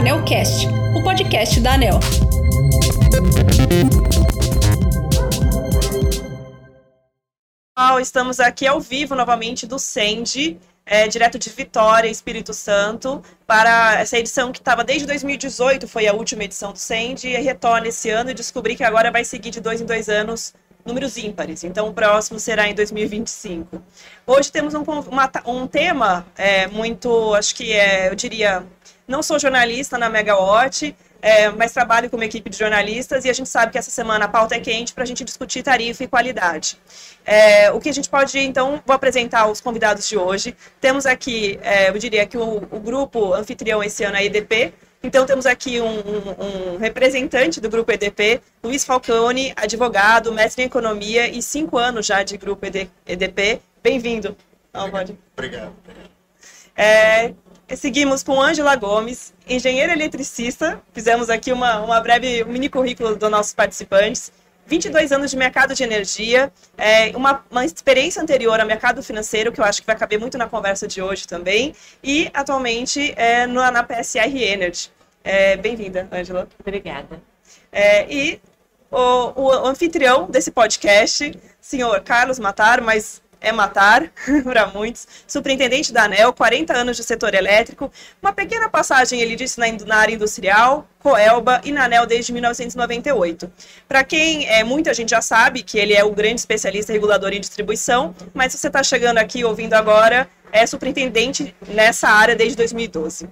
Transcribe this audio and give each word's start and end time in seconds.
Anelcast, 0.00 0.66
o 0.96 1.02
podcast 1.02 1.60
da 1.60 1.74
Anel. 1.74 2.00
Estamos 8.00 8.40
aqui 8.40 8.66
ao 8.66 8.80
vivo 8.80 9.14
novamente 9.14 9.66
do 9.66 9.78
Sende, 9.78 10.58
é, 10.86 11.06
direto 11.06 11.38
de 11.38 11.50
Vitória, 11.50 12.08
Espírito 12.08 12.54
Santo, 12.54 13.22
para 13.46 14.00
essa 14.00 14.16
edição 14.18 14.50
que 14.50 14.58
estava 14.58 14.82
desde 14.82 15.06
2018, 15.06 15.86
foi 15.86 16.08
a 16.08 16.14
última 16.14 16.44
edição 16.44 16.72
do 16.72 16.78
Sende, 16.78 17.28
e 17.28 17.36
retorna 17.36 17.88
esse 17.88 18.08
ano 18.08 18.30
e 18.30 18.34
descobri 18.34 18.76
que 18.76 18.82
agora 18.82 19.10
vai 19.10 19.22
seguir 19.22 19.50
de 19.50 19.60
dois 19.60 19.82
em 19.82 19.84
dois 19.84 20.08
anos 20.08 20.54
números 20.84 21.16
ímpares. 21.16 21.64
Então, 21.64 21.88
o 21.88 21.92
próximo 21.92 22.38
será 22.38 22.68
em 22.68 22.74
2025. 22.74 23.82
Hoje 24.26 24.50
temos 24.50 24.74
um, 24.74 24.82
uma, 24.82 25.30
um 25.46 25.66
tema 25.66 26.26
é, 26.36 26.66
muito, 26.68 27.34
acho 27.34 27.54
que 27.54 27.72
é, 27.72 28.08
eu 28.08 28.14
diria, 28.14 28.64
não 29.10 29.22
sou 29.22 29.38
jornalista 29.38 29.98
na 29.98 30.08
Megawatt, 30.08 30.94
é, 31.20 31.50
mas 31.50 31.72
trabalho 31.72 32.08
com 32.08 32.16
uma 32.16 32.24
equipe 32.24 32.48
de 32.48 32.56
jornalistas 32.56 33.24
e 33.24 33.30
a 33.30 33.32
gente 33.32 33.48
sabe 33.48 33.72
que 33.72 33.78
essa 33.78 33.90
semana 33.90 34.24
a 34.24 34.28
pauta 34.28 34.54
é 34.54 34.60
quente 34.60 34.94
para 34.94 35.02
a 35.02 35.06
gente 35.06 35.24
discutir 35.24 35.62
tarifa 35.62 36.04
e 36.04 36.08
qualidade. 36.08 36.78
É, 37.26 37.70
o 37.72 37.80
que 37.80 37.88
a 37.88 37.92
gente 37.92 38.08
pode, 38.08 38.38
então, 38.38 38.80
vou 38.86 38.94
apresentar 38.94 39.50
os 39.50 39.60
convidados 39.60 40.08
de 40.08 40.16
hoje. 40.16 40.56
Temos 40.80 41.04
aqui, 41.04 41.58
é, 41.62 41.90
eu 41.90 41.98
diria 41.98 42.24
que 42.24 42.38
o, 42.38 42.56
o, 42.70 42.80
grupo 42.80 43.34
anfitrião 43.34 43.82
esse 43.82 44.04
ano 44.04 44.16
é 44.16 44.20
a 44.20 44.24
EDP, 44.24 44.72
então 45.02 45.26
temos 45.26 45.44
aqui 45.44 45.80
um, 45.80 45.98
um, 45.98 46.74
um, 46.74 46.76
representante 46.78 47.60
do 47.60 47.68
grupo 47.68 47.90
EDP, 47.90 48.40
Luiz 48.62 48.84
Falcone, 48.84 49.52
advogado, 49.56 50.32
mestre 50.32 50.62
em 50.62 50.66
economia 50.66 51.28
e 51.28 51.42
cinco 51.42 51.76
anos 51.76 52.06
já 52.06 52.22
de 52.22 52.36
grupo 52.38 52.64
ED, 52.64 52.88
EDP. 53.06 53.60
Bem-vindo. 53.82 54.36
Obrigado. 54.72 55.18
Obrigado. 55.36 55.72
É, 56.76 57.34
seguimos 57.76 58.22
com 58.22 58.40
Ângela 58.40 58.74
Gomes, 58.76 59.32
engenheira 59.48 59.92
eletricista. 59.92 60.80
Fizemos 60.92 61.30
aqui 61.30 61.52
uma, 61.52 61.80
uma 61.80 62.00
breve 62.00 62.44
um 62.44 62.48
mini 62.48 62.68
currículo 62.68 63.16
dos 63.16 63.30
nossos 63.30 63.54
participantes. 63.54 64.32
22 64.66 65.10
anos 65.10 65.32
de 65.32 65.36
mercado 65.36 65.74
de 65.74 65.82
energia, 65.82 66.52
é, 66.78 67.10
uma, 67.16 67.44
uma 67.50 67.64
experiência 67.64 68.22
anterior 68.22 68.60
ao 68.60 68.66
mercado 68.66 69.02
financeiro, 69.02 69.50
que 69.50 69.60
eu 69.60 69.64
acho 69.64 69.80
que 69.80 69.86
vai 69.86 69.96
caber 69.96 70.20
muito 70.20 70.38
na 70.38 70.46
conversa 70.46 70.86
de 70.86 71.02
hoje 71.02 71.26
também, 71.26 71.74
e 72.04 72.30
atualmente 72.32 73.12
é, 73.16 73.48
no, 73.48 73.68
na 73.68 73.82
PSR 73.82 74.40
Energy. 74.40 74.92
É, 75.24 75.56
Bem-vinda, 75.56 76.08
Ângela. 76.12 76.48
Obrigada. 76.60 77.20
É, 77.72 78.06
e 78.12 78.40
o, 78.90 79.42
o, 79.42 79.52
anfitrião 79.66 80.30
desse 80.30 80.52
podcast, 80.52 81.36
senhor 81.60 82.00
Carlos 82.02 82.38
Matar, 82.38 82.80
mas 82.80 83.20
é 83.40 83.52
matar 83.52 84.10
para 84.44 84.66
muitos. 84.66 85.06
Superintendente 85.26 85.92
da 85.92 86.04
ANEL, 86.04 86.32
40 86.32 86.76
anos 86.76 86.96
de 86.96 87.04
setor 87.04 87.34
elétrico, 87.34 87.90
uma 88.22 88.32
pequena 88.32 88.68
passagem, 88.68 89.20
ele 89.20 89.36
disse, 89.36 89.58
na, 89.58 89.96
área 89.96 90.14
industrial, 90.14 90.86
Coelba 90.98 91.60
e 91.64 91.72
na 91.72 91.84
ANEL 91.84 92.06
desde 92.06 92.32
1998. 92.32 93.50
Para 93.88 94.04
quem 94.04 94.46
é, 94.46 94.62
muita 94.62 94.92
gente 94.92 95.10
já 95.10 95.22
sabe 95.22 95.62
que 95.62 95.78
ele 95.78 95.94
é 95.94 96.04
o 96.04 96.12
grande 96.12 96.40
especialista 96.40 96.92
regulador 96.92 97.32
em 97.32 97.40
distribuição, 97.40 98.14
mas 98.34 98.52
se 98.52 98.58
você 98.58 98.66
está 98.66 98.82
chegando 98.82 99.18
aqui 99.18 99.44
ouvindo 99.44 99.74
agora, 99.74 100.28
é 100.52 100.66
superintendente 100.66 101.54
nessa 101.68 102.08
área 102.08 102.36
desde 102.36 102.56
2012. 102.56 103.28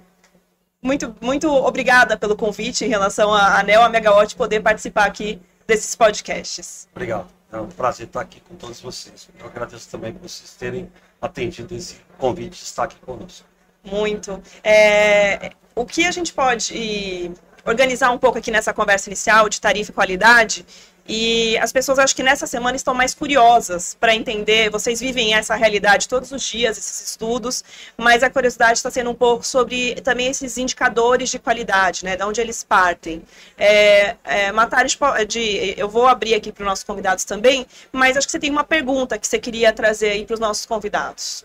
Muito, 0.81 1.13
muito 1.21 1.53
obrigada 1.53 2.17
pelo 2.17 2.35
convite 2.35 2.85
em 2.85 2.87
relação 2.87 3.33
à 3.33 3.59
ANEL, 3.59 3.83
a 3.83 3.89
Megawatt, 3.89 4.35
poder 4.35 4.61
participar 4.61 5.05
aqui 5.05 5.41
desses 5.67 5.93
podcasts. 5.95 6.87
Obrigado. 6.91 7.38
É 7.51 7.59
um 7.59 7.67
prazer 7.67 8.07
estar 8.07 8.21
aqui 8.21 8.39
com 8.41 8.55
todos 8.55 8.79
vocês. 8.79 9.29
Eu 9.39 9.47
agradeço 9.47 9.89
também 9.89 10.13
por 10.13 10.27
vocês 10.29 10.53
terem 10.53 10.91
atendido 11.21 11.75
esse 11.75 11.97
convite 12.17 12.57
de 12.57 12.63
estar 12.63 12.83
aqui 12.83 12.97
conosco. 12.99 13.47
Muito. 13.83 14.41
É, 14.63 15.51
o 15.75 15.85
que 15.85 16.05
a 16.05 16.11
gente 16.11 16.33
pode 16.33 17.31
organizar 17.69 18.11
um 18.11 18.17
pouco 18.17 18.37
aqui 18.37 18.51
nessa 18.51 18.73
conversa 18.73 19.09
inicial 19.09 19.47
de 19.47 19.61
tarifa 19.61 19.91
e 19.91 19.93
qualidade 19.93 20.65
e 21.11 21.57
as 21.57 21.71
pessoas 21.71 21.97
acho 21.97 22.15
que 22.15 22.21
nessa 22.21 22.45
semana 22.45 22.75
estão 22.77 22.93
mais 22.93 23.15
curiosas 23.15 23.95
para 23.99 24.13
entender. 24.13 24.69
Vocês 24.69 24.99
vivem 24.99 25.33
essa 25.33 25.55
realidade 25.55 26.07
todos 26.07 26.31
os 26.31 26.43
dias, 26.43 26.77
esses 26.77 27.09
estudos, 27.09 27.63
mas 27.97 28.21
a 28.21 28.29
curiosidade 28.29 28.73
está 28.73 28.91
sendo 28.91 29.09
um 29.09 29.15
pouco 29.15 29.43
sobre 29.43 29.95
também 30.01 30.27
esses 30.27 30.55
indicadores 30.59 31.29
de 31.29 31.39
qualidade, 31.39 32.05
né? 32.05 32.15
De 32.15 32.23
onde 32.23 32.39
eles 32.39 32.63
partem. 32.63 33.23
É, 33.57 34.17
é, 34.23 34.51
Matares, 34.51 34.95
de, 35.27 35.73
eu 35.75 35.89
vou 35.89 36.05
abrir 36.05 36.35
aqui 36.35 36.51
para 36.51 36.61
os 36.61 36.67
nossos 36.67 36.83
convidados 36.83 37.25
também, 37.25 37.65
mas 37.91 38.15
acho 38.15 38.27
que 38.27 38.31
você 38.31 38.39
tem 38.39 38.51
uma 38.51 38.63
pergunta 38.63 39.17
que 39.17 39.25
você 39.25 39.39
queria 39.39 39.73
trazer 39.73 40.11
aí 40.11 40.25
para 40.25 40.35
os 40.35 40.39
nossos 40.39 40.67
convidados. 40.67 41.43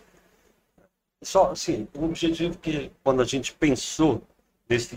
Só, 1.23 1.53
assim, 1.53 1.89
o 1.95 2.05
objetivo 2.05 2.59
que 2.59 2.93
quando 3.03 3.23
a 3.23 3.25
gente 3.25 3.55
pensou 3.55 4.21
nesse, 4.69 4.95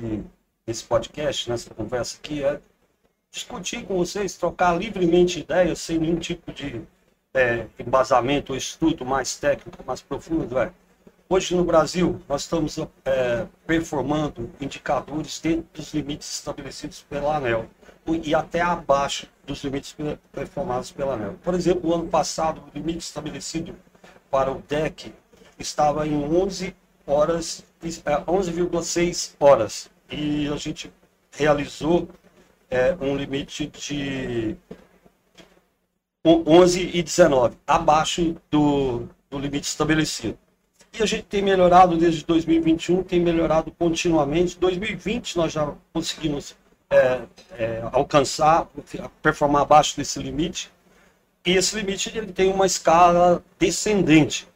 nesse 0.68 0.84
podcast, 0.84 1.50
nessa 1.50 1.74
conversa 1.74 2.18
aqui, 2.18 2.44
é 2.44 2.60
discutir 3.32 3.86
com 3.86 3.98
vocês, 3.98 4.36
trocar 4.36 4.78
livremente 4.78 5.40
ideias, 5.40 5.80
sem 5.80 5.98
nenhum 5.98 6.18
tipo 6.18 6.52
de 6.52 6.82
é, 7.34 7.68
embasamento 7.80 8.52
ou 8.52 8.58
estudo 8.58 9.06
mais 9.06 9.38
técnico, 9.38 9.82
mais 9.86 10.02
profundo. 10.02 10.60
É. 10.60 10.72
Hoje 11.30 11.56
no 11.56 11.64
Brasil, 11.64 12.22
nós 12.28 12.42
estamos 12.42 12.78
é, 13.06 13.46
performando 13.66 14.50
indicadores 14.60 15.40
dentro 15.40 15.68
dos 15.74 15.94
limites 15.94 16.30
estabelecidos 16.30 17.06
pela 17.10 17.38
ANEL 17.38 17.68
e 18.24 18.34
até 18.34 18.62
abaixo 18.62 19.28
dos 19.46 19.64
limites 19.64 19.96
performados 20.32 20.92
pela 20.92 21.14
ANEL. 21.14 21.36
Por 21.44 21.54
exemplo, 21.54 21.90
o 21.90 21.94
ano 21.94 22.08
passado, 22.08 22.62
o 22.62 22.78
limite 22.78 23.00
estabelecido 23.00 23.76
para 24.30 24.52
o 24.52 24.62
DEC 24.68 25.14
estava 25.60 26.08
em 26.08 26.16
11 26.16 26.76
horas, 27.06 27.64
11,6 27.84 29.34
é, 29.40 29.44
horas. 29.44 29.90
E 30.10 30.48
a 30.48 30.56
gente 30.56 30.92
realizou 31.32 32.08
é, 32.70 32.96
um 33.00 33.16
limite 33.16 33.68
de 33.68 34.56
11 36.26 36.92
e 36.94 37.02
19, 37.02 37.58
abaixo 37.66 38.36
do, 38.50 39.08
do 39.30 39.40
limite 39.40 39.68
estabelecido. 39.68 40.38
E 40.98 41.04
a 41.04 41.06
gente 41.06 41.24
tem 41.24 41.42
melhorado 41.42 41.96
desde 41.96 42.26
2021, 42.26 43.04
tem 43.04 43.20
melhorado 43.20 43.72
continuamente. 43.72 44.58
2020 44.58 45.38
nós 45.38 45.54
já 45.54 45.74
conseguimos 45.94 46.56
é, 46.90 47.22
é, 47.52 47.90
alcançar, 47.92 48.68
performar 49.22 49.62
abaixo 49.62 49.96
desse 49.96 50.20
limite. 50.20 50.72
E 51.46 51.52
esse 51.52 51.76
limite 51.76 52.12
ele 52.18 52.32
tem 52.32 52.52
uma 52.52 52.66
escala 52.66 53.44
descendente. 53.60 54.48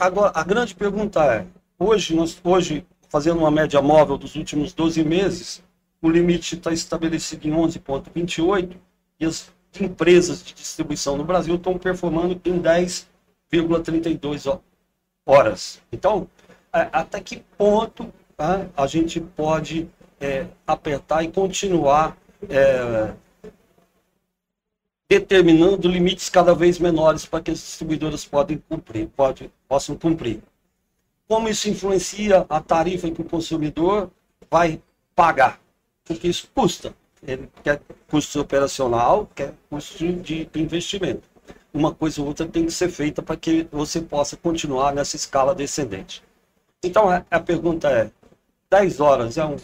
Agora, 0.00 0.32
a 0.34 0.42
grande 0.42 0.74
pergunta 0.74 1.22
é, 1.24 1.46
hoje, 1.78 2.14
nós, 2.16 2.40
hoje 2.42 2.86
fazendo 3.10 3.40
uma 3.40 3.50
média 3.50 3.82
móvel 3.82 4.16
dos 4.16 4.36
últimos 4.36 4.72
12 4.72 5.04
meses, 5.04 5.62
o 6.00 6.08
limite 6.08 6.54
está 6.54 6.72
estabelecido 6.72 7.46
em 7.46 7.50
11,28 7.50 8.76
e 9.18 9.26
as 9.26 9.52
empresas 9.78 10.42
de 10.42 10.54
distribuição 10.54 11.16
no 11.16 11.24
Brasil 11.24 11.56
estão 11.56 11.76
performando 11.76 12.40
em 12.44 12.58
10,32 12.58 14.60
horas. 15.26 15.82
Então, 15.92 16.26
até 16.72 17.20
que 17.20 17.42
ponto 17.58 18.10
tá, 18.36 18.66
a 18.76 18.86
gente 18.86 19.20
pode 19.20 19.88
é, 20.20 20.46
apertar 20.66 21.24
e 21.24 21.32
continuar 21.32 22.16
é, 22.48 23.12
determinando 25.08 25.88
limites 25.88 26.30
cada 26.30 26.54
vez 26.54 26.78
menores 26.78 27.26
para 27.26 27.42
que 27.42 27.50
as 27.50 27.58
distribuidoras 27.58 28.24
podem 28.24 28.62
cumprir, 28.68 29.08
pode, 29.08 29.52
possam 29.68 29.96
cumprir. 29.96 30.40
Como 31.30 31.48
isso 31.48 31.70
influencia 31.70 32.44
a 32.48 32.60
tarifa 32.60 33.10
que 33.10 33.22
o 33.22 33.24
consumidor 33.24 34.10
vai 34.50 34.82
pagar? 35.14 35.60
porque 36.14 36.26
isso 36.26 36.48
custa. 36.52 36.92
Ele 37.22 37.48
quer 37.62 37.80
custo 38.08 38.40
operacional, 38.40 39.30
quer 39.32 39.54
custo 39.68 40.12
de 40.12 40.48
investimento. 40.56 41.22
Uma 41.72 41.94
coisa 41.94 42.20
ou 42.20 42.26
outra 42.26 42.46
tem 42.46 42.66
que 42.66 42.72
ser 42.72 42.88
feita 42.88 43.22
para 43.22 43.36
que 43.36 43.68
você 43.70 44.00
possa 44.00 44.36
continuar 44.36 44.92
nessa 44.92 45.14
escala 45.14 45.54
descendente. 45.54 46.20
Então, 46.82 47.08
a 47.30 47.40
pergunta 47.40 47.88
é: 47.88 48.10
10 48.68 48.98
horas 48.98 49.38
é 49.38 49.44
um 49.44 49.56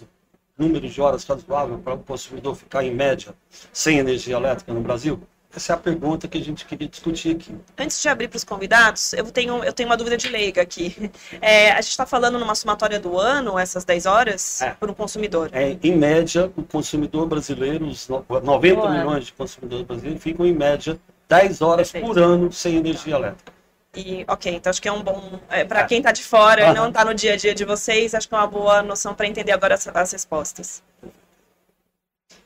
número 0.57 0.89
de 0.89 1.01
horas 1.01 1.25
razoável 1.25 1.79
para 1.79 1.95
o 1.95 1.99
consumidor 1.99 2.55
ficar, 2.55 2.85
em 2.85 2.95
média, 2.95 3.35
sem 3.73 3.99
energia 3.99 4.37
elétrica 4.37 4.73
no 4.73 4.81
Brasil? 4.81 5.21
Essa 5.57 5.73
é 5.73 5.75
a 5.75 5.79
pergunta 5.79 6.29
que 6.29 6.37
a 6.37 6.45
gente 6.45 6.67
queria 6.67 6.87
discutir 6.87 7.35
aqui. 7.35 7.57
Antes 7.79 8.03
de 8.03 8.09
abrir 8.11 8.29
para 8.29 8.37
os 8.37 8.45
convidados, 8.45 9.15
eu 9.15 9.25
tenho, 9.33 9.65
eu 9.65 9.73
tenho 9.73 9.89
uma 9.89 9.97
dúvida 9.97 10.17
de 10.19 10.29
leiga 10.29 10.61
aqui. 10.61 10.95
É, 11.41 11.71
a 11.73 11.81
gente 11.81 11.91
está 11.91 12.07
falando 12.07 12.39
numa 12.39 12.55
somatória 12.55 12.99
do 12.99 13.19
ano, 13.19 13.59
essas 13.59 13.85
10 13.85 14.07
horas, 14.07 14.63
é. 14.63 14.71
para 14.71 14.91
o 14.91 14.95
consumidor. 14.95 15.51
É, 15.53 15.77
em 15.83 15.97
média, 15.97 16.51
o 16.57 16.63
consumidor 16.63 17.27
brasileiro, 17.27 17.87
os 17.87 18.09
90 18.09 18.75
Boa. 18.75 18.91
milhões 18.91 19.27
de 19.27 19.33
consumidores 19.33 19.87
brasileiros, 19.87 20.23
ficam 20.23 20.45
em 20.45 20.53
média 20.53 20.99
10 21.29 21.63
horas 21.63 21.91
Perfeito. 21.91 22.13
por 22.13 22.23
ano 22.23 22.53
sem 22.53 22.77
energia 22.77 23.17
elétrica. 23.17 23.53
E, 23.95 24.25
ok, 24.29 24.55
então 24.55 24.71
acho 24.71 24.83
que 24.83 24.89
é 24.89 24.93
um 24.93 25.03
bom. 25.03 25.41
É, 25.49 25.65
para 25.65 25.81
é. 25.81 25.85
quem 25.87 25.99
está 25.99 26.13
de 26.13 26.23
fora 26.23 26.71
e 26.71 26.75
não 26.75 26.89
está 26.89 27.05
no 27.05 27.15
dia 27.15 27.33
a 27.33 27.37
dia 27.37 27.55
de 27.55 27.65
vocês, 27.65 28.15
acho 28.15 28.29
que 28.29 28.35
é 28.35 28.39
uma 28.39 28.47
boa 28.47 28.83
noção 28.83 29.15
para 29.15 29.27
entender 29.27 29.53
agora 29.53 29.75
as, 29.75 29.89
as 29.89 30.13
respostas. 30.13 30.83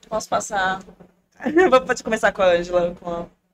Posso 0.09 0.29
passar 0.29 0.81
Pode 1.87 2.04
começar 2.04 2.32
com 2.32 2.42
a 2.42 2.52
Ângela. 2.52 2.94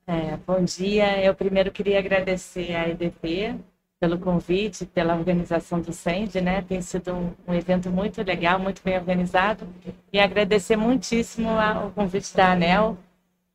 É, 0.05 0.37
bom 0.45 0.63
dia. 0.63 1.23
Eu 1.23 1.33
primeiro 1.33 1.71
queria 1.71 1.99
agradecer 1.99 2.75
à 2.75 2.87
EDP 2.89 3.55
pelo 3.99 4.19
convite, 4.19 4.85
pela 4.85 5.15
organização 5.15 5.79
do 5.79 5.91
SEND, 5.91 6.35
né? 6.35 6.61
Tem 6.61 6.81
sido 6.81 7.13
um, 7.13 7.33
um, 7.47 7.53
evento 7.53 7.89
muito 7.89 8.21
legal, 8.21 8.59
muito 8.59 8.81
bem 8.83 8.97
organizado. 8.97 9.67
E 10.11 10.19
agradecer 10.19 10.75
muitíssimo 10.75 11.49
ao 11.49 11.89
convite 11.91 12.35
da 12.35 12.51
ANEL. 12.51 12.97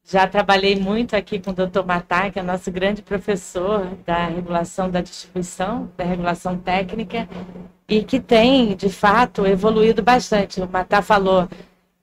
Já 0.04 0.26
trabalhei 0.26 0.74
muito 0.74 1.14
aqui 1.14 1.38
com 1.38 1.50
o 1.50 1.54
Dr. 1.54 1.84
Matar, 1.86 2.32
que 2.32 2.38
é 2.38 2.42
nosso 2.42 2.72
grande 2.72 3.02
professor 3.02 3.86
da 4.04 4.26
regulação 4.26 4.90
da 4.90 5.00
distribuição, 5.00 5.90
da 5.96 6.04
regulação 6.04 6.58
técnica, 6.58 7.28
e 7.88 8.02
que 8.02 8.18
tem, 8.18 8.74
de 8.74 8.88
fato, 8.88 9.46
evoluído 9.46 10.02
bastante. 10.02 10.60
O 10.60 10.68
Matar 10.68 11.02
falou 11.02 11.48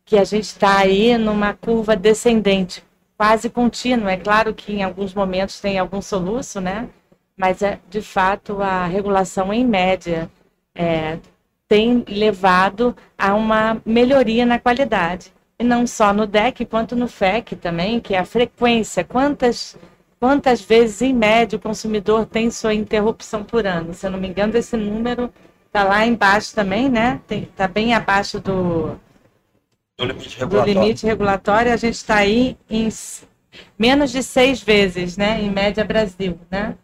que 0.10 0.18
a 0.18 0.24
gente 0.24 0.46
está 0.46 0.80
aí 0.80 1.16
numa 1.20 1.54
curva 1.54 1.96
descendente, 1.96 2.84
quase 3.16 3.48
contínua. 3.48 4.12
É 4.12 4.18
claro 4.18 4.56
que 4.56 4.74
em 4.74 4.82
alguns 4.82 5.14
momentos 5.14 5.60
tem 5.60 5.78
algum 5.78 6.02
soluço, 6.02 6.60
né? 6.60 6.90
Mas, 7.38 7.62
é, 7.62 7.80
de 7.88 8.02
fato, 8.02 8.60
a 8.60 8.88
regulação, 8.88 9.54
em 9.54 9.64
média, 9.64 10.28
é, 10.74 11.20
tem 11.68 12.04
levado 12.08 12.98
a 13.16 13.36
uma 13.36 13.80
melhoria 13.86 14.48
na 14.48 14.58
qualidade. 14.58 15.32
E 15.60 15.64
não 15.64 15.86
só 15.86 16.12
no 16.12 16.26
DEC, 16.26 16.66
quanto 16.66 16.96
no 16.96 17.08
FEC 17.08 17.56
também, 17.56 18.00
que 18.00 18.16
é 18.16 18.18
a 18.18 18.26
frequência. 18.26 19.04
Quantas, 19.04 19.78
quantas 20.20 20.60
vezes, 20.60 21.04
em 21.04 21.14
média, 21.14 21.56
o 21.56 21.62
consumidor 21.62 22.26
tem 22.26 22.50
sua 22.50 22.74
interrupção 22.74 23.44
por 23.44 23.68
ano? 23.68 23.94
Se 23.94 24.08
eu 24.08 24.12
não 24.12 24.20
me 24.20 24.28
engano, 24.28 24.58
esse 24.58 24.76
número 24.76 25.32
está 25.68 25.84
lá 25.84 26.04
embaixo 26.04 26.56
também, 26.56 26.90
né? 26.90 27.22
Está 27.30 27.68
bem 27.68 27.94
abaixo 27.94 28.40
do, 28.40 29.00
do 30.06 30.14
limite 30.14 30.40
regulatório. 30.40 30.74
Do 30.74 30.80
limite 30.82 31.06
regulatório, 31.06 31.74
a 31.74 31.78
gente 31.78 31.96
está 31.96 32.16
aí 32.16 32.58
em 32.70 32.90
menos 33.78 34.12
de 34.12 34.24
seis 34.24 34.62
vezes, 34.62 35.18
né? 35.18 35.42
Em 35.42 35.50
média 35.50 35.84
Brasil, 35.84 36.40
né? 36.50 36.76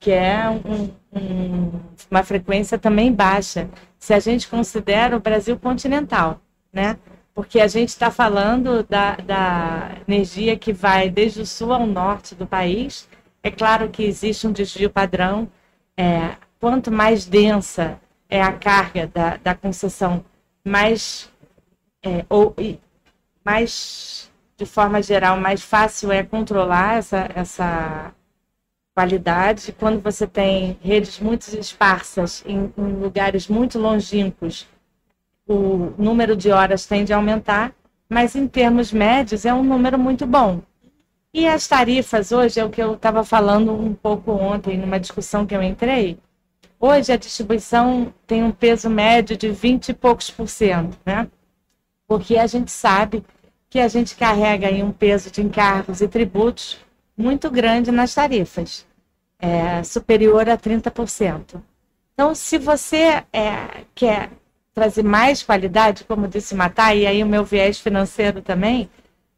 que 0.00 0.10
é 0.10 0.48
um, 0.48 0.90
um, 1.12 1.72
uma 2.10 2.24
frequência 2.24 2.78
também 2.78 3.12
baixa, 3.12 3.68
se 3.98 4.14
a 4.14 4.18
gente 4.18 4.48
considera 4.48 5.14
o 5.14 5.20
Brasil 5.20 5.58
continental, 5.58 6.40
né? 6.72 6.96
Porque 7.34 7.60
a 7.60 7.68
gente 7.68 7.90
está 7.90 8.10
falando 8.10 8.82
da, 8.82 9.16
da 9.16 9.90
energia 10.08 10.56
que 10.56 10.72
vai 10.72 11.10
desde 11.10 11.42
o 11.42 11.46
sul 11.46 11.72
ao 11.72 11.86
norte 11.86 12.34
do 12.34 12.46
país. 12.46 13.08
É 13.42 13.50
claro 13.50 13.90
que 13.90 14.02
existe 14.02 14.46
um 14.46 14.52
desvio 14.52 14.90
padrão. 14.90 15.48
É, 15.96 16.34
quanto 16.58 16.90
mais 16.90 17.26
densa 17.26 18.00
é 18.28 18.42
a 18.42 18.52
carga 18.52 19.06
da, 19.06 19.36
da 19.36 19.54
concessão, 19.54 20.24
mais, 20.64 21.30
é, 22.02 22.24
ou, 22.28 22.54
mais, 23.44 24.30
de 24.56 24.66
forma 24.66 25.02
geral, 25.02 25.38
mais 25.38 25.62
fácil 25.62 26.10
é 26.12 26.22
controlar 26.22 26.98
essa, 26.98 27.28
essa 27.34 28.14
qualidade. 28.94 29.72
Quando 29.72 30.00
você 30.00 30.26
tem 30.26 30.78
redes 30.82 31.18
muito 31.20 31.46
esparsas 31.58 32.44
em, 32.46 32.72
em 32.76 32.92
lugares 33.00 33.48
muito 33.48 33.78
longínquos, 33.78 34.66
o 35.46 35.92
número 35.98 36.36
de 36.36 36.50
horas 36.50 36.86
tende 36.86 37.12
a 37.12 37.16
aumentar, 37.16 37.74
mas 38.08 38.34
em 38.34 38.46
termos 38.46 38.92
médios 38.92 39.44
é 39.44 39.52
um 39.52 39.64
número 39.64 39.98
muito 39.98 40.26
bom. 40.26 40.62
E 41.32 41.46
as 41.46 41.66
tarifas 41.68 42.32
hoje 42.32 42.58
é 42.58 42.64
o 42.64 42.70
que 42.70 42.82
eu 42.82 42.94
estava 42.94 43.22
falando 43.24 43.72
um 43.72 43.94
pouco 43.94 44.32
ontem 44.32 44.76
numa 44.76 44.98
discussão 44.98 45.46
que 45.46 45.54
eu 45.54 45.62
entrei. 45.62 46.18
Hoje 46.78 47.12
a 47.12 47.16
distribuição 47.16 48.12
tem 48.26 48.42
um 48.42 48.50
peso 48.50 48.90
médio 48.90 49.36
de 49.36 49.50
20 49.50 49.90
e 49.90 49.94
poucos 49.94 50.30
por 50.30 50.48
cento, 50.48 50.98
né? 51.06 51.28
Porque 52.10 52.36
a 52.36 52.46
gente 52.48 52.72
sabe 52.72 53.24
que 53.68 53.78
a 53.78 53.86
gente 53.86 54.16
carrega 54.16 54.66
aí 54.66 54.82
um 54.82 54.90
peso 54.90 55.30
de 55.30 55.42
encargos 55.42 56.00
e 56.00 56.08
tributos 56.08 56.76
muito 57.16 57.48
grande 57.48 57.92
nas 57.92 58.12
tarifas, 58.12 58.84
é, 59.38 59.80
superior 59.84 60.48
a 60.48 60.58
30%. 60.58 61.62
Então, 62.12 62.34
se 62.34 62.58
você 62.58 63.22
é, 63.32 63.84
quer 63.94 64.28
trazer 64.74 65.04
mais 65.04 65.44
qualidade, 65.44 66.02
como 66.02 66.26
disse 66.26 66.52
Matar, 66.52 66.96
e 66.96 67.06
aí 67.06 67.22
o 67.22 67.28
meu 67.28 67.44
viés 67.44 67.78
financeiro 67.78 68.42
também, 68.42 68.90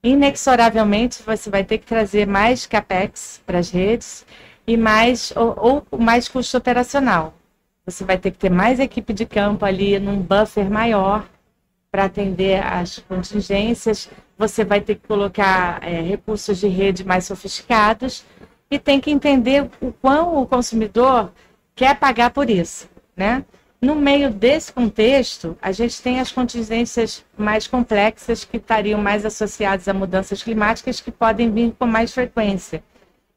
inexoravelmente 0.02 1.22
você 1.22 1.50
vai 1.50 1.64
ter 1.64 1.76
que 1.76 1.84
trazer 1.84 2.26
mais 2.26 2.64
capex 2.64 3.42
para 3.44 3.58
as 3.58 3.68
redes 3.68 4.24
e 4.66 4.78
mais 4.78 5.30
ou, 5.36 5.84
ou 5.92 5.98
mais 5.98 6.26
custo 6.26 6.56
operacional. 6.56 7.34
Você 7.84 8.02
vai 8.02 8.16
ter 8.16 8.30
que 8.30 8.38
ter 8.38 8.50
mais 8.50 8.80
equipe 8.80 9.12
de 9.12 9.26
campo 9.26 9.62
ali 9.62 9.98
num 9.98 10.22
buffer 10.22 10.70
maior 10.70 11.28
para 11.92 12.06
atender 12.06 12.64
as 12.64 12.98
contingências 13.00 14.10
você 14.38 14.64
vai 14.64 14.80
ter 14.80 14.96
que 14.96 15.06
colocar 15.06 15.78
é, 15.82 16.00
recursos 16.00 16.58
de 16.58 16.66
rede 16.66 17.04
mais 17.04 17.26
sofisticados 17.26 18.24
e 18.70 18.78
tem 18.78 18.98
que 18.98 19.10
entender 19.10 19.70
o 19.80 19.92
quão 19.92 20.38
o 20.38 20.46
consumidor 20.46 21.30
quer 21.76 21.96
pagar 21.96 22.30
por 22.30 22.48
isso, 22.48 22.88
né? 23.14 23.44
No 23.80 23.94
meio 23.94 24.30
desse 24.30 24.72
contexto, 24.72 25.58
a 25.60 25.70
gente 25.72 26.00
tem 26.00 26.18
as 26.18 26.32
contingências 26.32 27.24
mais 27.36 27.66
complexas 27.66 28.44
que 28.44 28.56
estariam 28.56 29.00
mais 29.00 29.26
associadas 29.26 29.86
a 29.88 29.92
mudanças 29.92 30.42
climáticas 30.42 31.00
que 31.00 31.10
podem 31.10 31.50
vir 31.50 31.74
com 31.78 31.86
mais 31.86 32.14
frequência. 32.14 32.82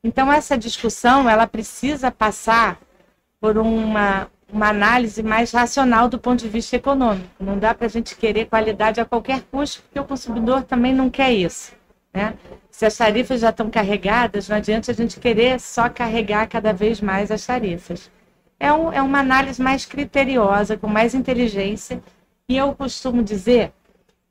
Então 0.03 0.31
essa 0.31 0.57
discussão 0.57 1.29
ela 1.29 1.47
precisa 1.47 2.09
passar 2.09 2.79
por 3.41 3.57
uma, 3.57 4.29
uma 4.51 4.69
análise 4.69 5.21
mais 5.23 5.51
racional 5.51 6.07
do 6.07 6.19
ponto 6.19 6.39
de 6.39 6.49
vista 6.49 6.75
econômico. 6.75 7.27
Não 7.39 7.57
dá 7.57 7.73
para 7.73 7.87
a 7.87 7.89
gente 7.89 8.15
querer 8.15 8.45
qualidade 8.45 9.01
a 9.01 9.05
qualquer 9.05 9.41
custo, 9.51 9.81
porque 9.83 9.99
o 9.99 10.05
consumidor 10.05 10.63
também 10.63 10.93
não 10.93 11.09
quer 11.09 11.31
isso. 11.31 11.73
Né? 12.13 12.33
Se 12.69 12.85
as 12.85 12.95
tarifas 12.95 13.41
já 13.41 13.49
estão 13.49 13.69
carregadas, 13.69 14.47
não 14.47 14.57
adianta 14.57 14.91
a 14.91 14.95
gente 14.95 15.19
querer 15.19 15.59
só 15.59 15.89
carregar 15.89 16.47
cada 16.47 16.71
vez 16.71 17.01
mais 17.01 17.31
as 17.31 17.45
tarifas. 17.45 18.09
É, 18.59 18.71
um, 18.71 18.91
é 18.93 19.01
uma 19.01 19.19
análise 19.19 19.61
mais 19.61 19.85
criteriosa, 19.85 20.77
com 20.77 20.87
mais 20.87 21.13
inteligência, 21.13 22.01
e 22.47 22.55
eu 22.55 22.73
costumo 22.73 23.21
dizer 23.23 23.73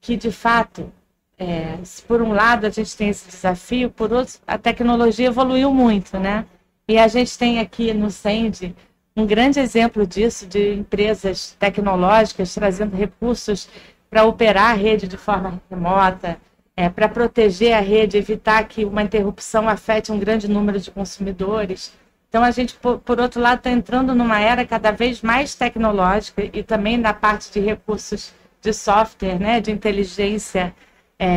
que, 0.01 0.17
de 0.17 0.31
fato, 0.31 0.91
é, 1.39 1.79
se 1.83 2.03
por 2.03 2.23
um 2.23 2.33
lado 2.33 2.67
a 2.67 2.71
gente 2.71 2.97
tem 2.97 3.09
esse 3.09 3.29
desafio, 3.29 3.91
por 3.91 4.13
outro, 4.13 4.39
a 4.47 4.57
tecnologia 4.57 5.27
evoluiu 5.27 5.73
muito, 5.73 6.19
né? 6.19 6.47
E 6.87 6.99
a 6.99 7.09
gente 7.09 7.37
tem 7.37 7.59
aqui 7.59 7.93
no 7.93 8.11
SEND 8.11 8.75
um 9.17 9.27
grande 9.27 9.61
exemplo 9.61 10.07
disso, 10.07 10.47
de 10.47 10.75
empresas 10.75 11.57
tecnológicas 11.59 12.53
trazendo 12.53 12.97
recursos 12.97 13.69
para 14.11 14.25
operar 14.25 14.71
a 14.73 14.75
rede 14.75 15.07
de 15.07 15.17
forma 15.17 15.61
remota, 15.71 16.37
é, 16.77 16.89
para 16.89 17.09
proteger 17.09 17.75
a 17.75 17.81
rede, 17.81 18.17
evitar 18.17 18.65
que 18.65 18.85
uma 18.85 19.03
interrupção 19.03 19.69
afete 19.69 20.11
um 20.11 20.19
grande 20.19 20.49
número 20.49 20.81
de 20.81 20.91
consumidores. 20.91 21.93
Então, 22.29 22.43
a 22.43 22.51
gente, 22.51 22.75
por, 22.75 22.99
por 22.99 23.21
outro 23.21 23.41
lado, 23.41 23.59
está 23.59 23.71
entrando 23.71 24.13
numa 24.15 24.41
era 24.41 24.65
cada 24.65 24.91
vez 24.91 25.23
mais 25.23 25.55
tecnológica 25.55 26.43
e 26.53 26.65
também 26.65 26.99
na 26.99 27.15
parte 27.15 27.53
de 27.53 27.61
recursos 27.61 28.33
de 28.61 28.73
software, 28.73 29.39
né, 29.39 29.61
de 29.61 29.71
inteligência 29.71 30.75
é, 31.17 31.29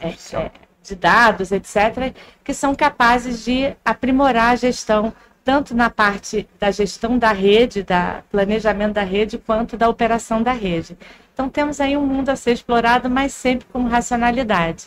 é, 0.00 0.08
é 0.08 0.50
de 0.82 0.96
dados, 0.96 1.52
etc., 1.52 2.14
que 2.42 2.52
são 2.52 2.74
capazes 2.74 3.44
de 3.44 3.76
aprimorar 3.84 4.52
a 4.52 4.56
gestão 4.56 5.12
tanto 5.46 5.76
na 5.76 5.88
parte 5.88 6.48
da 6.58 6.72
gestão 6.72 7.16
da 7.16 7.30
rede, 7.30 7.84
da 7.84 8.24
planejamento 8.32 8.94
da 8.94 9.04
rede, 9.04 9.38
quanto 9.38 9.76
da 9.76 9.88
operação 9.88 10.42
da 10.42 10.50
rede. 10.50 10.98
Então 11.32 11.48
temos 11.48 11.80
aí 11.80 11.96
um 11.96 12.04
mundo 12.04 12.30
a 12.30 12.36
ser 12.36 12.50
explorado, 12.50 13.08
mas 13.08 13.32
sempre 13.32 13.64
com 13.72 13.84
racionalidade. 13.84 14.86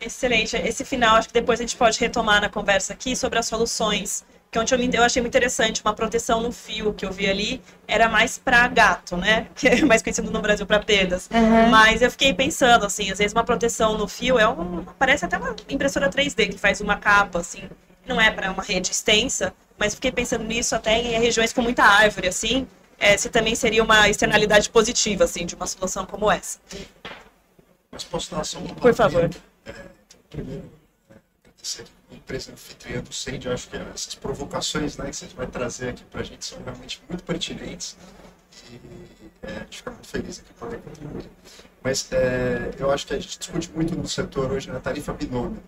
Excelente. 0.00 0.56
Esse 0.56 0.84
final, 0.84 1.16
acho 1.16 1.26
que 1.26 1.34
depois 1.34 1.58
a 1.58 1.64
gente 1.64 1.76
pode 1.76 1.98
retomar 1.98 2.40
na 2.40 2.48
conversa 2.48 2.92
aqui 2.92 3.16
sobre 3.16 3.40
as 3.40 3.46
soluções. 3.46 4.24
Que 4.52 4.58
ontem 4.58 4.74
eu, 4.76 4.90
eu 4.92 5.02
achei 5.02 5.20
muito 5.20 5.34
interessante, 5.34 5.82
uma 5.84 5.94
proteção 5.94 6.40
no 6.40 6.52
fio 6.52 6.92
que 6.92 7.04
eu 7.04 7.10
vi 7.10 7.28
ali 7.28 7.60
era 7.88 8.08
mais 8.08 8.38
para 8.38 8.68
gato, 8.68 9.16
né? 9.16 9.48
Que 9.56 9.66
é 9.66 9.84
mais 9.84 10.00
conhecido 10.00 10.30
no 10.30 10.40
Brasil 10.40 10.64
para 10.64 10.78
perdas. 10.78 11.28
Uhum. 11.32 11.70
Mas 11.70 12.02
eu 12.02 12.10
fiquei 12.10 12.32
pensando, 12.32 12.86
assim, 12.86 13.10
às 13.10 13.18
vezes 13.18 13.32
uma 13.32 13.42
proteção 13.42 13.98
no 13.98 14.06
fio 14.06 14.38
é 14.38 14.46
um. 14.46 14.84
Parece 14.96 15.24
até 15.24 15.36
uma 15.36 15.56
impressora 15.68 16.08
3D 16.08 16.50
que 16.50 16.58
faz 16.58 16.80
uma 16.80 16.96
capa, 16.96 17.40
assim. 17.40 17.62
Não 18.06 18.20
é 18.20 18.30
para 18.30 18.50
uma 18.50 18.62
rede 18.62 18.90
extensa, 18.90 19.54
mas 19.78 19.94
fiquei 19.94 20.12
pensando 20.12 20.44
nisso 20.44 20.74
até 20.74 21.00
em 21.00 21.18
regiões 21.18 21.52
com 21.52 21.62
muita 21.62 21.84
árvore, 21.84 22.28
assim, 22.28 22.66
é, 22.98 23.16
se 23.16 23.28
também 23.28 23.54
seria 23.54 23.82
uma 23.82 24.08
externalidade 24.08 24.70
positiva, 24.70 25.24
assim, 25.24 25.44
de 25.44 25.54
uma 25.54 25.66
solução 25.66 26.06
como 26.06 26.30
essa. 26.30 26.58
Mas 27.90 28.04
posso 28.04 28.34
dar 28.34 28.44
só 28.44 28.58
uma 28.58 28.74
Por 28.74 28.94
favor. 28.94 29.30
É, 29.66 29.74
primeiro, 30.30 30.70
é, 31.10 31.14
agradecer 31.44 31.84
a 32.10 32.14
empresa 32.14 32.52
anfitriã 32.52 33.00
do 33.00 33.10
eu 33.44 33.52
acho 33.52 33.68
que 33.68 33.76
essas 33.76 34.14
provocações 34.14 34.96
né, 34.96 35.10
que 35.10 35.16
você 35.16 35.26
vai 35.34 35.46
trazer 35.46 35.90
aqui 35.90 36.04
para 36.04 36.20
a 36.20 36.24
gente 36.24 36.44
são 36.44 36.62
realmente 36.62 37.02
muito 37.08 37.24
pertinentes 37.24 37.96
e 38.70 38.80
é, 39.42 39.56
a 39.56 39.58
gente 39.60 39.78
fica 39.78 39.90
muito 39.90 40.06
feliz 40.06 40.40
aqui 40.40 40.52
poder 40.54 40.78
contribuir. 40.78 41.28
Mas 41.82 42.10
é, 42.12 42.70
eu 42.78 42.90
acho 42.90 43.06
que 43.06 43.14
a 43.14 43.18
gente 43.18 43.38
discute 43.38 43.70
muito 43.72 43.96
no 43.96 44.06
setor 44.06 44.52
hoje 44.52 44.70
na 44.70 44.78
tarifa 44.78 45.12
binômio. 45.12 45.62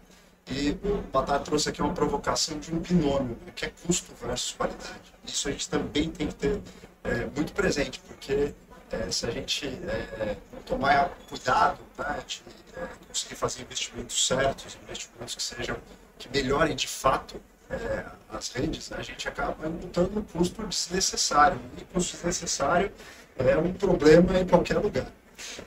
E 0.47 0.71
o 0.85 1.03
Batar 1.13 1.41
trouxe 1.41 1.71
aqui 1.71 1.81
uma 1.81 1.95
provocação 1.95 2.59
de 2.59 2.73
um 2.75 2.79
binômio, 2.79 3.37
né, 3.47 3.53
que 3.55 3.65
é 3.65 3.73
custo 3.87 4.13
versus 4.21 4.53
qualidade. 4.53 5.15
Isso 5.27 5.49
a 5.49 5.53
gente 5.53 5.69
também 5.69 6.11
tem 6.11 6.27
que 6.27 6.35
ter 6.35 6.61
é, 7.03 7.27
muito 7.35 7.53
presente, 7.53 8.01
porque 8.07 8.53
é, 8.91 9.11
se 9.11 9.27
a 9.27 9.31
gente 9.31 9.67
é, 9.67 10.37
tomar 10.67 11.11
cuidado 11.29 11.79
né, 11.99 12.23
de 12.27 12.43
é, 12.77 12.87
conseguir 13.09 13.37
fazer 13.37 13.63
investimentos 13.63 14.27
certos, 14.27 14.77
investimentos 14.83 15.35
que 15.35 15.43
sejam 15.43 15.77
que 16.19 16.29
melhorem 16.29 16.77
de 16.77 16.89
fato 16.89 17.41
é, 17.71 18.05
as 18.31 18.51
redes, 18.51 18.93
a 18.93 19.03
gente 19.03 19.27
acaba 19.27 19.67
imputando 19.67 20.19
um 20.19 20.23
custo 20.23 20.67
desnecessário. 20.67 21.59
E 21.79 21.85
custo 21.85 22.17
desnecessário 22.17 22.93
é 23.37 23.57
um 23.57 23.73
problema 23.73 24.39
em 24.39 24.47
qualquer 24.47 24.79
lugar. 24.79 25.07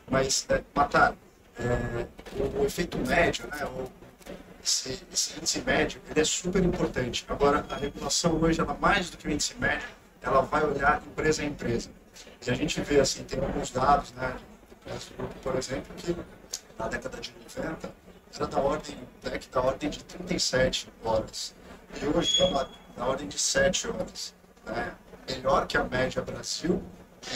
Mas, 0.09 0.45
é, 0.49 0.61
Matar, 0.75 1.15
é, 1.59 2.05
o, 2.39 2.61
o, 2.61 2.65
efeito 2.65 2.97
médio, 2.99 3.47
né, 3.47 3.65
o, 3.65 3.89
esse, 4.67 5.37
índice 5.37 5.61
médio, 5.61 6.01
ele 6.09 6.19
é 6.19 6.25
super 6.25 6.63
importante. 6.63 7.25
Agora, 7.29 7.65
a 7.69 7.75
regulação 7.75 8.33
hoje, 8.41 8.59
ela 8.59 8.77
mais 8.79 9.09
do 9.09 9.17
que 9.17 9.27
o 9.27 9.31
índice 9.31 9.55
médio, 9.55 9.87
ela 10.21 10.41
vai 10.41 10.63
olhar 10.63 11.01
empresa 11.01 11.41
a 11.41 11.45
empresa. 11.45 11.89
E 12.45 12.51
a 12.51 12.53
gente 12.53 12.81
vê, 12.81 12.99
assim, 12.99 13.23
tem 13.23 13.39
alguns 13.39 13.71
dados, 13.71 14.11
né, 14.11 14.35
por 15.41 15.55
exemplo, 15.55 15.93
que 15.95 16.15
na 16.77 16.87
década 16.87 17.19
de 17.19 17.33
90 17.57 17.89
era 18.35 18.47
da 18.47 18.59
ordem, 18.59 18.97
DEC 19.23 19.49
da 19.49 19.61
ordem 19.61 19.89
de 19.89 20.03
37 20.03 20.89
horas. 21.03 21.55
E 22.01 22.05
hoje 22.05 22.31
está 22.31 22.67
na 22.97 23.05
ordem 23.05 23.27
de 23.27 23.39
7 23.39 23.87
horas. 23.87 24.33
Né? 24.65 24.93
Melhor 25.29 25.65
que 25.65 25.77
a 25.77 25.83
média 25.83 26.21
Brasil 26.21 26.81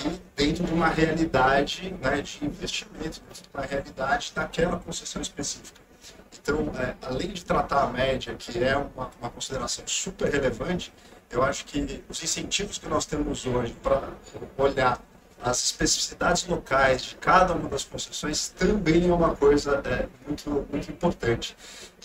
e 0.05 0.21
dentro 0.35 0.63
de 0.63 0.73
uma 0.73 0.88
realidade 0.88 1.93
né, 2.01 2.21
de 2.21 2.45
investimento, 2.45 3.21
dentro 3.21 3.43
de 3.43 3.50
uma 3.53 3.65
realidade 3.65 4.31
daquela 4.33 4.77
concessão 4.77 5.21
específica. 5.21 5.81
Então, 6.41 6.72
é, 6.79 6.96
além 7.01 7.29
de 7.29 7.46
tratar 7.46 7.84
a 7.84 7.88
média, 7.88 8.34
que 8.36 8.63
é 8.63 8.75
uma, 8.75 9.12
uma 9.20 9.29
consideração 9.29 9.86
super 9.88 10.31
relevante, 10.31 10.91
eu 11.29 11.43
acho 11.43 11.65
que 11.65 12.03
os 12.10 12.24
incentivos 12.24 12.77
que 12.77 12.88
nós 12.88 13.05
temos 13.05 13.46
hoje 13.46 13.74
para 13.81 14.10
olhar 14.58 15.01
as 15.41 15.63
especificidades 15.63 16.46
locais 16.46 17.03
de 17.03 17.15
cada 17.15 17.53
uma 17.53 17.67
das 17.67 17.84
concessões 17.84 18.50
também 18.50 19.10
é 19.10 19.13
uma 19.13 19.36
coisa 19.36 19.81
é, 19.86 20.08
muito, 20.27 20.67
muito 20.70 20.91
importante. 20.91 21.55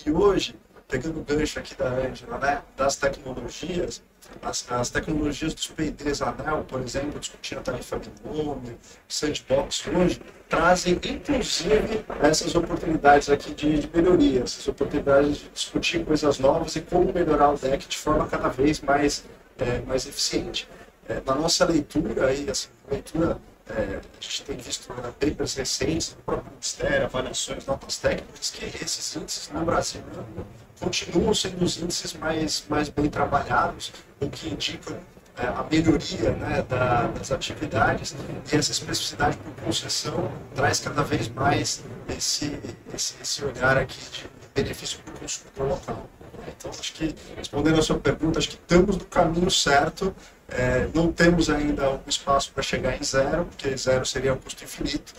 E 0.04 0.10
hoje, 0.10 0.56
pegando 0.88 1.20
o 1.20 1.24
gancho 1.24 1.58
aqui 1.58 1.74
da 1.74 1.88
Angela, 1.88 2.38
né, 2.38 2.62
das 2.76 2.96
tecnologias, 2.96 4.02
as, 4.42 4.64
as 4.70 4.90
tecnologias 4.90 5.54
dos 5.54 5.66
PIDs 5.68 6.22
ANEL, 6.22 6.64
por 6.64 6.80
exemplo, 6.80 7.18
discutindo 7.18 7.58
a 7.58 7.62
tarifa 7.62 7.98
minimum, 7.98 8.60
sandbox 9.08 9.84
hoje, 9.86 10.20
trazem 10.48 10.94
inclusive 10.94 12.04
essas 12.22 12.54
oportunidades 12.54 13.28
aqui 13.28 13.54
de, 13.54 13.80
de 13.80 13.90
melhoria, 13.94 14.42
essas 14.42 14.66
oportunidades 14.68 15.38
de 15.38 15.48
discutir 15.50 16.04
coisas 16.04 16.38
novas 16.38 16.76
e 16.76 16.80
como 16.80 17.12
melhorar 17.12 17.50
o 17.50 17.56
deck 17.56 17.86
de 17.88 17.96
forma 17.96 18.26
cada 18.26 18.48
vez 18.48 18.80
mais, 18.80 19.24
é, 19.58 19.80
mais 19.80 20.06
eficiente. 20.06 20.68
É, 21.08 21.20
na 21.24 21.34
nossa 21.34 21.64
leitura, 21.64 22.26
aí, 22.26 22.48
assim, 22.50 22.68
leitura, 22.90 23.38
é, 23.68 24.00
a 24.00 24.20
gente 24.20 24.44
tem 24.44 24.56
visto 24.56 24.92
né, 24.92 25.12
papers 25.18 25.54
recentes 25.54 26.10
do 26.10 26.22
próprio 26.22 26.50
Ministério, 26.52 27.06
avaliações, 27.06 27.66
notas 27.66 27.98
técnicas, 27.98 28.50
que 28.50 28.64
esses 28.64 29.16
índices 29.16 29.50
no 29.52 29.64
Brasil 29.64 30.00
né, 30.14 30.44
continuam 30.78 31.34
sendo 31.34 31.64
os 31.64 31.80
índices 31.80 32.12
mais, 32.14 32.64
mais 32.68 32.88
bem 32.88 33.08
trabalhados, 33.08 33.92
o 34.20 34.28
que 34.28 34.48
indica 34.48 34.98
é, 35.36 35.46
a 35.46 35.66
melhoria 35.70 36.30
né, 36.30 36.64
da, 36.68 37.08
das 37.08 37.30
atividades 37.30 38.14
e 38.52 38.56
essa 38.56 38.72
especificidade 38.72 39.36
por 39.36 39.64
concessão 39.64 40.30
traz 40.54 40.80
cada 40.80 41.02
vez 41.02 41.28
mais 41.28 41.82
esse, 42.08 42.58
esse, 42.94 43.14
esse 43.20 43.44
olhar 43.44 43.76
aqui 43.76 43.98
de 44.10 44.24
benefício 44.54 44.98
para 45.00 45.14
o 45.14 45.18
consumidor 45.18 45.68
local. 45.68 46.08
Então, 46.48 46.70
acho 46.70 46.92
que, 46.92 47.14
respondendo 47.36 47.78
a 47.78 47.82
sua 47.82 47.98
pergunta, 47.98 48.38
acho 48.38 48.48
que 48.48 48.54
estamos 48.54 48.96
no 48.96 49.04
caminho 49.04 49.50
certo 49.50 50.14
é, 50.48 50.88
não 50.94 51.12
temos 51.12 51.50
ainda 51.50 51.90
um 51.90 52.00
espaço 52.06 52.52
para 52.52 52.62
chegar 52.62 52.96
em 52.96 53.02
zero, 53.02 53.46
porque 53.46 53.76
zero 53.76 54.06
seria 54.06 54.32
um 54.32 54.36
custo 54.36 54.62
infinito, 54.62 55.12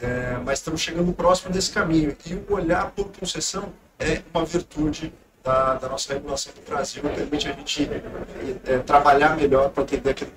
é, 0.00 0.38
mas 0.44 0.60
estamos 0.60 0.80
chegando 0.80 1.12
próximo 1.12 1.52
desse 1.52 1.70
caminho. 1.70 2.16
E 2.24 2.34
o 2.34 2.54
olhar 2.54 2.90
por 2.92 3.10
concessão 3.12 3.72
é 3.98 4.22
uma 4.32 4.44
virtude 4.44 5.12
da, 5.42 5.74
da 5.74 5.88
nossa 5.88 6.12
regulação 6.12 6.52
do 6.54 6.70
Brasil 6.70 7.02
permite 7.02 7.48
a 7.48 7.52
gente 7.52 7.90
é, 8.66 8.78
trabalhar 8.78 9.36
melhor 9.36 9.70
para 9.70 9.82
atender 9.82 10.10
aquele. 10.10 10.30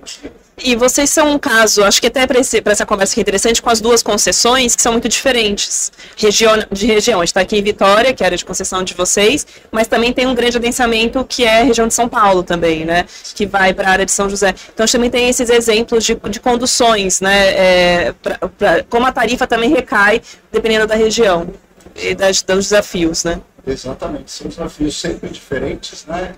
E 0.63 0.75
vocês 0.75 1.09
são 1.09 1.31
um 1.31 1.39
caso, 1.39 1.83
acho 1.83 1.99
que 1.99 2.07
até 2.07 2.25
para 2.27 2.39
essa 2.39 2.85
conversa 2.85 3.13
que 3.13 3.19
é 3.19 3.23
interessante, 3.23 3.61
com 3.61 3.69
as 3.69 3.81
duas 3.81 4.03
concessões 4.03 4.75
que 4.75 4.81
são 4.81 4.91
muito 4.91 5.09
diferentes 5.09 5.91
região, 6.15 6.53
de 6.71 6.85
região. 6.85 7.23
está 7.23 7.41
aqui 7.41 7.57
em 7.57 7.63
Vitória, 7.63 8.13
que 8.13 8.23
é 8.23 8.25
a 8.25 8.27
área 8.27 8.37
de 8.37 8.45
concessão 8.45 8.83
de 8.83 8.93
vocês, 8.93 9.45
mas 9.71 9.87
também 9.87 10.13
tem 10.13 10.27
um 10.27 10.35
grande 10.35 10.57
adensamento 10.57 11.25
que 11.25 11.43
é 11.43 11.61
a 11.61 11.63
região 11.63 11.87
de 11.87 11.93
São 11.93 12.07
Paulo 12.07 12.43
também, 12.43 12.85
né? 12.85 13.05
Que 13.33 13.45
vai 13.45 13.73
para 13.73 13.87
a 13.87 13.91
área 13.91 14.05
de 14.05 14.11
São 14.11 14.29
José. 14.29 14.53
Então 14.73 14.83
a 14.83 14.87
gente 14.87 14.93
também 14.93 15.09
tem 15.09 15.29
esses 15.29 15.49
exemplos 15.49 16.03
de, 16.03 16.15
de 16.15 16.39
conduções, 16.39 17.21
né? 17.21 17.47
É, 17.49 18.13
pra, 18.21 18.37
pra, 18.37 18.83
como 18.83 19.07
a 19.07 19.11
tarifa 19.11 19.47
também 19.47 19.69
recai 19.69 20.21
dependendo 20.51 20.85
da 20.85 20.95
região 20.95 21.47
e 21.95 22.13
das, 22.13 22.41
dos 22.41 22.69
desafios, 22.69 23.23
né? 23.23 23.41
Exatamente, 23.65 24.31
são 24.31 24.47
desafios 24.47 24.99
sempre 24.99 25.29
diferentes, 25.29 26.05
né? 26.05 26.35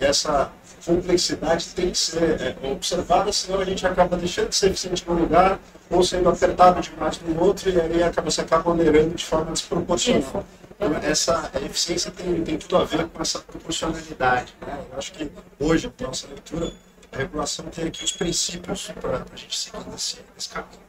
E 0.00 0.04
essa 0.04 0.50
complexidade 0.84 1.68
tem 1.68 1.90
que 1.90 1.98
ser 1.98 2.40
é, 2.40 2.70
observada, 2.70 3.32
senão 3.32 3.60
a 3.60 3.64
gente 3.64 3.86
acaba 3.86 4.16
deixando 4.16 4.48
de 4.48 4.56
ser 4.56 4.70
eficiente 4.70 5.04
num 5.06 5.14
lugar 5.14 5.58
ou 5.90 6.02
sendo 6.02 6.28
apertado 6.28 6.80
demais 6.80 7.20
no 7.20 7.40
outro 7.42 7.70
e 7.70 7.80
aí 7.80 8.02
acaba 8.02 8.30
se 8.30 8.40
acaba 8.40 8.70
onerando 8.70 9.14
de 9.14 9.24
forma 9.24 9.52
desproporcional. 9.52 10.44
Então, 10.76 10.94
essa 11.02 11.50
eficiência 11.64 12.10
tem, 12.10 12.42
tem 12.42 12.58
tudo 12.58 12.76
a 12.76 12.84
ver 12.84 13.06
com 13.08 13.22
essa 13.22 13.38
proporcionalidade. 13.38 14.54
Né? 14.60 14.78
Eu 14.92 14.98
acho 14.98 15.12
que 15.12 15.30
hoje, 15.58 15.90
na 16.00 16.06
nossa 16.06 16.26
leitura, 16.28 16.72
a 17.12 17.16
regulação 17.16 17.64
tem 17.66 17.86
aqui 17.86 18.04
os 18.04 18.12
princípios 18.12 18.92
para 19.00 19.24
a 19.32 19.36
gente 19.36 19.58
seguir 19.58 19.88
nesse, 19.88 20.18
nesse 20.34 20.48
caminho. 20.50 20.86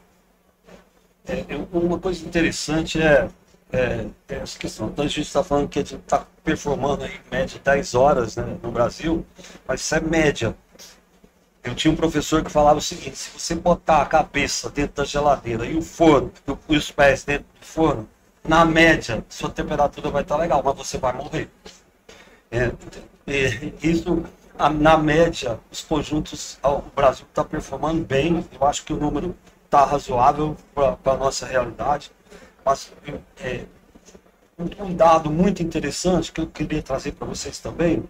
É, 1.26 1.44
uma 1.72 1.98
coisa 1.98 2.24
interessante 2.24 3.00
é 3.00 3.28
é, 3.72 4.06
essa 4.28 4.58
questão. 4.58 4.88
Então 4.88 5.04
a 5.04 5.08
gente 5.08 5.22
está 5.22 5.44
falando 5.44 5.68
que 5.68 5.78
a 5.78 5.82
gente 5.82 5.96
está 5.96 6.26
performando 6.42 7.04
em 7.04 7.20
média 7.30 7.60
10 7.62 7.94
horas 7.94 8.36
né, 8.36 8.56
no 8.62 8.70
Brasil, 8.70 9.24
mas 9.66 9.80
isso 9.80 9.94
é 9.94 10.00
média. 10.00 10.56
Eu 11.62 11.74
tinha 11.74 11.92
um 11.92 11.96
professor 11.96 12.42
que 12.42 12.50
falava 12.50 12.78
o 12.78 12.82
seguinte: 12.82 13.16
se 13.16 13.30
você 13.30 13.54
botar 13.54 14.02
a 14.02 14.06
cabeça 14.06 14.70
dentro 14.70 14.96
da 14.96 15.04
geladeira 15.04 15.66
e 15.66 15.76
o 15.76 15.82
forno, 15.82 16.32
e 16.68 16.76
os 16.76 16.90
pés 16.90 17.24
dentro 17.24 17.46
do 17.60 17.66
forno, 17.66 18.08
na 18.46 18.64
média, 18.64 19.24
sua 19.28 19.50
temperatura 19.50 20.10
vai 20.10 20.22
estar 20.22 20.36
legal, 20.36 20.62
mas 20.64 20.76
você 20.76 20.96
vai 20.96 21.12
morrer. 21.12 21.50
É, 22.50 22.72
é, 23.26 23.72
isso, 23.82 24.24
na 24.80 24.96
média, 24.96 25.60
os 25.70 25.82
conjuntos, 25.82 26.58
o 26.62 26.82
Brasil 26.96 27.26
está 27.28 27.44
performando 27.44 28.02
bem. 28.04 28.44
Eu 28.58 28.66
acho 28.66 28.84
que 28.84 28.92
o 28.92 28.96
número 28.96 29.36
está 29.66 29.84
razoável 29.84 30.56
para 30.74 31.12
a 31.12 31.16
nossa 31.16 31.44
realidade. 31.44 32.10
É, 33.40 33.64
um 34.58 34.94
dado 34.94 35.30
muito 35.30 35.62
interessante 35.62 36.32
que 36.32 36.40
eu 36.40 36.46
queria 36.46 36.82
trazer 36.82 37.12
para 37.12 37.26
vocês 37.26 37.58
também 37.58 38.02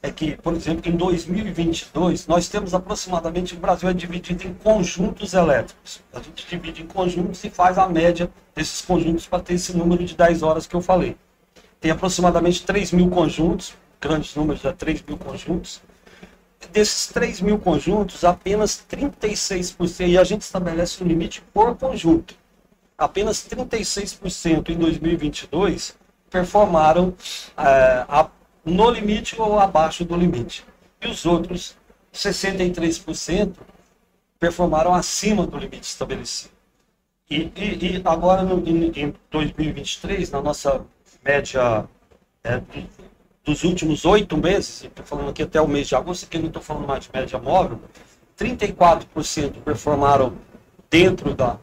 é 0.00 0.10
que, 0.12 0.36
por 0.36 0.54
exemplo, 0.54 0.88
em 0.88 0.96
2022, 0.96 2.28
nós 2.28 2.48
temos 2.48 2.72
aproximadamente, 2.72 3.54
o 3.54 3.58
Brasil 3.58 3.88
é 3.88 3.92
dividido 3.92 4.46
em 4.46 4.54
conjuntos 4.54 5.34
elétricos. 5.34 6.00
A 6.12 6.20
gente 6.20 6.46
divide 6.46 6.82
em 6.82 6.86
conjuntos 6.86 7.42
e 7.42 7.50
faz 7.50 7.78
a 7.78 7.88
média 7.88 8.30
desses 8.54 8.80
conjuntos 8.80 9.26
para 9.26 9.42
ter 9.42 9.54
esse 9.54 9.76
número 9.76 10.04
de 10.04 10.14
10 10.14 10.42
horas 10.42 10.66
que 10.66 10.76
eu 10.76 10.80
falei. 10.80 11.16
Tem 11.80 11.90
aproximadamente 11.90 12.64
3 12.64 12.92
mil 12.92 13.10
conjuntos, 13.10 13.74
grandes 14.00 14.36
números, 14.36 14.64
é 14.64 14.72
3 14.72 15.02
mil 15.02 15.16
conjuntos. 15.16 15.80
Desses 16.72 17.08
3 17.08 17.40
mil 17.40 17.58
conjuntos, 17.58 18.22
apenas 18.22 18.84
36%, 18.88 20.06
e 20.06 20.16
a 20.16 20.22
gente 20.22 20.42
estabelece 20.42 21.02
um 21.02 21.06
limite 21.06 21.42
por 21.52 21.74
conjunto 21.76 22.36
apenas 22.98 23.48
36% 23.48 24.70
em 24.70 24.76
2022 24.76 25.96
performaram 26.28 27.14
é, 27.56 28.04
a, 28.08 28.28
no 28.64 28.90
limite 28.90 29.40
ou 29.40 29.58
abaixo 29.58 30.04
do 30.04 30.16
limite. 30.16 30.66
E 31.00 31.06
os 31.06 31.24
outros 31.24 31.76
63% 32.12 33.52
performaram 34.38 34.92
acima 34.92 35.46
do 35.46 35.56
limite 35.56 35.84
estabelecido. 35.84 36.52
E, 37.30 37.52
e, 37.54 37.96
e 37.96 38.02
agora, 38.04 38.42
no, 38.42 38.66
em, 38.66 38.90
em, 38.96 39.14
2023, 39.30 40.30
na 40.30 40.40
nossa 40.40 40.84
média 41.24 41.86
é, 42.42 42.60
dos 43.44 43.62
últimos 43.62 44.04
oito 44.04 44.36
meses, 44.36 44.84
estou 44.84 45.04
falando 45.04 45.30
aqui 45.30 45.42
até 45.42 45.60
o 45.60 45.68
mês 45.68 45.88
de 45.88 45.94
agosto, 45.94 46.26
que 46.26 46.38
não 46.38 46.48
estou 46.48 46.62
falando 46.62 46.86
mais 46.86 47.04
de 47.04 47.10
média 47.12 47.38
móvel, 47.38 47.80
34% 48.38 49.62
performaram 49.64 50.34
dentro 50.90 51.34
da, 51.34 51.58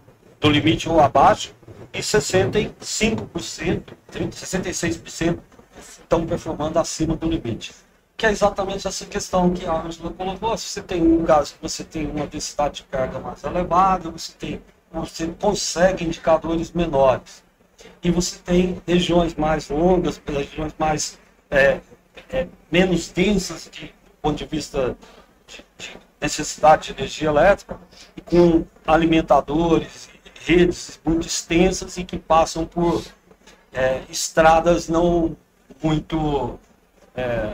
do 0.46 0.52
limite 0.52 0.88
ou 0.88 1.00
abaixo, 1.00 1.56
e 1.92 2.00
65%, 2.00 3.82
30, 4.12 4.38
66% 4.38 5.40
estão 5.80 6.24
performando 6.28 6.78
acima 6.78 7.16
do 7.16 7.28
limite. 7.28 7.74
Que 8.16 8.28
é 8.28 8.32
exatamente 8.32 8.88
essa 8.88 9.06
questão 9.06 9.52
que 9.52 9.66
a 9.66 9.82
Angela 9.82 10.12
colocou. 10.12 10.56
Se 10.56 10.68
você 10.68 10.84
tem 10.84 11.02
lugares 11.02 11.52
que 11.52 11.58
você 11.60 11.84
tem 11.84 12.06
uma 12.06 12.28
densidade 12.28 12.76
de 12.76 12.84
carga 12.84 13.18
mais 13.20 13.44
elevada, 13.44 14.12
você, 14.12 14.34
tem, 14.34 14.62
você 14.92 15.28
consegue 15.28 16.06
indicadores 16.06 16.72
menores. 16.72 17.44
E 18.04 18.12
você 18.12 18.38
tem 18.38 18.80
regiões 18.86 19.34
mais 19.34 19.68
longas, 19.70 20.22
regiões 20.28 20.76
mais 20.78 21.18
é, 21.50 21.80
é, 22.30 22.48
menos 22.72 23.10
densas 23.10 23.68
de, 23.72 23.88
do 23.88 24.12
ponto 24.22 24.38
de 24.38 24.46
vista 24.46 24.96
de, 25.48 25.66
de 25.78 25.98
necessidade 26.22 26.94
de 26.94 27.00
energia 27.00 27.30
elétrica, 27.30 27.80
e 28.16 28.22
com 28.22 28.64
alimentadores 28.86 30.15
redes 30.46 31.00
muito 31.04 31.28
extensas 31.28 31.98
e 31.98 32.04
que 32.04 32.18
passam 32.18 32.66
por 32.66 33.04
é, 33.74 34.02
estradas 34.10 34.88
não 34.88 35.36
muito 35.82 36.60
é, 37.16 37.54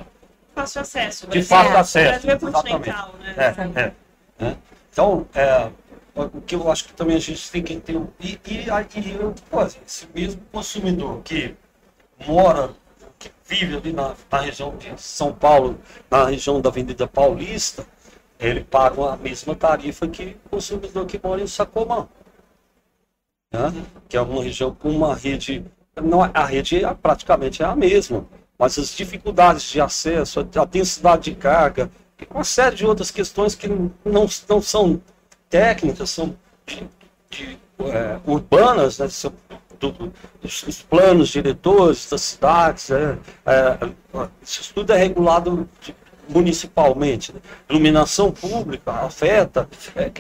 fácil 0.54 0.82
acesso. 0.82 1.28
De 1.28 1.42
Brasil- 1.42 1.48
fácil 1.48 1.76
é, 1.76 1.80
acesso, 1.80 2.30
é 2.30 2.38
continental, 2.38 3.16
né? 3.20 3.36
É, 3.38 3.82
é, 3.82 3.94
né? 4.40 4.58
Então, 4.92 5.26
o 6.16 6.42
que 6.42 6.56
eu 6.56 6.70
acho 6.70 6.86
que 6.86 6.94
também 6.94 7.16
a 7.16 7.20
gente 7.20 7.50
tem 7.50 7.64
que 7.64 7.80
ter. 7.80 8.00
E, 8.20 8.40
e, 8.46 8.70
aí, 8.70 8.86
eu, 9.20 9.34
pô, 9.50 9.64
esse 9.64 10.08
mesmo 10.14 10.42
consumidor 10.52 11.22
que 11.24 11.56
mora, 12.28 12.72
que 13.18 13.32
vive 13.48 13.78
ali 13.78 13.94
na, 13.94 14.14
na 14.30 14.40
região 14.40 14.76
de 14.76 14.94
São 15.02 15.34
Paulo, 15.34 15.80
na 16.10 16.26
região 16.26 16.60
da 16.60 16.70
Avenida 16.70 17.08
Paulista, 17.08 17.86
ele 18.40 18.64
paga 18.64 19.14
a 19.14 19.18
mesma 19.18 19.56
tarifa 19.56 20.08
que 20.08 20.36
o 20.46 20.50
consumidor 20.50 21.06
que 21.06 21.20
mora 21.24 21.42
em 21.42 21.48
Sacomã. 21.48 22.08
Né? 23.52 23.74
Que 24.08 24.18
é 24.18 24.22
uma 24.22 24.44
região 24.44 24.74
com 24.74 24.90
uma 24.90 25.14
rede. 25.16 25.64
Não, 26.02 26.24
é- 26.24 26.32
a 26.34 26.46
rede 26.46 26.84
é, 26.84 26.94
praticamente 26.94 27.62
é 27.62 27.66
a 27.66 27.76
mesma, 27.76 28.26
mas 28.58 28.80
as 28.80 28.96
dificuldades 28.96 29.64
de 29.70 29.82
acesso, 29.82 30.40
a, 30.40 30.66
densidade 30.66 31.24
de 31.32 31.36
carga, 31.36 31.92
uma 32.30 32.44
série 32.44 32.76
de 32.78 32.86
outras 32.86 33.12
questões 33.12 33.56
que 33.56 33.68
não, 33.68 34.28
não 34.48 34.62
são 34.62 35.02
técnicas, 35.50 36.10
são 36.12 36.36
de, 36.66 36.88
de, 37.30 37.58
é, 37.82 38.20
urbanas, 38.26 39.00
né? 39.00 39.10
são 39.10 39.34
do- 39.80 39.92
do- 39.92 40.14
os, 40.44 40.64
os 40.64 40.82
planos 40.84 41.30
diretores 41.30 42.08
das 42.10 42.22
cidades, 42.22 42.90
é, 42.92 43.18
é, 43.46 44.28
isso 44.42 44.72
tudo 44.74 44.94
é 44.94 44.98
regulado 44.98 45.68
de- 45.82 45.96
municipalmente. 46.32 47.34
né? 47.34 47.40
Iluminação 47.70 48.32
pública 48.32 48.92
afeta, 48.92 49.70
é, 49.96 50.12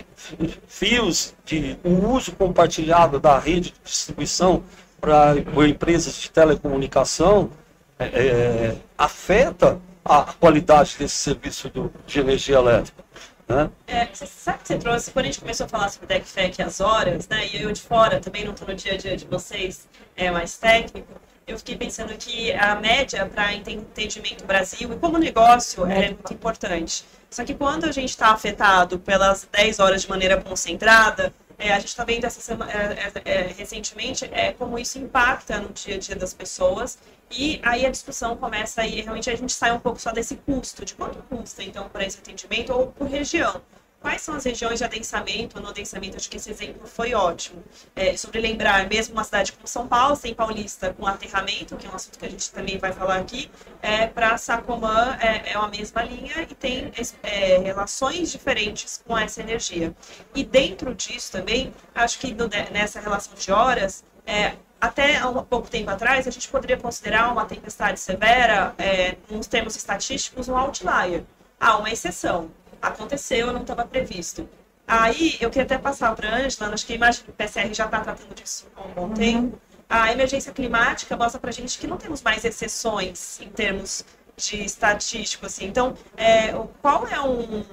fios 0.67 1.33
de 1.45 1.77
o 1.83 2.09
uso 2.13 2.33
compartilhado 2.33 3.19
da 3.19 3.39
rede 3.39 3.71
de 3.71 3.79
distribuição 3.83 4.63
para 4.99 5.33
empresas 5.67 6.15
de 6.15 6.29
telecomunicação 6.29 7.49
é, 7.97 8.05
é, 8.05 8.75
afeta 8.97 9.79
a 10.03 10.23
qualidade 10.39 10.95
desse 10.97 11.15
serviço 11.15 11.69
do- 11.69 11.91
de 12.05 12.19
energia 12.19 12.55
elétrica. 12.57 13.01
Né? 13.47 13.69
É, 13.87 14.05
você 14.11 14.25
sabe 14.25 14.59
que 14.59 14.67
você 14.67 14.77
trouxe, 14.77 15.11
quando 15.11 15.25
a 15.25 15.27
gente 15.27 15.39
começou 15.41 15.65
a 15.65 15.69
falar 15.69 15.89
sobre 15.89 16.07
DECFEC 16.07 16.61
as 16.61 16.79
horas, 16.79 17.27
né, 17.27 17.47
e 17.51 17.61
eu 17.61 17.71
de 17.71 17.81
fora 17.81 18.19
também 18.19 18.45
não 18.45 18.53
estou 18.53 18.67
no 18.67 18.73
dia 18.75 18.93
a 18.93 18.97
dia 18.97 19.15
de 19.17 19.25
vocês, 19.25 19.87
é 20.15 20.31
mais 20.31 20.57
técnico, 20.57 21.07
eu 21.47 21.57
fiquei 21.57 21.75
pensando 21.75 22.13
que 22.17 22.51
a 22.53 22.75
média 22.75 23.25
para 23.25 23.53
entendimento 23.53 24.45
Brasil 24.45 24.91
e 24.93 24.97
como 24.97 25.17
negócio 25.17 25.85
é 25.85 26.09
muito 26.09 26.33
importante. 26.33 27.03
Só 27.29 27.43
que 27.45 27.53
quando 27.53 27.85
a 27.85 27.91
gente 27.91 28.09
está 28.09 28.31
afetado 28.31 28.99
pelas 28.99 29.47
10 29.51 29.79
horas 29.79 30.01
de 30.01 30.09
maneira 30.09 30.41
concentrada, 30.41 31.33
é, 31.57 31.71
a 31.71 31.79
gente 31.79 31.89
está 31.89 32.03
vendo 32.03 32.25
essa 32.25 32.41
semana, 32.41 32.71
é, 32.71 33.11
é, 33.23 33.33
é, 33.33 33.41
recentemente 33.55 34.25
é, 34.31 34.51
como 34.53 34.79
isso 34.79 34.97
impacta 34.97 35.59
no 35.59 35.69
dia 35.69 35.95
a 35.95 35.97
dia 35.99 36.15
das 36.15 36.33
pessoas. 36.33 36.97
E 37.29 37.61
aí 37.63 37.85
a 37.85 37.89
discussão 37.89 38.35
começa 38.35 38.81
aí, 38.81 39.01
realmente 39.01 39.29
a 39.29 39.35
gente 39.35 39.53
sai 39.53 39.71
um 39.71 39.79
pouco 39.79 40.01
só 40.01 40.11
desse 40.11 40.35
custo, 40.37 40.83
de 40.83 40.95
quanto 40.95 41.21
custa 41.23 41.63
então 41.63 41.87
para 41.87 42.03
esse 42.03 42.17
atendimento 42.17 42.73
ou 42.73 42.87
por 42.87 43.07
região. 43.07 43.61
Quais 44.01 44.23
são 44.23 44.33
as 44.33 44.43
regiões 44.43 44.79
de 44.79 44.83
adensamento 44.83 45.57
ou 45.57 45.61
não 45.61 45.69
adensamento? 45.69 46.17
Acho 46.17 46.27
que 46.27 46.37
esse 46.37 46.49
exemplo 46.49 46.87
foi 46.87 47.13
ótimo. 47.13 47.63
É, 47.95 48.17
sobre 48.17 48.41
lembrar, 48.41 48.89
mesmo 48.89 49.13
uma 49.13 49.23
cidade 49.23 49.53
como 49.53 49.67
São 49.67 49.87
Paulo, 49.87 50.17
tem 50.17 50.33
Paulista 50.33 50.91
com 50.91 51.05
aterramento, 51.05 51.77
que 51.77 51.85
é 51.85 51.89
um 51.89 51.93
assunto 51.93 52.17
que 52.17 52.25
a 52.25 52.29
gente 52.29 52.51
também 52.51 52.79
vai 52.79 52.91
falar 52.91 53.17
aqui, 53.17 53.51
é, 53.79 54.07
para 54.07 54.35
Sacomã 54.39 55.15
é, 55.21 55.51
é 55.51 55.57
uma 55.57 55.67
mesma 55.67 56.01
linha 56.01 56.41
e 56.49 56.55
tem 56.55 56.91
é, 57.21 57.59
relações 57.59 58.31
diferentes 58.31 59.03
com 59.05 59.15
essa 59.15 59.39
energia. 59.39 59.95
E 60.33 60.43
dentro 60.43 60.95
disso 60.95 61.31
também, 61.31 61.71
acho 61.93 62.17
que 62.17 62.33
no, 62.33 62.49
nessa 62.71 62.99
relação 62.99 63.35
de 63.35 63.51
horas, 63.51 64.03
é, 64.25 64.55
até 64.79 65.17
há 65.17 65.29
um 65.29 65.43
pouco 65.43 65.69
tempo 65.69 65.91
atrás, 65.91 66.27
a 66.27 66.31
gente 66.31 66.47
poderia 66.47 66.75
considerar 66.75 67.31
uma 67.31 67.45
tempestade 67.45 67.99
severa, 67.99 68.73
é, 68.79 69.15
nos 69.29 69.45
termos 69.45 69.75
estatísticos, 69.75 70.49
um 70.49 70.57
outlier. 70.57 71.23
Ah, 71.59 71.77
uma 71.77 71.91
exceção. 71.91 72.49
Aconteceu, 72.81 73.51
não 73.53 73.61
estava 73.61 73.85
previsto. 73.85 74.47
Aí, 74.87 75.37
eu 75.39 75.49
queria 75.49 75.63
até 75.63 75.77
passar 75.77 76.13
para 76.15 76.29
a 76.29 76.35
Ângela, 76.35 76.73
acho 76.73 76.85
que 76.85 76.93
a 76.93 76.95
imagem 76.95 77.23
do 77.25 77.31
PCR 77.31 77.73
já 77.73 77.85
está 77.85 77.99
tratando 78.01 78.33
disso 78.35 78.67
há 78.75 78.81
um 78.81 78.91
bom 78.93 79.07
Uhum. 79.07 79.13
tempo. 79.13 79.61
A 79.89 80.11
emergência 80.11 80.51
climática 80.51 81.15
mostra 81.15 81.39
para 81.39 81.49
a 81.49 81.53
gente 81.53 81.77
que 81.77 81.85
não 81.87 81.97
temos 81.97 82.21
mais 82.21 82.43
exceções 82.43 83.39
em 83.41 83.49
termos 83.49 84.05
de 84.37 84.63
estatístico. 84.63 85.45
Assim. 85.45 85.65
Então, 85.65 85.95
é, 86.17 86.53
qual 86.81 87.07
é 87.07 87.21
um, 87.21 87.63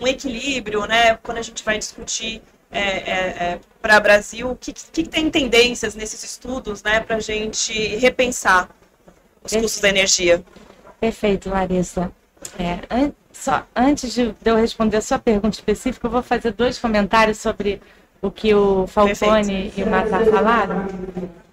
um 0.00 0.06
equilíbrio, 0.06 0.86
né, 0.86 1.16
quando 1.16 1.38
a 1.38 1.42
gente 1.42 1.64
vai 1.64 1.78
discutir 1.78 2.42
é, 2.70 2.80
é, 2.80 3.12
é, 3.52 3.60
para 3.80 3.96
o 3.98 4.00
Brasil, 4.00 4.50
o 4.50 4.56
que, 4.56 4.72
que, 4.72 5.02
tem 5.02 5.30
tendências 5.30 5.94
nesses 5.94 6.22
estudos 6.22 6.82
né, 6.82 7.00
para 7.00 7.16
a 7.16 7.20
gente 7.20 7.72
repensar 7.96 8.68
os 9.42 9.52
Perfeito. 9.52 9.62
custos 9.62 9.80
da 9.80 9.88
energia? 9.88 10.44
Perfeito, 11.00 11.48
Larissa. 11.48 12.12
É, 12.58 12.80
só, 13.38 13.64
antes 13.74 14.12
de 14.12 14.34
eu 14.44 14.56
responder 14.56 14.96
a 14.96 15.00
sua 15.00 15.18
pergunta 15.18 15.56
específica, 15.56 16.06
eu 16.06 16.10
vou 16.10 16.22
fazer 16.22 16.52
dois 16.52 16.78
comentários 16.78 17.38
sobre 17.38 17.80
o 18.20 18.32
que 18.32 18.52
o 18.52 18.86
Falcone 18.88 19.14
Perfeito. 19.14 19.80
e 19.80 19.82
o 19.84 19.90
Matar 19.90 20.24
falaram. 20.24 20.86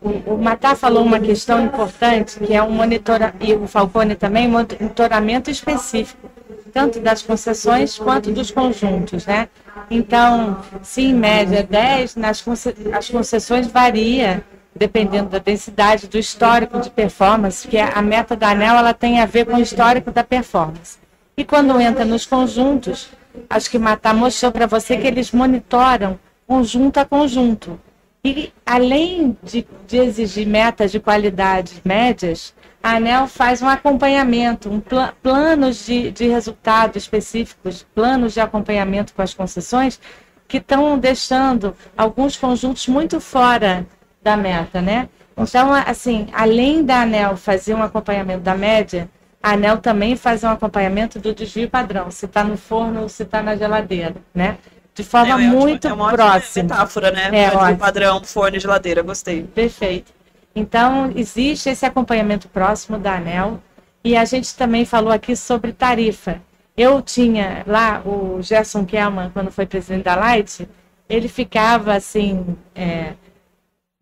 O, 0.02 0.34
o 0.34 0.38
Matar 0.38 0.76
falou 0.76 1.04
uma 1.04 1.20
questão 1.20 1.64
importante, 1.64 2.40
que 2.40 2.54
é 2.56 2.64
um 2.64 2.72
monitoramento, 2.72 3.46
e 3.46 3.54
o 3.54 3.68
Falcone 3.68 4.16
também, 4.16 4.48
monitoramento 4.48 5.52
específico, 5.52 6.28
tanto 6.74 7.00
das 7.00 7.22
concessões 7.22 8.00
quanto 8.00 8.32
dos 8.32 8.50
conjuntos, 8.50 9.26
né? 9.28 9.48
Então, 9.90 10.60
se 10.82 11.04
em 11.04 11.14
média 11.14 11.62
10, 11.62 12.16
nas 12.16 12.42
conce 12.42 12.76
as 12.92 13.10
concessões 13.10 13.68
varia 13.68 14.44
dependendo 14.78 15.30
da 15.30 15.38
densidade, 15.38 16.08
do 16.08 16.18
histórico 16.18 16.82
de 16.82 16.90
performance, 16.90 17.66
que 17.66 17.78
a 17.78 18.02
meta 18.02 18.36
da 18.36 18.50
ANEL 18.50 18.76
ela 18.76 18.94
tem 18.94 19.22
a 19.22 19.26
ver 19.26 19.46
com 19.46 19.56
o 19.56 19.62
histórico 19.62 20.12
da 20.12 20.22
performance. 20.22 20.98
E 21.38 21.44
quando 21.44 21.80
entra 21.80 22.06
nos 22.06 22.26
conjuntos, 22.26 23.10
acho 23.50 23.70
que 23.70 23.78
Matar 23.78 24.14
mostrou 24.14 24.52
para 24.52 24.66
você 24.66 24.98
que 24.98 25.08
eles 25.08 25.32
monitoram 25.32 26.18
conjunto 26.48 26.98
a 26.98 27.06
conjunto. 27.06 27.80
E 28.24 28.52
além 28.66 29.38
de, 29.44 29.68
de 29.86 29.98
exigir 29.98 30.48
metas 30.48 30.92
de 30.92 31.00
qualidade 31.00 31.82
médias, 31.84 32.54
a 32.82 32.96
ANEL 32.96 33.28
faz 33.28 33.62
um 33.62 33.68
acompanhamento, 33.68 34.70
um 34.70 34.80
pl 34.80 35.12
planos 35.22 35.86
de, 35.86 36.12
de 36.12 36.28
resultados 36.28 37.04
específicos, 37.04 37.86
planos 37.94 38.34
de 38.34 38.40
acompanhamento 38.40 39.14
com 39.14 39.22
as 39.22 39.34
concessões, 39.34 40.00
que 40.48 40.58
estão 40.58 40.98
deixando 40.98 41.76
alguns 41.98 42.38
conjuntos 42.38 42.88
muito 42.88 43.20
fora 43.20 43.86
da 44.22 44.38
meta, 44.38 44.82
né? 44.82 45.10
Então, 45.38 45.74
assim, 45.74 46.28
além 46.32 46.84
da 46.84 47.02
ANEL 47.02 47.36
fazer 47.36 47.74
um 47.74 47.84
acompanhamento 47.84 48.42
da 48.42 48.56
média, 48.56 49.10
a 49.46 49.52
ANEL 49.52 49.78
também 49.78 50.16
faz 50.16 50.44
um 50.44 50.50
acompanhamento 50.50 51.20
do 51.20 51.32
desvio 51.32 51.70
padrão, 51.70 52.10
se 52.10 52.26
está 52.26 52.44
no 52.44 52.58
forno 52.58 53.04
ou 53.04 53.10
se 53.10 53.22
está 53.22 53.44
na 53.44 53.56
geladeira, 53.56 54.16
né? 54.34 54.58
De 54.92 55.04
forma 55.04 55.40
é, 55.40 55.48
muito 55.48 55.88
é 55.88 55.94
uma 55.94 56.12
próxima. 56.12 56.64
metáfora, 56.64 57.12
né? 57.12 57.30
É, 57.32 57.52
desvio 57.52 57.78
padrão, 57.78 58.24
forno 58.24 58.58
e 58.58 58.60
geladeira, 58.60 59.04
gostei. 59.04 59.44
Perfeito. 59.44 60.12
Então, 60.56 61.12
existe 61.16 61.70
esse 61.70 61.86
acompanhamento 61.86 62.48
próximo 62.48 62.98
da 62.98 63.18
ANEL 63.18 63.62
e 64.04 64.18
a 64.18 64.26
gente 64.26 64.56
também 64.56 64.84
falou 64.84 65.14
aqui 65.14 65.36
sobre 65.36 65.72
tarifa. 65.72 66.42
Eu 66.76 67.00
tinha 67.00 67.64
lá, 67.68 68.02
o 68.04 68.42
Gerson 68.42 68.84
Kelman, 68.84 69.30
quando 69.30 69.52
foi 69.52 69.68
presidente 69.68 70.06
da 70.06 70.16
Light, 70.16 70.68
ele 71.08 71.28
ficava 71.28 71.94
assim, 71.94 72.58
é, 72.74 73.14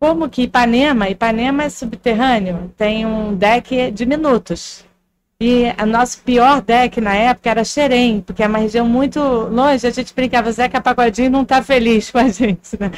como 0.00 0.26
que 0.30 0.44
Ipanema, 0.44 1.10
Ipanema 1.10 1.64
é 1.64 1.68
subterrâneo, 1.68 2.72
tem 2.78 3.04
um 3.04 3.34
deck 3.34 3.90
de 3.90 4.06
minutos. 4.06 4.86
E 5.40 5.64
o 5.82 5.86
nosso 5.86 6.22
pior 6.22 6.62
deck 6.62 7.00
na 7.00 7.14
época 7.14 7.50
era 7.50 7.64
Xerém, 7.64 8.20
porque 8.20 8.42
é 8.42 8.46
uma 8.46 8.58
região 8.58 8.88
muito 8.88 9.20
longe. 9.20 9.86
A 9.86 9.90
gente 9.90 10.14
brincava, 10.14 10.50
Zeca 10.52 10.80
Pagodinho 10.80 11.30
não 11.30 11.42
está 11.42 11.62
feliz 11.62 12.10
com 12.10 12.18
a 12.18 12.28
gente, 12.30 12.80
né? 12.80 12.90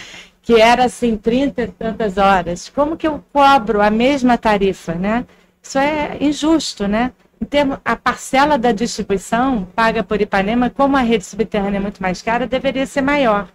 Que 0.42 0.60
era 0.60 0.84
assim, 0.84 1.16
30 1.16 1.62
e 1.62 1.68
tantas 1.68 2.18
horas. 2.18 2.68
Como 2.68 2.96
que 2.96 3.06
eu 3.06 3.24
cobro 3.32 3.80
a 3.80 3.90
mesma 3.90 4.38
tarifa, 4.38 4.94
né? 4.94 5.26
Isso 5.62 5.78
é 5.78 6.18
injusto, 6.20 6.86
né? 6.86 7.12
Em 7.40 7.44
termo, 7.44 7.78
a 7.84 7.96
parcela 7.96 8.56
da 8.56 8.72
distribuição 8.72 9.66
paga 9.74 10.02
por 10.02 10.20
Ipanema, 10.20 10.70
como 10.70 10.96
a 10.96 11.00
rede 11.00 11.24
subterrânea 11.24 11.78
é 11.78 11.80
muito 11.80 12.00
mais 12.00 12.22
cara, 12.22 12.46
deveria 12.46 12.86
ser 12.86 13.02
maior. 13.02 13.48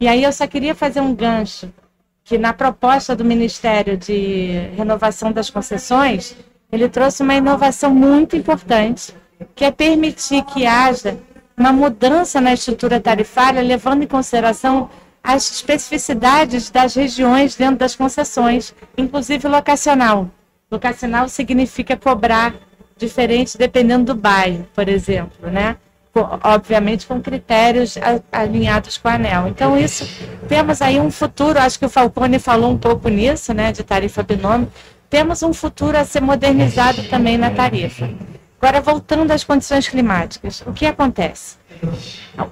E 0.00 0.08
aí 0.08 0.24
eu 0.24 0.32
só 0.32 0.46
queria 0.46 0.74
fazer 0.74 1.00
um 1.00 1.14
gancho 1.14 1.72
que 2.24 2.36
na 2.38 2.52
proposta 2.52 3.14
do 3.16 3.24
Ministério 3.24 3.96
de 3.96 4.68
Renovação 4.76 5.32
das 5.32 5.50
Concessões, 5.50 6.36
ele 6.72 6.88
trouxe 6.88 7.22
uma 7.22 7.34
inovação 7.34 7.94
muito 7.94 8.34
importante, 8.34 9.14
que 9.54 9.64
é 9.64 9.70
permitir 9.70 10.42
que 10.44 10.66
haja 10.66 11.18
uma 11.56 11.70
mudança 11.70 12.40
na 12.40 12.54
estrutura 12.54 12.98
tarifária, 12.98 13.60
levando 13.60 14.02
em 14.02 14.06
consideração 14.06 14.88
as 15.22 15.50
especificidades 15.52 16.70
das 16.70 16.94
regiões 16.94 17.54
dentro 17.54 17.76
das 17.76 17.94
concessões, 17.94 18.74
inclusive 18.96 19.46
locacional. 19.46 20.30
Locacional 20.70 21.28
significa 21.28 21.96
cobrar 21.96 22.54
diferente 22.96 23.58
dependendo 23.58 24.14
do 24.14 24.20
bairro, 24.20 24.66
por 24.74 24.88
exemplo, 24.88 25.50
né? 25.50 25.76
obviamente 26.44 27.06
com 27.06 27.22
critérios 27.22 27.96
alinhados 28.30 28.98
com 28.98 29.08
a 29.08 29.14
ANEL. 29.14 29.48
Então, 29.48 29.78
isso, 29.78 30.06
temos 30.46 30.82
aí 30.82 31.00
um 31.00 31.10
futuro, 31.10 31.58
acho 31.58 31.78
que 31.78 31.86
o 31.86 31.88
Falcone 31.88 32.38
falou 32.38 32.70
um 32.70 32.76
pouco 32.76 33.08
nisso, 33.08 33.54
né, 33.54 33.72
de 33.72 33.82
tarifa 33.82 34.22
binômio, 34.22 34.68
temos 35.12 35.42
um 35.42 35.52
futuro 35.52 35.98
a 35.98 36.06
ser 36.06 36.22
modernizado 36.22 37.02
também 37.02 37.36
na 37.36 37.50
tarifa. 37.50 38.08
Agora, 38.58 38.80
voltando 38.80 39.30
às 39.30 39.44
condições 39.44 39.86
climáticas, 39.86 40.62
o 40.66 40.72
que 40.72 40.86
acontece? 40.86 41.56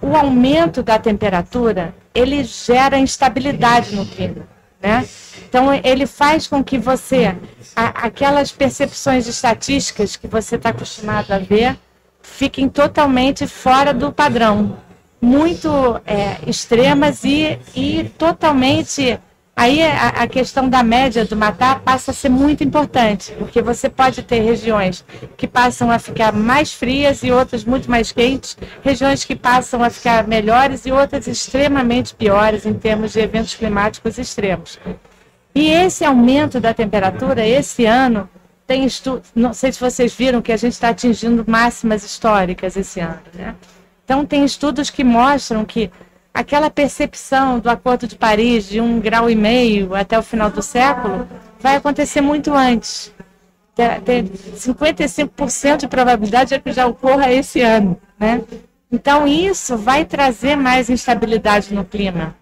O 0.02 0.14
aumento 0.14 0.82
da 0.82 0.98
temperatura, 0.98 1.94
ele 2.14 2.44
gera 2.44 2.98
instabilidade 2.98 3.96
no 3.96 4.04
clima, 4.04 4.46
né? 4.78 5.08
Então, 5.48 5.72
ele 5.72 6.06
faz 6.06 6.46
com 6.46 6.62
que 6.62 6.76
você, 6.76 7.34
aquelas 7.74 8.52
percepções 8.52 9.26
estatísticas 9.26 10.16
que 10.16 10.28
você 10.28 10.56
está 10.56 10.68
acostumado 10.68 11.32
a 11.32 11.38
ver, 11.38 11.78
fiquem 12.20 12.68
totalmente 12.68 13.46
fora 13.46 13.94
do 13.94 14.12
padrão, 14.12 14.76
muito 15.18 15.98
é, 16.04 16.36
extremas 16.46 17.24
e, 17.24 17.58
e 17.74 18.04
totalmente 18.18 19.18
Aí 19.60 19.82
a, 19.82 20.08
a, 20.22 20.26
questão 20.26 20.70
da 20.70 20.82
média 20.82 21.22
do 21.26 21.36
matar 21.36 21.80
passa 21.80 22.12
a 22.12 22.14
ser 22.14 22.30
muito 22.30 22.64
importante, 22.64 23.30
porque 23.38 23.60
você 23.60 23.90
pode 23.90 24.22
ter 24.22 24.40
regiões 24.40 25.04
que 25.36 25.46
passam 25.46 25.90
a 25.90 25.98
ficar 25.98 26.32
mais 26.32 26.72
frias 26.72 27.22
e 27.22 27.30
outras 27.30 27.62
muito 27.62 27.90
mais 27.90 28.10
quentes, 28.10 28.56
regiões 28.82 29.22
que 29.22 29.36
passam 29.36 29.84
a 29.84 29.90
ficar 29.90 30.26
melhores 30.26 30.86
e 30.86 30.92
outras 30.92 31.26
extremamente 31.26 32.14
piores 32.14 32.64
em 32.64 32.72
termos 32.72 33.12
de 33.12 33.20
eventos 33.20 33.54
climáticos 33.54 34.16
extremos. 34.16 34.80
E 35.54 35.68
esse 35.68 36.06
aumento 36.06 36.58
da 36.58 36.72
temperatura, 36.72 37.46
esse 37.46 37.84
ano, 37.84 38.26
tem 38.66 38.86
estudo, 38.86 39.20
não 39.34 39.52
sei 39.52 39.72
se 39.72 39.78
vocês 39.78 40.14
viram 40.14 40.40
que 40.40 40.52
a 40.52 40.56
gente 40.56 40.72
está 40.72 40.88
atingindo 40.88 41.44
máximas 41.46 42.02
históricas 42.02 42.78
esse 42.78 42.98
ano, 42.98 43.20
né? 43.34 43.54
Então 44.06 44.24
tem 44.24 44.42
estudos 44.42 44.88
que 44.88 45.04
mostram 45.04 45.66
que 45.66 45.90
aquela 46.32 46.70
percepção 46.70 47.58
do 47.58 47.68
Acordo 47.68 48.06
de 48.06 48.16
Paris 48.16 48.68
de 48.68 48.80
um 48.80 49.00
grau 49.00 49.28
e 49.28 49.34
meio 49.34 49.94
até 49.94 50.18
o 50.18 50.22
final 50.22 50.50
do 50.50 50.62
século 50.62 51.26
vai 51.58 51.76
acontecer 51.76 52.20
muito 52.20 52.52
antes. 52.52 53.12
Tem 54.04 54.24
55% 54.24 55.78
de 55.78 55.88
probabilidade 55.88 56.50
de 56.50 56.60
que 56.60 56.72
já 56.72 56.86
ocorra 56.86 57.32
esse 57.32 57.60
ano, 57.60 57.98
né? 58.18 58.42
Então 58.92 59.26
isso 59.26 59.76
vai 59.76 60.04
trazer 60.04 60.56
mais 60.56 60.90
instabilidade 60.90 61.72
no 61.72 61.84
clima. 61.84 62.34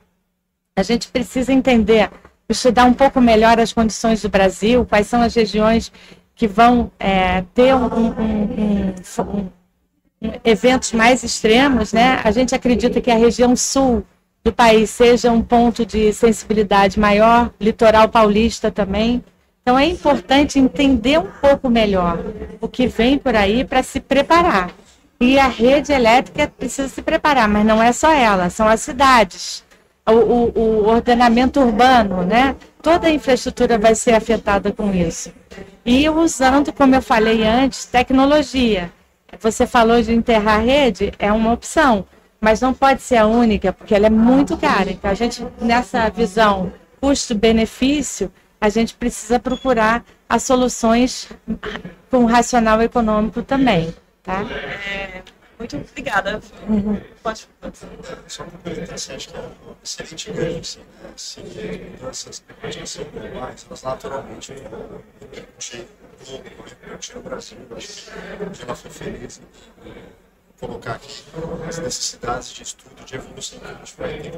A 0.74 0.82
gente 0.82 1.08
precisa 1.08 1.52
entender, 1.52 2.10
estudar 2.48 2.84
um 2.84 2.94
pouco 2.94 3.20
melhor 3.20 3.60
as 3.60 3.72
condições 3.72 4.22
do 4.22 4.28
Brasil, 4.28 4.86
quais 4.86 5.06
são 5.06 5.20
as 5.20 5.34
regiões 5.34 5.92
que 6.34 6.46
vão 6.46 6.90
é, 6.98 7.42
ter 7.52 7.74
um, 7.74 7.86
um, 7.86 8.94
um, 9.20 9.48
eventos 10.44 10.92
mais 10.92 11.22
extremos, 11.22 11.92
né? 11.92 12.20
A 12.24 12.30
gente 12.30 12.54
acredita 12.54 13.00
que 13.00 13.10
a 13.10 13.16
região 13.16 13.54
sul 13.54 14.04
do 14.42 14.52
país 14.52 14.90
seja 14.90 15.30
um 15.30 15.42
ponto 15.42 15.84
de 15.84 16.12
sensibilidade 16.12 16.98
maior, 16.98 17.50
litoral 17.60 18.08
paulista 18.08 18.70
também. 18.70 19.22
Então 19.62 19.78
é 19.78 19.84
importante 19.84 20.58
entender 20.58 21.18
um 21.18 21.30
pouco 21.40 21.68
melhor 21.68 22.18
o 22.60 22.68
que 22.68 22.86
vem 22.86 23.18
por 23.18 23.36
aí 23.36 23.64
para 23.64 23.82
se 23.82 24.00
preparar. 24.00 24.70
E 25.20 25.38
a 25.38 25.48
rede 25.48 25.92
elétrica 25.92 26.46
precisa 26.46 26.88
se 26.88 27.02
preparar, 27.02 27.48
mas 27.48 27.66
não 27.66 27.82
é 27.82 27.92
só 27.92 28.12
ela, 28.12 28.50
são 28.50 28.68
as 28.68 28.80
cidades, 28.80 29.64
o, 30.06 30.12
o, 30.12 30.86
ordenamento 30.88 31.60
urbano, 31.60 32.22
né? 32.22 32.54
Toda 32.80 33.08
a 33.08 33.10
infraestrutura 33.10 33.76
vai 33.76 33.96
ser 33.96 34.14
afetada 34.14 34.72
com 34.72 34.94
isso. 34.94 35.32
E 35.84 36.08
usando, 36.08 36.72
como 36.72 36.94
eu 36.94 37.02
falei 37.02 37.44
antes, 37.44 37.84
tecnologia 37.84 38.92
você 39.40 39.66
falou 39.66 40.00
de 40.00 40.12
enterrar 40.12 40.56
a 40.56 40.62
rede, 40.62 41.12
é 41.18 41.32
uma 41.32 41.52
opção, 41.52 42.06
mas 42.40 42.60
não 42.60 42.72
pode 42.72 43.02
ser 43.02 43.16
a 43.16 43.26
única, 43.26 43.72
porque 43.72 43.94
ela 43.94 44.06
é 44.06 44.10
muito 44.10 44.56
cara. 44.56 44.90
Então, 44.90 45.10
a 45.10 45.14
gente, 45.14 45.46
nessa 45.60 46.08
visão 46.08 46.72
custo-benefício, 47.00 48.32
a 48.60 48.68
gente 48.68 48.94
precisa 48.94 49.38
procurar 49.38 50.04
as 50.28 50.42
soluções 50.42 51.28
com 52.10 52.24
racional 52.24 52.82
econômico 52.82 53.42
também. 53.42 53.94
Tá? 54.22 54.42
É, 54.42 55.22
muito 55.58 55.76
obrigada. 55.76 56.40
Uhum. 56.68 57.00
Pode. 57.22 57.48
Só 58.26 58.42
uma 58.44 58.52
pergunta, 58.62 58.94
assim, 58.94 59.14
acho 59.14 59.28
que 59.28 59.36
é 59.36 59.50
excelente 59.82 60.30
ganho, 60.32 60.60
assim, 60.60 60.80
né? 60.80 61.10
Se 61.16 61.40
as 61.40 62.00
mudanças 62.00 62.42
são 62.84 63.04
globais, 63.04 63.66
elas 63.68 63.82
naturalmente 63.82 64.52
vão 64.54 65.00
no 66.20 66.26
globo, 66.26 66.50
vão 66.56 66.66
repercutir 66.66 67.16
no 67.16 67.22
Brasil. 67.22 67.58
Que 68.52 68.62
ela 68.62 68.74
foi 68.74 68.90
feliz 68.90 69.40
em 69.84 69.92
colocar 70.60 70.94
aqui 70.94 71.24
as 71.68 71.78
necessidades 71.78 72.52
de 72.52 72.62
estudo, 72.62 73.04
de 73.04 73.14
evolução 73.14 73.58
que 73.60 73.66
a 73.66 73.74
gente 73.74 73.96
vai 73.96 74.18
ter. 74.18 74.32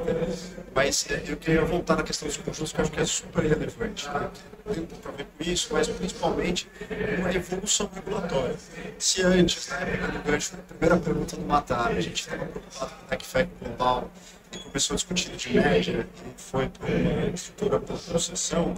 Mas 0.73 1.05
é, 1.09 1.23
eu 1.27 1.37
queria 1.37 1.65
voltar 1.65 1.95
na 1.95 2.03
questão 2.03 2.27
dos 2.27 2.37
conjuntos, 2.37 2.71
que 2.71 2.79
eu 2.79 2.83
acho 2.83 2.91
que 2.91 2.99
é 2.99 3.05
super 3.05 3.43
relevante. 3.43 4.07
Né? 4.07 4.29
Tem 4.71 4.83
um 4.83 4.85
pouco 4.85 5.09
a 5.09 5.11
ver 5.11 5.25
com 5.25 5.43
isso, 5.43 5.69
mas 5.71 5.87
principalmente 5.87 6.69
uma 7.17 7.33
evolução 7.33 7.89
regulatória. 7.93 8.55
Se 8.99 9.23
antes, 9.23 9.67
né, 9.69 9.77
o 10.23 10.55
da 10.55 10.63
primeira 10.63 10.97
pergunta 10.97 11.35
do 11.35 11.45
Matar, 11.45 11.87
a 11.91 12.01
gente 12.01 12.21
estava 12.21 12.45
preocupado 12.45 12.91
com 12.91 13.05
o 13.05 13.07
TechFact 13.07 13.51
global, 13.59 14.11
começou 14.59 14.93
a 14.93 14.95
discutir 14.95 15.31
de 15.31 15.53
média 15.53 16.07
foi 16.37 16.67
para 16.67 16.87
uma 16.87 17.35
estrutura 17.35 17.79
por 17.79 17.99
concessão, 17.99 18.75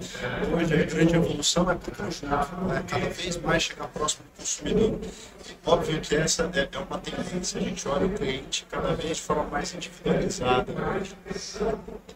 hoje 0.55 0.73
a 0.73 0.83
grande 0.83 1.15
evolução 1.15 1.69
é 1.69 1.73
o 1.73 1.79
conjunto, 1.79 2.25
né? 2.67 2.83
cada 2.87 3.09
vez 3.09 3.37
mais 3.37 3.63
chegar 3.63 3.87
próximo 3.87 4.23
do 4.25 4.41
consumidor. 4.41 4.99
Óbvio 5.65 5.99
que 6.01 6.15
essa 6.15 6.49
é, 6.53 6.69
é 6.71 6.79
uma 6.79 6.99
tendência, 6.99 7.59
a 7.59 7.63
gente 7.63 7.87
olha 7.87 8.05
o 8.05 8.09
cliente 8.13 8.65
cada 8.69 8.93
vez 8.93 9.17
de 9.17 9.23
forma 9.23 9.43
mais 9.45 9.73
individualizada. 9.73 10.65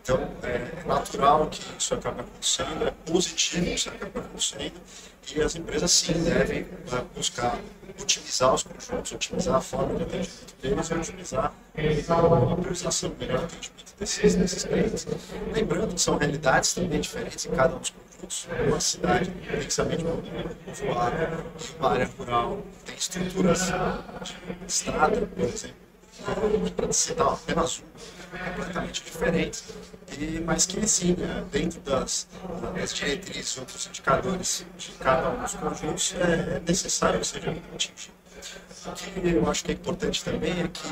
Então, 0.01 0.29
é 0.43 0.85
natural 0.85 1.47
que 1.47 1.61
isso 1.77 1.93
acabe 1.93 2.21
acontecendo, 2.21 2.87
é 2.87 2.91
positivo 3.05 3.65
que 3.65 3.73
isso 3.73 3.89
acabe 3.89 4.19
acontecendo, 4.19 4.81
e 5.35 5.41
as 5.41 5.55
empresas 5.55 5.91
sim 5.91 6.13
devem 6.23 6.61
né, 6.61 7.03
buscar 7.15 7.59
otimizar 8.01 8.53
os 8.53 8.63
conjuntos, 8.63 9.11
otimizar 9.11 9.55
a 9.55 9.61
forma 9.61 9.95
de 9.95 10.03
atendimento 10.03 10.55
deles 10.61 10.89
e 10.89 10.93
otimizar 10.93 11.45
a 11.45 12.55
priorização, 12.55 13.11
melhor 13.19 13.43
atendimento 13.43 13.95
desses, 13.99 14.35
desses 14.35 14.63
clientes. 14.63 15.07
Lembrando 15.53 15.93
que 15.93 16.01
são 16.01 16.17
realidades 16.17 16.73
também 16.73 17.01
diferentes 17.01 17.45
em 17.45 17.51
cada 17.51 17.75
um 17.75 17.79
dos 17.79 17.89
conjuntos. 18.17 18.47
Uma 18.67 18.79
cidade 18.79 19.29
densamente 19.29 20.03
povoada, 20.65 21.45
uma 21.79 21.89
área 21.91 22.09
rural, 22.17 22.61
tem 22.85 22.95
estruturas 22.95 23.67
de 23.67 24.65
estrada, 24.67 25.27
por 25.27 25.43
exemplo, 25.43 26.71
para 26.75 26.93
citar 26.93 27.33
apenas 27.33 27.79
um, 27.79 28.16
completamente 28.31 29.03
diferentes, 29.03 29.63
e, 30.17 30.39
mas 30.41 30.65
que 30.65 30.87
sim, 30.87 31.15
né, 31.17 31.43
dentro 31.51 31.79
das, 31.81 32.27
das 32.75 32.93
diretrizes, 32.93 33.57
outros 33.57 33.87
indicadores 33.87 34.65
de 34.77 34.91
cada 34.93 35.29
um 35.29 35.41
dos 35.41 35.53
conjuntos, 35.53 36.15
é 36.19 36.61
necessário 36.67 37.19
que 37.19 37.27
seja 37.27 37.51
atingido. 37.51 38.17
O 38.85 38.91
que 38.93 39.27
eu 39.27 39.49
acho 39.49 39.65
que 39.65 39.71
é 39.71 39.73
importante 39.73 40.23
também 40.23 40.61
é 40.61 40.67
que 40.67 40.87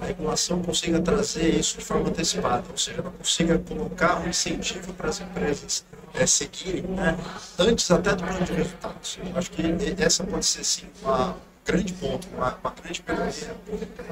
a 0.00 0.06
regulação 0.06 0.62
consiga 0.62 1.00
trazer 1.00 1.48
isso 1.58 1.78
de 1.78 1.84
forma 1.84 2.08
antecipada, 2.08 2.64
ou 2.70 2.78
seja, 2.78 3.00
ela 3.00 3.10
consiga 3.10 3.58
colocar 3.58 4.20
um 4.20 4.28
incentivo 4.28 4.92
para 4.92 5.08
as 5.08 5.20
empresas 5.20 5.84
é, 6.14 6.26
seguirem, 6.26 6.82
né, 6.82 7.18
antes 7.58 7.90
até 7.90 8.14
do 8.14 8.22
plano 8.22 8.44
de 8.44 8.52
resultados. 8.52 9.18
Eu 9.24 9.36
acho 9.36 9.50
que 9.50 9.62
essa 9.98 10.22
pode 10.22 10.46
ser 10.46 10.62
sim 10.62 10.86
uma 11.02 11.36
grande 11.64 11.92
ponto, 11.92 12.26
uma, 12.34 12.58
uma 12.62 12.74
grande 12.82 13.02
melhoria 13.06 13.56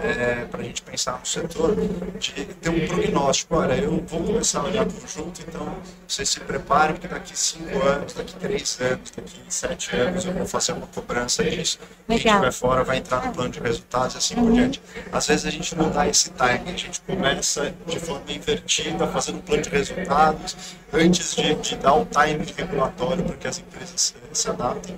é, 0.03 0.45
para 0.45 0.61
a 0.61 0.65
gente 0.65 0.83
pensar 0.83 1.19
no 1.19 1.27
setor, 1.27 1.75
de 2.19 2.45
ter 2.45 2.69
um 2.69 2.87
prognóstico. 2.87 3.57
Olha, 3.57 3.75
eu 3.75 4.03
vou 4.07 4.23
começar 4.23 4.61
a 4.61 4.65
olhar 4.65 4.87
conjunto, 4.87 5.41
então 5.47 5.77
vocês 6.07 6.29
se 6.29 6.41
preparem 6.41 6.97
que 6.97 7.09
daqui 7.09 7.37
cinco 7.37 7.83
anos, 7.85 8.13
daqui 8.13 8.35
três 8.37 8.79
anos, 8.81 9.11
daqui 9.11 9.41
sete 9.49 9.97
anos 9.97 10.25
eu 10.25 10.33
vou 10.33 10.47
fazer 10.47 10.73
uma 10.73 10.87
cobrança 10.87 11.43
disso. 11.43 11.79
Quem 12.07 12.17
estiver 12.17 12.53
fora 12.53 12.85
vai 12.85 12.99
entrar 12.99 13.27
no 13.27 13.33
plano 13.33 13.51
de 13.51 13.61
resultados 13.61 14.15
e 14.15 14.19
assim 14.19 14.35
por 14.35 14.53
diante. 14.53 14.81
Às 15.11 15.27
vezes 15.27 15.47
a 15.47 15.51
gente 15.51 15.75
não 15.75 15.91
dá 15.91 16.07
esse 16.07 16.31
timing, 16.31 16.73
a 16.73 16.77
gente 16.77 17.01
começa 17.01 17.75
de 17.87 17.99
forma 17.99 18.31
invertida, 18.31 19.07
fazendo 19.09 19.39
um 19.39 19.43
plano 19.43 19.63
de 19.63 19.71
resultados, 19.71 20.57
antes 20.93 21.35
de, 21.35 21.55
de 21.55 21.77
dar 21.77 21.95
o 21.95 22.05
timing 22.07 22.53
regulatório 22.57 23.25
para 23.25 23.37
que 23.37 23.49
as 23.49 23.59
empresas 23.59 24.01
se, 24.01 24.15
se 24.33 24.51
adaptem 24.51 24.97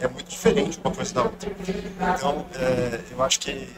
é 0.00 0.08
muito 0.08 0.28
diferente 0.28 0.80
uma 0.82 0.92
coisa 0.94 1.14
da 1.14 1.22
outra. 1.24 1.50
Então, 2.14 2.46
é, 2.54 3.00
eu 3.10 3.22
acho 3.22 3.40
que 3.40 3.68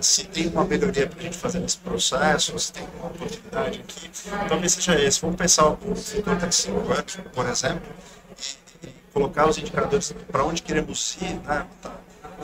se 0.00 0.24
tem 0.24 0.48
uma 0.48 0.64
melhoria 0.64 1.06
para 1.06 1.18
a 1.18 1.22
gente 1.22 1.36
fazer 1.36 1.60
nesse 1.60 1.78
processo, 1.78 2.58
se 2.58 2.72
tem 2.72 2.86
uma 2.98 3.06
oportunidade 3.06 3.80
aqui, 3.80 4.10
talvez 4.48 4.72
seja 4.72 5.00
esse. 5.00 5.20
Vamos 5.20 5.36
pensar 5.36 5.68
o 5.68 5.76
futuro 5.96 6.36
daqui 6.36 6.54
cinco 6.54 6.92
anos, 6.92 7.18
por 7.32 7.46
exemplo, 7.46 7.82
e, 8.82 8.86
e 8.86 8.94
colocar 9.12 9.48
os 9.48 9.58
indicadores 9.58 10.14
para 10.30 10.44
onde 10.44 10.62
queremos 10.62 11.16
ir, 11.20 11.34
né? 11.46 11.66
Tá 11.82 11.92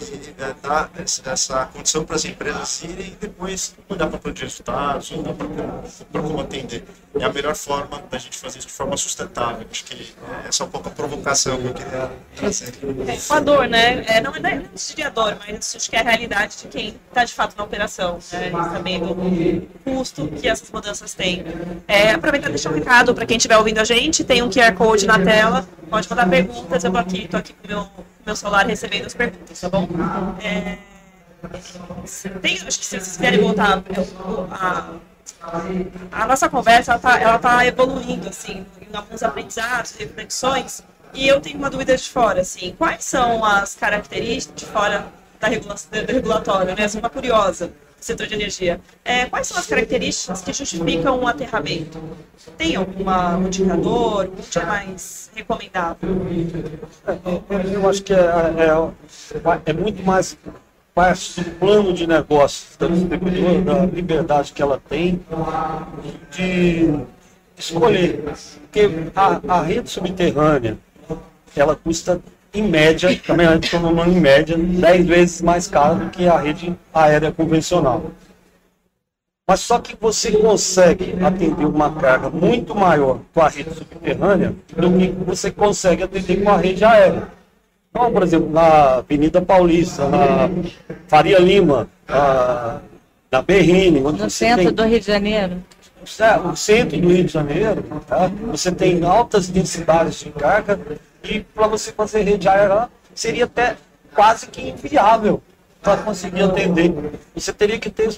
e 0.01 0.43
é, 0.43 0.55
dar 0.63 0.91
essa 0.97 1.67
condição 1.67 2.05
para 2.05 2.17
as 2.17 2.25
empresas 2.25 2.83
irem 2.83 3.07
e 3.07 3.17
depois 3.21 3.75
olhar 3.89 4.07
para 4.09 4.17
o 4.17 4.21
plano 4.21 4.35
de 4.35 4.43
resultados, 4.43 5.11
olhar 5.13 5.35
para 5.35 6.23
como 6.23 6.41
atender. 6.41 6.85
É 7.19 7.25
a 7.25 7.33
melhor 7.33 7.55
forma 7.55 8.03
da 8.11 8.19
gente 8.19 8.37
fazer 8.37 8.59
isso 8.59 8.67
de 8.67 8.73
forma 8.73 8.97
sustentável. 8.97 9.65
Acho 9.71 9.85
que 9.85 10.15
essa 10.49 10.65
é 10.65 10.67
um 10.67 10.71
pouco 10.71 10.89
a 10.89 10.91
provocação 10.91 11.61
que 11.61 11.67
eu 11.67 11.75
queria 11.75 12.11
trazer. 12.35 12.73
É 13.07 13.15
Equador, 13.15 13.69
né? 13.69 14.05
É, 14.07 14.21
não 14.21 14.33
é 14.35 14.63
subsidiador, 14.75 15.37
mas 15.39 15.77
acho 15.77 15.89
que 15.89 15.95
é 15.95 16.01
a 16.01 16.03
realidade 16.03 16.57
de 16.57 16.69
quem 16.69 17.01
está 17.09 17.25
de 17.25 17.33
fato 17.33 17.57
na 17.57 17.65
operação, 17.65 18.19
né? 18.33 18.51
sabendo 18.51 19.13
o 19.13 19.69
custo 19.85 20.27
que 20.29 20.49
essas 20.49 20.71
mudanças 20.71 21.15
têm. 21.15 21.45
É, 21.87 22.13
aproveitar 22.13 22.49
e 22.49 22.53
deixar 22.53 22.71
um 22.71 22.75
recado 22.75 23.15
para 23.15 23.27
quem 23.27 23.37
estiver 23.37 23.57
ouvindo 23.57 23.79
a 23.79 23.85
gente, 23.85 24.25
tem 24.25 24.43
um 24.43 24.51
QR 24.51 24.75
Code 24.75 25.07
na 25.07 25.19
tela, 25.19 25.69
pode 25.89 26.11
mandar 26.11 26.29
perguntas, 26.29 26.83
eu 26.83 26.97
aqui, 26.97 27.25
estou 27.25 27.39
aqui 27.39 27.53
com 27.53 27.67
o 27.67 27.71
meu 27.71 28.14
meu 28.25 28.37
celular 28.37 28.67
recebendo 28.67 29.07
as 29.07 29.15
perguntas, 29.15 29.61
tá 29.61 29.69
bom? 29.69 29.89
É, 30.43 30.79
tem, 32.41 32.55
acho 32.55 32.79
que 32.79 32.87
se 32.87 32.99
vocês 32.99 33.17
quiserem 33.17 33.41
voltar 33.41 33.83
a, 34.51 34.91
a 36.11 36.27
nossa 36.27 36.49
conversa 36.49 36.93
ela 36.93 37.01
tá, 37.01 37.21
ela 37.21 37.39
tá 37.39 37.67
evoluindo 37.67 38.29
assim 38.29 38.65
em 38.81 38.97
alguns 38.97 39.23
aprendizados, 39.23 39.93
reflexões 39.93 40.83
e 41.13 41.29
eu 41.29 41.41
tenho 41.41 41.59
uma 41.59 41.69
dúvida 41.69 41.97
de 41.97 42.09
fora 42.09 42.41
assim 42.41 42.75
quais 42.79 43.05
são 43.05 43.45
as 43.45 43.75
características 43.75 44.57
de 44.57 44.67
fora 44.67 45.07
da 45.39 45.49
regulação 45.49 45.91
do 45.91 46.13
regulatório 46.13 46.75
né 46.75 46.87
uma 46.99 47.11
curiosa 47.11 47.71
setor 48.05 48.27
de 48.27 48.35
energia. 48.35 48.81
É, 49.05 49.25
quais 49.27 49.47
são 49.47 49.57
as 49.57 49.67
características 49.67 50.43
que 50.43 50.53
justificam 50.53 51.19
um 51.19 51.27
aterramento? 51.27 51.99
Tem 52.59 52.77
alguma 52.77 53.37
um 53.37 53.47
indicador? 53.47 54.31
Onde 54.37 54.59
é 54.59 54.67
mais 54.67 55.31
recomendável? 55.35 56.11
Eu 57.73 57.89
acho 57.89 58.03
que 58.03 58.13
é, 58.13 58.19
é, 58.19 59.61
é 59.65 59.73
muito 59.73 60.03
mais 60.03 60.37
parte 60.95 61.41
do 61.41 61.51
plano 61.53 61.95
de 61.95 62.07
negócios 62.07 62.77
da 62.77 62.87
distribuidora, 62.87 63.63
da 63.63 63.87
liberdade 63.87 64.53
que 64.53 64.63
ela 64.63 64.81
tem 64.87 65.21
de 66.31 67.01
escolher. 67.57 68.23
Porque 68.63 68.91
a, 69.17 69.41
a 69.49 69.63
rede 69.63 69.89
subterrânea, 69.89 70.77
ela 71.57 71.75
custa, 71.75 72.21
em 72.55 72.63
média, 72.63 73.21
também 73.27 73.47
a 73.47 73.55
gente 73.55 73.71
falando 73.71 74.09
em 74.09 74.21
média, 74.21 74.57
10 74.57 75.07
vezes 75.07 75.43
mais 75.43 75.67
caro 75.67 75.97
do 75.97 76.11
que 76.11 76.29
a 76.29 76.39
rede 76.39 76.75
aérea 76.93 77.33
convencional. 77.33 78.05
Mas 79.47 79.61
só 79.61 79.79
que 79.79 79.95
você 80.01 80.33
consegue 80.33 81.17
atender 81.23 81.67
uma 81.67 81.93
carga 81.93 82.31
muito 82.31 82.75
maior 82.75 83.19
com 83.35 83.43
a 83.43 83.49
rede 83.49 83.75
subterrânea 83.75 84.55
do 84.75 84.91
que 84.91 85.09
você 85.25 85.51
consegue 85.51 86.03
atender 86.03 86.43
com 86.43 86.51
a 86.51 86.57
rede 86.57 86.83
aérea. 86.85 87.29
Então, 87.91 88.11
por 88.11 88.23
exemplo, 88.23 88.51
na 88.51 88.97
Avenida 88.97 89.43
Paulista, 89.43 90.09
na 90.09 90.49
Faria 91.07 91.39
Lima, 91.39 91.89
na, 92.09 92.81
na 93.31 93.43
Berrine, 93.43 94.01
no 94.01 94.31
centro 94.31 94.65
tem... 94.65 94.73
do 94.73 94.85
Rio 94.85 95.01
de 95.01 95.07
Janeiro. 95.07 95.63
O 96.03 96.57
centro 96.57 97.01
do 97.01 97.09
Rio 97.09 97.25
de 97.25 97.33
Janeiro, 97.33 97.83
tá? 98.07 98.31
você 98.47 98.73
tem 98.73 99.05
altas 99.05 99.49
densidades 99.49 100.21
de 100.21 100.31
carga 100.31 100.79
e 101.25 101.41
para 101.41 101.67
você 101.67 101.93
fazer 101.93 102.23
rede 102.23 102.49
aérea 102.49 102.89
seria 103.15 103.45
até 103.45 103.77
quase 104.15 104.47
que 104.47 104.69
inviável 104.69 105.43
para 105.83 105.99
conseguir 105.99 106.43
atender. 106.43 106.93
Você 107.35 107.53
teria 107.53 107.79
que 107.79 107.91
ter 107.91 108.09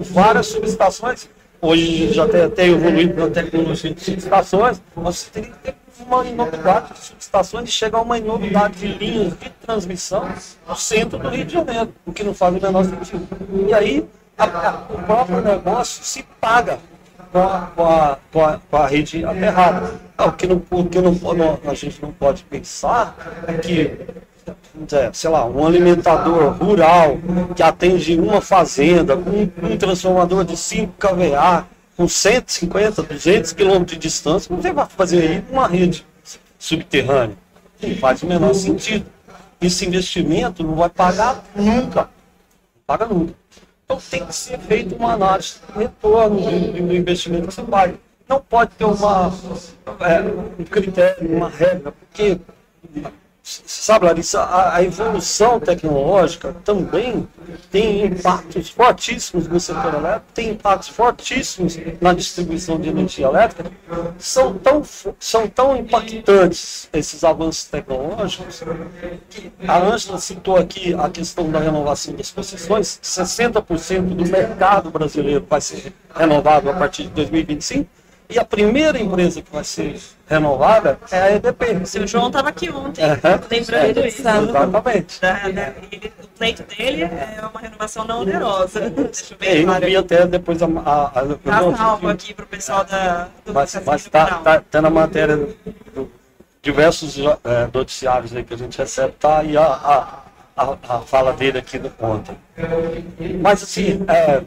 várias 0.00 0.46
subestações. 0.46 1.28
Hoje 1.60 2.12
já 2.12 2.28
tem, 2.28 2.48
tem 2.50 2.70
evoluído 2.70 3.14
para 3.14 3.30
tecnologia 3.30 3.92
de 3.92 4.00
subestações, 4.00 4.80
mas 4.94 5.16
você 5.16 5.30
teria 5.30 5.50
que 5.50 5.58
ter 5.58 5.74
uma 6.06 6.26
enormidade 6.26 6.92
de 6.92 6.98
subestações 7.00 7.68
e 7.68 7.72
chega 7.72 7.96
a 7.96 8.00
uma 8.00 8.18
enormidade 8.18 8.78
de 8.78 8.86
linhas 8.86 9.36
de 9.36 9.50
transmissão 9.50 10.28
no 10.66 10.76
centro 10.76 11.18
do 11.18 11.28
Rio 11.28 11.44
de 11.44 11.52
Janeiro, 11.52 11.92
o 12.06 12.12
que 12.12 12.22
não 12.22 12.32
faz 12.32 12.54
o 12.54 12.60
menor 12.60 12.84
sentido. 12.84 13.26
E 13.68 13.74
aí 13.74 14.08
a, 14.36 14.44
a, 14.44 14.86
o 14.88 15.02
próprio 15.02 15.40
negócio 15.40 16.04
se 16.04 16.22
paga 16.40 16.78
com 17.32 17.38
a, 17.38 17.70
com 17.74 17.84
a, 17.84 18.18
com 18.32 18.44
a, 18.44 18.60
com 18.70 18.76
a 18.76 18.86
rede 18.86 19.24
aterrada. 19.24 19.94
Ah, 20.16 20.26
o 20.26 20.32
que, 20.32 20.46
não, 20.46 20.62
o 20.70 20.84
que 20.84 21.00
não, 21.00 21.12
não, 21.12 21.58
a 21.64 21.74
gente 21.74 22.02
não 22.02 22.12
pode 22.12 22.42
pensar 22.44 23.16
é 23.46 23.52
que 23.54 24.06
é, 24.92 25.10
sei 25.12 25.30
lá, 25.30 25.44
um 25.44 25.66
alimentador 25.66 26.52
rural 26.52 27.18
que 27.54 27.62
atende 27.62 28.18
uma 28.18 28.40
fazenda 28.40 29.16
com 29.16 29.30
um, 29.30 29.76
transformador 29.76 30.44
de 30.44 30.56
5 30.56 30.94
kVA, 30.98 31.66
com 31.96 32.08
150, 32.08 33.02
200 33.02 33.52
quilômetros 33.52 33.98
de 33.98 33.98
distância, 33.98 34.54
você 34.54 34.72
vai 34.72 34.86
fazer 34.86 35.20
aí 35.20 35.44
uma 35.50 35.66
rede 35.66 36.06
subterrânea. 36.58 37.36
Não 37.82 37.96
faz 37.96 38.22
o 38.22 38.26
menor 38.26 38.54
sentido. 38.54 39.06
Esse 39.60 39.86
investimento 39.86 40.62
não 40.62 40.74
vai 40.74 40.88
pagar 40.88 41.44
nunca. 41.54 42.02
Não 42.02 42.82
paga 42.86 43.06
nunca. 43.06 43.34
Então 43.88 43.98
tem 44.10 44.26
que 44.26 44.34
ser 44.34 44.58
feita 44.58 44.94
uma 44.94 45.14
análise 45.14 45.60
de 45.72 45.78
retorno 45.78 46.38
do, 46.42 46.94
investimento 46.94 47.48
que 47.48 47.54
você 47.54 47.62
paga. 47.62 47.94
Não 48.28 48.38
pode 48.38 48.72
ter 48.72 48.84
uma, 48.84 49.32
é, 50.00 50.60
um 50.60 50.64
critério, 50.64 51.34
uma 51.34 51.48
regra, 51.48 51.90
porque 51.92 52.38
Sabe, 53.64 54.04
Larissa, 54.04 54.42
a, 54.42 54.76
a, 54.76 54.84
evolução 54.84 55.58
tecnológica 55.58 56.54
também 56.64 57.26
tem 57.70 58.04
impactos 58.04 58.68
fortíssimos 58.68 59.48
no 59.48 59.58
setor 59.58 59.94
elétrico, 59.94 60.26
tem 60.34 60.50
impactos 60.50 60.88
fortíssimos 60.88 61.78
na 61.98 62.12
distribuição 62.12 62.78
de 62.78 62.90
energia 62.90 63.26
elétrica. 63.26 63.70
São 64.18 64.52
tão, 64.58 64.82
são 65.18 65.48
tão 65.48 65.74
impactantes 65.78 66.90
esses 66.92 67.24
avanços 67.24 67.64
tecnológicos 67.64 68.62
que 69.30 69.50
a 69.66 69.78
Ângela 69.78 70.18
citou 70.18 70.58
aqui 70.58 70.92
a 70.92 71.08
questão 71.08 71.50
da 71.50 71.58
renovação 71.58 72.14
das 72.14 72.30
concessões, 72.30 73.00
60% 73.02 74.14
do 74.14 74.26
mercado 74.26 74.90
brasileiro 74.90 75.46
vai 75.48 75.62
ser 75.62 75.94
renovado 76.14 76.68
a 76.68 76.74
partir 76.74 77.04
de 77.04 77.10
2025. 77.10 77.88
E 78.30 78.38
a 78.38 78.44
primeira 78.44 79.00
empresa 79.00 79.40
que 79.40 79.50
vai 79.50 79.64
ser 79.64 79.98
renovada 80.28 80.98
é 81.10 81.18
a 81.18 81.32
EDP. 81.36 81.78
O 81.82 81.86
seu 81.86 82.06
João 82.06 82.26
estava 82.26 82.50
aqui 82.50 82.68
ontem, 82.68 83.02
uhum. 83.02 83.10
lembrando 83.50 84.00
é, 84.00 84.08
isso. 84.08 84.20
Exatamente. 84.20 85.20
Da, 85.20 85.32
da, 85.48 85.72
ele, 85.90 86.12
o 86.22 86.28
pleito 86.36 86.62
dele 86.64 87.04
é 87.04 87.40
uma 87.40 87.60
renovação 87.60 88.04
não 88.04 88.20
onerosa. 88.20 88.90
Deixa 88.90 89.32
eu 89.32 89.38
ver. 89.38 89.46
É, 89.46 89.62
eu 89.62 89.80
vi 89.80 89.96
até 89.96 90.26
depois 90.26 90.62
a. 90.62 90.66
a, 90.66 91.06
a 91.06 91.10
tá 91.10 91.76
salvo 91.76 92.08
aqui 92.08 92.34
para 92.34 92.44
o 92.44 92.48
pessoal 92.48 92.84
da, 92.84 93.28
do 93.46 93.54
Mas 93.54 93.74
está 93.74 94.26
tá, 94.26 94.60
tá 94.60 94.82
na 94.82 94.90
matéria 94.90 95.36
do, 95.94 96.10
diversos 96.60 97.16
é, 97.18 97.68
noticiários 97.72 98.36
aí 98.36 98.44
que 98.44 98.52
a 98.52 98.58
gente 98.58 98.76
recebe, 98.76 99.14
tá 99.18 99.38
aí 99.38 99.56
a, 99.56 99.64
a 99.64 100.27
a, 100.58 100.96
a 100.96 101.00
fala 101.00 101.32
dele 101.32 101.58
aqui 101.58 101.80
ontem. 102.00 102.36
Mas, 103.40 103.62
assim, 103.62 104.00
é, 104.08 104.42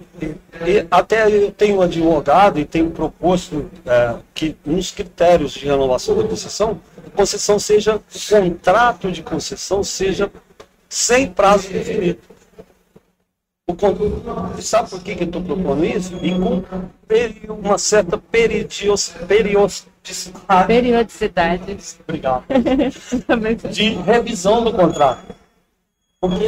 até 0.91 1.27
eu 1.27 1.51
tenho 1.51 1.81
advogado 1.81 2.59
e 2.59 2.65
tenho 2.65 2.91
proposto 2.91 3.71
é, 3.85 4.15
que 4.33 4.55
nos 4.65 4.91
critérios 4.91 5.53
de 5.53 5.65
renovação 5.65 6.17
da 6.17 6.27
concessão, 6.27 6.79
a 7.07 7.09
concessão 7.17 7.57
seja, 7.57 7.95
o 7.95 8.01
contrato 8.29 9.09
de 9.09 9.23
concessão 9.23 9.83
seja 9.83 10.29
sem 10.89 11.27
prazo 11.27 11.69
definido. 11.69 12.19
O, 13.67 14.61
sabe 14.61 14.89
por 14.89 15.01
que, 15.01 15.15
que 15.15 15.23
eu 15.23 15.27
estou 15.27 15.41
propondo 15.41 15.85
isso? 15.85 16.13
E 16.21 16.37
com 16.37 16.61
uma 17.53 17.77
certa 17.77 18.17
periodicidade. 18.17 19.25
Periodicidade. 20.67 21.77
Obrigado. 22.05 22.43
de 23.71 23.93
revisão 23.93 24.61
do 24.65 24.73
contrato. 24.73 25.40
Porque 26.21 26.45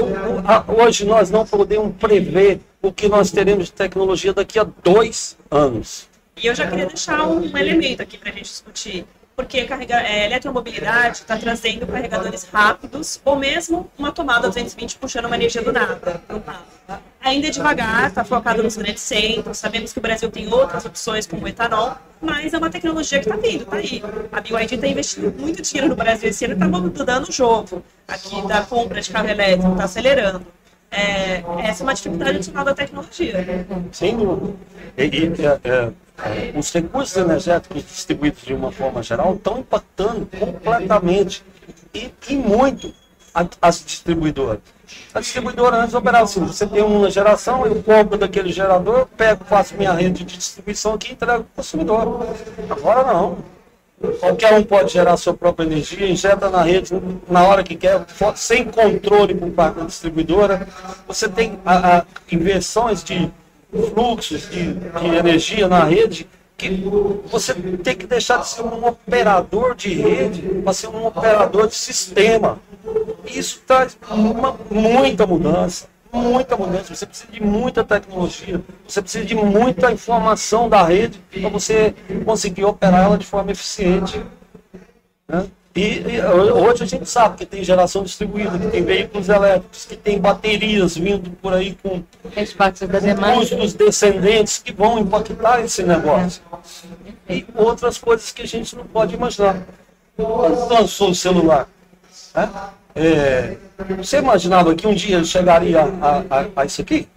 hoje 0.80 1.04
nós 1.04 1.32
não 1.32 1.48
podemos 1.48 1.96
prever 1.96 2.62
o 2.80 2.92
que 2.92 3.10
nós 3.10 3.32
teremos 3.32 3.66
de 3.66 3.72
tecnologia 3.72 4.32
daqui 4.32 4.60
a 4.60 4.64
dois 4.64 5.36
anos. 5.50 6.08
E 6.38 6.46
eu 6.46 6.54
já 6.54 6.68
queria 6.68 6.86
deixar 6.86 7.28
um 7.28 7.44
elemento 7.58 8.00
aqui 8.00 8.20
para 8.20 8.30
a 8.30 8.34
gente 8.34 8.44
discutir. 8.44 9.04
Porque 9.36 9.66
carrega, 9.66 10.00
é, 10.02 10.26
eletromobilidade 10.26 11.18
está 11.18 11.36
trazendo 11.38 11.88
carregadores 11.88 12.44
rápidos 12.44 13.20
ou 13.26 13.36
mesmo 13.36 13.90
uma 13.98 14.12
tomada 14.12 14.48
220 14.48 14.98
puxando 14.98 15.26
uma 15.26 15.36
energia 15.36 15.62
do 15.64 15.72
nada. 15.72 16.22
Ainda 17.20 17.48
é 17.48 17.50
devagar, 17.50 18.10
está 18.10 18.24
focado 18.24 18.62
nos 18.62 18.76
grandes 18.76 19.02
centros. 19.02 19.58
Sabemos 19.58 19.92
que 19.92 19.98
o 20.00 20.02
Brasil 20.02 20.30
tem 20.30 20.52
outras 20.54 20.86
opções 20.86 21.26
como 21.26 21.46
o 21.46 21.48
etanol, 21.48 21.98
mas 22.22 22.54
é 22.54 22.58
uma 22.58 22.70
tecnologia 22.70 23.20
que 23.20 23.28
está 23.28 23.40
vindo, 23.40 23.64
está 23.64 23.78
aí. 23.78 24.04
A 24.32 24.40
BYD 24.40 24.76
está 24.76 24.88
investindo 24.88 25.34
muito 25.40 25.62
dinheiro 25.64 25.90
no 25.90 25.96
Brasil 25.96 26.30
esse 26.30 26.46
ano, 26.46 26.54
está 26.54 26.68
mudando 26.68 27.28
o 27.28 27.32
jogo 27.32 27.84
aqui 28.08 28.48
da 28.48 28.62
compra 28.62 29.02
de 29.02 29.10
carro 29.10 29.30
elétrico, 29.30 29.72
está 29.72 29.86
acelerando. 29.86 30.46
É, 30.92 31.44
essa 31.68 31.82
é 31.82 31.84
uma 31.84 31.94
dificuldade 31.96 32.36
adicional 32.36 32.64
da 32.64 32.76
tecnologia. 32.76 33.66
Sem 33.92 34.16
dúvida. 34.16 34.54
E, 34.96 35.04
e, 35.04 35.26
é, 35.44 35.60
é, 35.64 35.92
os 36.56 36.72
recursos 36.72 37.18
energéticos 37.18 37.84
distribuídos 37.84 38.44
de 38.44 38.54
uma 38.54 38.72
forma 38.72 39.02
geral 39.02 39.34
estão 39.34 39.60
impactando 39.60 40.28
completamente 40.38 41.44
e, 41.94 42.12
e 42.30 42.36
muito 42.36 42.94
as 43.62 43.84
distribuidoras. 43.84 44.60
A 45.14 45.20
distribuidora 45.20 45.78
antes 45.78 45.96
operava 45.96 46.26
assim, 46.26 46.46
você 46.46 46.68
tem 46.68 46.84
uma 46.84 47.10
geração, 47.10 47.66
eu 47.66 47.82
compro 47.82 48.18
daquele 48.18 48.52
gerador, 48.52 49.08
pego, 49.18 49.44
faço 49.46 49.76
minha 49.76 49.92
rede 49.94 50.24
de 50.24 50.38
distribuição 50.38 50.94
aqui 50.94 51.10
e 51.10 51.14
entrego 51.14 51.44
para 51.44 51.52
o 51.52 51.56
consumidor. 51.56 52.28
Agora 52.70 53.04
não. 53.14 53.38
Qualquer 54.20 54.54
um 54.54 54.64
pode 54.64 54.92
gerar 54.92 55.16
sua 55.16 55.34
própria 55.34 55.66
energia, 55.66 56.08
injeta 56.08 56.50
na 56.50 56.62
rede 56.62 56.94
na 57.30 57.48
hora 57.48 57.64
que 57.64 57.76
quer, 57.76 58.06
sem 58.36 58.66
controle 58.66 59.34
por 59.34 59.50
parte 59.52 59.80
da 59.80 59.86
distribuidora. 59.86 60.68
Você 61.08 61.30
tem 61.30 61.58
a, 61.66 62.00
a 62.00 62.06
inversões 62.30 63.04
de 63.04 63.32
fluxos 63.94 64.50
de, 64.50 64.74
de 64.74 65.08
energia 65.16 65.68
na 65.68 65.84
rede 65.84 66.28
que 66.58 66.70
você 67.26 67.54
tem 67.54 67.96
que 67.96 68.06
deixar 68.06 68.38
de 68.38 68.48
ser 68.48 68.62
um 68.62 68.86
operador 68.88 69.76
de 69.76 69.94
rede 69.94 70.42
para 70.64 70.74
ser 70.74 70.88
um 70.88 71.06
operador 71.06 71.68
de 71.68 71.76
sistema. 71.76 72.60
Isso 73.26 73.62
traz 73.66 73.98
uma, 74.10 74.56
muita 74.70 75.26
mudança, 75.26 75.88
muita 76.12 76.56
mudança. 76.56 76.94
Você 76.94 77.06
precisa 77.06 77.32
de 77.32 77.42
muita 77.42 77.84
tecnologia, 77.84 78.62
você 78.88 79.02
precisa 79.02 79.26
de 79.26 79.36
muita 79.36 79.92
informação 79.92 80.70
da 80.70 80.84
rede 80.84 81.20
para 81.32 81.50
você 81.50 81.94
conseguir 82.24 82.66
operar 82.66 83.04
ela 83.04 83.18
de 83.18 83.26
forma 83.26 83.52
eficiente. 83.52 84.24
Né? 85.28 85.46
E, 85.76 85.82
e, 85.82 86.22
hoje 86.22 86.84
a 86.84 86.86
gente 86.86 87.10
sabe 87.10 87.38
que 87.38 87.46
tem 87.48 87.64
geração 87.64 88.04
distribuída, 88.04 88.60
que 88.60 88.68
tem 88.68 88.84
veículos 88.84 89.28
elétricos, 89.28 89.86
que 89.86 89.96
tem 89.96 90.20
baterias 90.20 90.96
vindo 90.96 91.32
por 91.42 91.52
aí 91.52 91.76
com 91.82 92.04
custos 93.34 93.74
descendentes 93.74 94.60
que 94.60 94.72
vão 94.72 95.00
impactar 95.00 95.62
esse 95.62 95.82
negócio. 95.82 96.44
E 97.28 97.44
outras 97.56 97.98
coisas 97.98 98.32
que 98.32 98.44
a 98.44 98.48
gente 98.48 98.76
não 98.76 98.86
pode 98.86 99.16
imaginar. 99.16 99.64
Quando 100.16 100.70
lançou 100.70 101.10
o 101.10 101.16
celular, 101.16 101.68
né? 102.36 102.50
é, 102.94 103.58
você 103.98 104.20
imaginava 104.20 104.76
que 104.76 104.86
um 104.86 104.94
dia 104.94 105.24
chegaria 105.24 105.82
a, 105.82 106.18
a, 106.30 106.62
a 106.62 106.66
isso 106.66 106.82
aqui? 106.82 107.08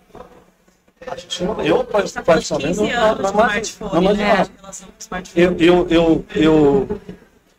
A 1.06 1.14
gente 1.14 1.44
não, 1.44 1.60
eu, 1.60 1.84
particularmente, 1.84 2.80
não, 2.80 3.16
não, 3.16 3.32
não, 3.32 3.92
não 3.92 4.02
imaginava. 4.02 4.50
Eu, 5.36 5.56
eu, 5.58 5.86
eu, 5.88 6.24
eu, 6.34 7.00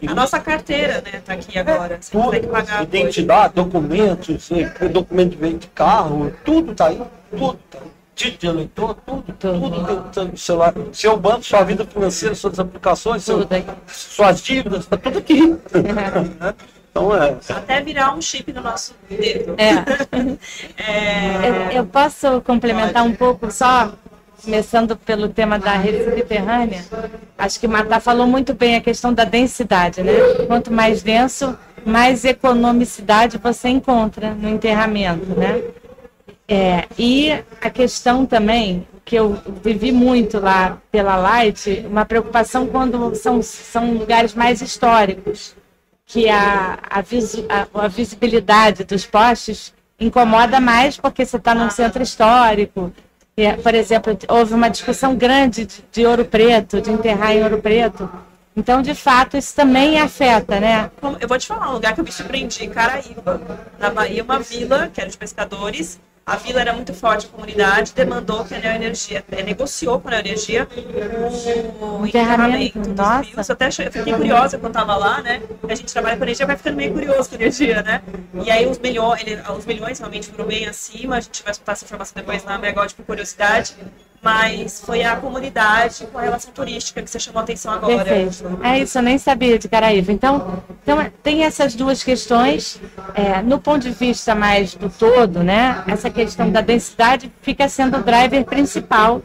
a 0.06 0.14
nossa 0.14 0.40
carteira, 0.40 1.02
né, 1.02 1.22
tá 1.26 1.34
aqui 1.34 1.58
agora. 1.58 1.98
Você 2.00 2.12
tudo, 2.12 2.32
que 2.32 2.48
pagar 2.48 2.84
identidade, 2.84 3.56
documentos, 3.56 4.50
documento 4.92 5.38
de 5.38 5.68
carro, 5.68 6.32
tudo 6.46 6.76
tá 6.76 6.88
aí, 6.88 7.02
tudo 7.32 7.60
tá 7.70 7.80
aí. 7.82 7.88
Título 8.14 8.40
de 8.40 8.48
eleitor, 8.48 8.96
tudo, 9.06 9.34
tudo, 9.40 10.12
tudo 10.12 10.32
no 10.32 10.38
celular. 10.38 10.74
Seu 10.92 11.18
banco, 11.18 11.44
sua 11.44 11.64
vida 11.64 11.86
financeira, 11.86 12.34
suas 12.34 12.60
aplicações, 12.60 13.24
seu, 13.24 13.48
suas 13.88 14.42
dívidas, 14.42 14.88
tá 14.88 14.98
tudo 14.98 15.20
aqui. 15.20 15.56
Então, 16.98 17.16
é. 17.16 17.38
Até 17.50 17.82
virar 17.82 18.16
um 18.16 18.22
chip 18.22 18.52
no 18.52 18.62
nosso 18.62 18.96
dedo. 19.08 19.56
É. 19.58 20.82
é... 20.82 21.48
Eu, 21.48 21.72
eu, 21.78 21.86
posso 21.86 22.42
complementar 22.42 23.04
Pode. 23.04 23.10
um 23.10 23.16
pouco 23.16 23.52
só, 23.52 23.94
começando 24.44 24.96
pelo 24.96 25.30
tema 25.30 25.58
da 25.58 25.74
rede 25.74 26.04
subterrânea. 26.04 26.86
Acho 27.38 27.60
que 27.60 27.68
Marta 27.68 28.00
falou 28.00 28.28
muito 28.28 28.54
bem 28.54 28.76
a 28.76 28.82
questão 28.82 29.14
da 29.14 29.24
densidade, 29.24 30.02
né? 30.02 30.14
Quanto 30.48 30.72
mais 30.72 31.02
denso, 31.02 31.58
mais 31.86 32.26
economicidade 32.26 33.38
você 33.38 33.70
encontra 33.70 34.34
no 34.34 34.50
enterramento, 34.50 35.26
né? 35.38 35.64
É, 36.48 36.86
e 36.98 37.32
a 37.62 37.70
questão 37.70 38.26
também, 38.26 38.88
que 39.04 39.16
eu 39.16 39.38
vivi 39.62 39.92
muito 39.92 40.40
lá 40.40 40.78
pela 40.90 41.18
Light, 41.18 41.86
uma 41.90 42.06
preocupação 42.06 42.68
quando 42.68 43.16
são, 43.16 43.42
são 43.42 43.94
lugares 43.94 44.34
mais 44.34 44.62
históricos 44.62 45.56
que 46.06 46.30
a, 46.30 46.80
a, 46.90 47.02
visu, 47.02 47.46
a, 47.50 47.68
a 47.86 47.88
visibilidade 47.90 48.86
dos 48.86 49.06
postes 49.06 49.74
incomoda 50.00 50.60
mais 50.62 50.96
porque 50.96 51.26
você 51.26 51.36
está 51.36 51.54
num 51.54 51.70
centro 51.70 52.02
histórico. 52.02 52.94
Por 53.62 53.76
exemplo, 53.76 54.18
houve 54.30 54.56
uma 54.56 54.68
discussão 54.68 55.16
grande 55.16 55.64
de, 55.64 55.86
de 55.92 56.06
Ouro 56.08 56.26
Preto, 56.26 56.82
de 56.82 56.90
enterrar 56.92 57.34
em 57.34 57.44
Ouro 57.44 57.62
Preto. 57.62 58.10
Então, 58.56 58.82
de 58.82 58.96
fato, 58.96 59.38
isso 59.38 59.54
também 59.54 60.02
afeta, 60.02 60.60
né? 60.60 60.90
Eu 61.20 61.28
vou 61.28 61.38
te 61.38 61.46
falar, 61.46 61.70
um 61.70 61.74
lugar 61.74 61.94
que 61.94 62.00
eu 62.00 62.04
me 62.04 62.12
surpreendi, 62.12 62.68
Caraíba, 62.68 63.40
na 63.78 63.92
Bahia, 63.92 64.24
uma 64.24 64.40
vila 64.40 64.88
que 64.88 65.00
era 65.00 65.08
de 65.08 65.16
pescadores, 65.16 66.00
a 66.28 66.36
vila 66.36 66.60
era 66.60 66.74
muito 66.74 66.94
forte, 66.94 67.26
a 67.26 67.30
comunidade 67.30 67.94
demandou 67.94 68.44
que 68.44 68.54
a 68.54 68.60
Neoenergia, 68.60 69.24
é, 69.32 69.42
negociou 69.42 69.98
com 70.02 70.10
a 70.10 70.12
Neoenergia 70.12 70.68
o 71.80 72.06
enterramento 72.06 72.80
dos 72.80 73.28
rios. 73.30 73.48
Eu 73.48 73.54
até 73.54 73.68
achei, 73.68 73.88
eu 73.88 73.92
fiquei 73.94 74.14
curiosa 74.14 74.58
quando 74.58 74.74
estava 74.74 74.98
lá, 74.98 75.22
né? 75.22 75.42
A 75.70 75.74
gente 75.74 75.94
trabalha 75.94 76.18
com 76.18 76.24
energia, 76.26 76.46
vai 76.46 76.58
ficando 76.58 76.76
meio 76.76 76.92
curioso 76.92 77.30
com 77.30 77.36
a 77.36 77.38
energia, 77.38 77.82
né? 77.82 78.02
E 78.44 78.52
aí 78.52 78.68
os 78.68 78.78
milhões, 78.78 79.22
ele, 79.22 79.42
os 79.58 79.66
milhões 79.66 80.00
realmente 80.00 80.28
foram 80.28 80.46
bem 80.46 80.68
acima, 80.68 81.16
a 81.16 81.22
gente 81.22 81.42
vai 81.42 81.54
escutar 81.54 81.72
essa 81.72 81.86
informação 81.86 82.14
depois 82.14 82.44
na 82.44 82.58
Megode 82.58 82.94
por 82.94 83.06
curiosidade 83.06 83.74
mas 84.22 84.82
foi 84.82 85.04
a 85.04 85.16
comunidade 85.16 86.08
com 86.12 86.18
a 86.18 86.22
relação 86.22 86.52
turística 86.52 87.02
que 87.02 87.10
você 87.10 87.20
chamou 87.20 87.40
a 87.40 87.44
atenção 87.44 87.74
agora. 87.74 88.04
Perfeito. 88.04 88.60
É 88.64 88.80
isso, 88.80 88.98
eu 88.98 89.02
nem 89.02 89.18
sabia 89.18 89.58
de 89.58 89.68
Caraíva. 89.68 90.12
Então, 90.12 90.64
então 90.84 91.06
tem 91.24 91.44
essas 91.44 91.76
duas 91.76 92.04
questões. 92.04 92.82
É, 93.14 93.42
no 93.42 93.60
ponto 93.60 93.84
de 93.84 93.92
vista 93.92 94.34
mais 94.36 94.76
do 94.76 94.90
todo, 94.90 95.44
né, 95.44 95.84
essa 95.88 96.10
questão 96.10 96.52
da 96.52 96.62
densidade 96.62 97.32
fica 97.42 97.70
sendo 97.70 97.98
o 97.98 98.04
driver 98.04 98.44
principal 98.44 99.22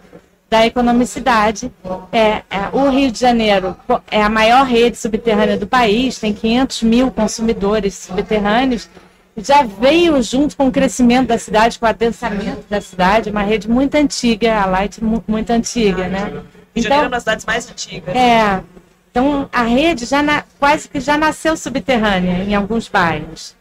da 0.53 0.67
economicidade. 0.67 1.73
É, 2.13 2.43
é, 2.51 2.69
o 2.73 2.91
Rio 2.91 3.11
de 3.11 3.19
Janeiro 3.19 3.75
é 4.11 4.23
a 4.23 4.29
maior 4.29 4.67
rede 4.67 4.99
subterrânea 4.99 5.57
do 5.57 5.67
país, 5.67 6.19
tem 6.19 6.35
500 6.35 6.83
mil 6.83 7.11
consumidores 7.11 7.95
subterrâneos 7.95 8.89
já 9.37 9.63
veio 9.63 10.23
junto 10.23 10.57
com 10.57 10.69
o 10.69 10.73
crescimento 10.73 11.29
da 11.29 11.39
cidade, 11.39 11.79
com 11.79 11.87
o 11.87 11.89
adensamento 11.89 12.65
da 12.69 12.81
cidade, 12.81 13.31
uma 13.31 13.43
rede 13.43 13.69
muito 13.69 13.95
antiga, 13.95 14.61
a 14.61 14.67
Light 14.67 15.03
muito 15.03 15.51
antiga, 15.51 16.09
né? 16.09 16.43
Então, 16.75 16.97
é 16.97 17.01
uma 17.01 17.09
das 17.09 17.23
cidades 17.23 17.47
mais 17.47 17.71
antigas. 17.71 18.15
É. 18.15 18.63
Então, 19.11 19.49
a 19.53 19.63
rede 19.63 20.07
já 20.07 20.23
na, 20.23 20.43
quase 20.59 20.89
que 20.89 20.99
já 20.99 21.19
nasceu 21.19 21.57
subterrânea 21.57 22.45
em 22.45 22.55
alguns 22.55 22.89
bairros. 22.89 23.55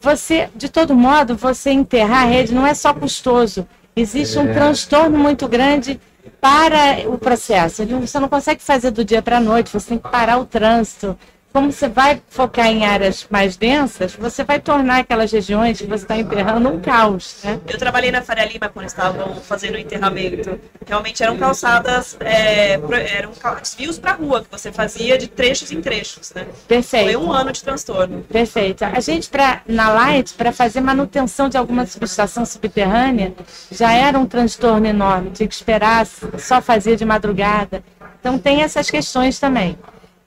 Você, 0.00 0.48
de 0.54 0.68
todo 0.68 0.94
modo, 0.94 1.36
você 1.36 1.70
enterrar 1.70 2.24
a 2.24 2.26
rede 2.26 2.54
não 2.54 2.66
é 2.66 2.74
só 2.74 2.92
custoso. 2.92 3.66
Existe 3.94 4.38
um 4.38 4.48
é. 4.48 4.52
transtorno 4.52 5.18
muito 5.18 5.48
grande 5.48 6.00
para 6.40 7.08
o 7.08 7.18
processo. 7.18 7.84
Você 7.84 8.20
não 8.20 8.28
consegue 8.28 8.62
fazer 8.62 8.90
do 8.90 9.04
dia 9.04 9.22
para 9.22 9.38
a 9.38 9.40
noite, 9.40 9.72
você 9.72 9.88
tem 9.88 9.98
que 9.98 10.08
parar 10.08 10.38
o 10.38 10.44
trânsito, 10.44 11.18
como 11.58 11.72
você 11.72 11.88
vai 11.88 12.22
focar 12.28 12.68
em 12.68 12.86
áreas 12.86 13.26
mais 13.28 13.56
densas, 13.56 14.14
você 14.14 14.44
vai 14.44 14.60
tornar 14.60 14.98
aquelas 14.98 15.32
regiões 15.32 15.80
que 15.80 15.88
você 15.88 16.04
está 16.04 16.16
enterrando 16.16 16.68
um 16.68 16.80
caos. 16.80 17.40
Né? 17.42 17.58
Eu 17.66 17.76
trabalhei 17.76 18.12
na 18.12 18.22
Faria 18.22 18.44
Lima 18.44 18.68
quando 18.68 18.86
estavam 18.86 19.34
fazendo 19.40 19.74
o 19.74 19.78
enterramento. 19.78 20.56
Realmente 20.86 21.20
eram 21.20 21.36
calçadas, 21.36 22.16
é, 22.20 22.74
eram 23.12 23.32
desvios 23.60 23.98
para 23.98 24.12
a 24.12 24.14
rua 24.14 24.44
que 24.44 24.46
você 24.52 24.70
fazia 24.70 25.18
de 25.18 25.26
trechos 25.26 25.72
em 25.72 25.80
trechos. 25.80 26.32
Né? 26.32 26.46
Perfeito. 26.68 27.06
Foi 27.06 27.16
um 27.16 27.32
ano 27.32 27.50
de 27.50 27.60
transtorno. 27.60 28.22
Perfeito. 28.22 28.84
A 28.84 29.00
gente, 29.00 29.28
pra, 29.28 29.62
na 29.66 29.88
Light, 29.88 30.34
para 30.34 30.52
fazer 30.52 30.80
manutenção 30.80 31.48
de 31.48 31.56
alguma 31.56 31.84
subestação 31.86 32.46
subterrânea, 32.46 33.34
já 33.68 33.92
era 33.92 34.16
um 34.16 34.26
transtorno 34.26 34.86
enorme. 34.86 35.32
Tinha 35.32 35.48
que 35.48 35.54
esperar, 35.56 36.06
só 36.06 36.62
fazia 36.62 36.96
de 36.96 37.04
madrugada. 37.04 37.82
Então 38.20 38.38
tem 38.38 38.62
essas 38.62 38.88
questões 38.88 39.40
também. 39.40 39.76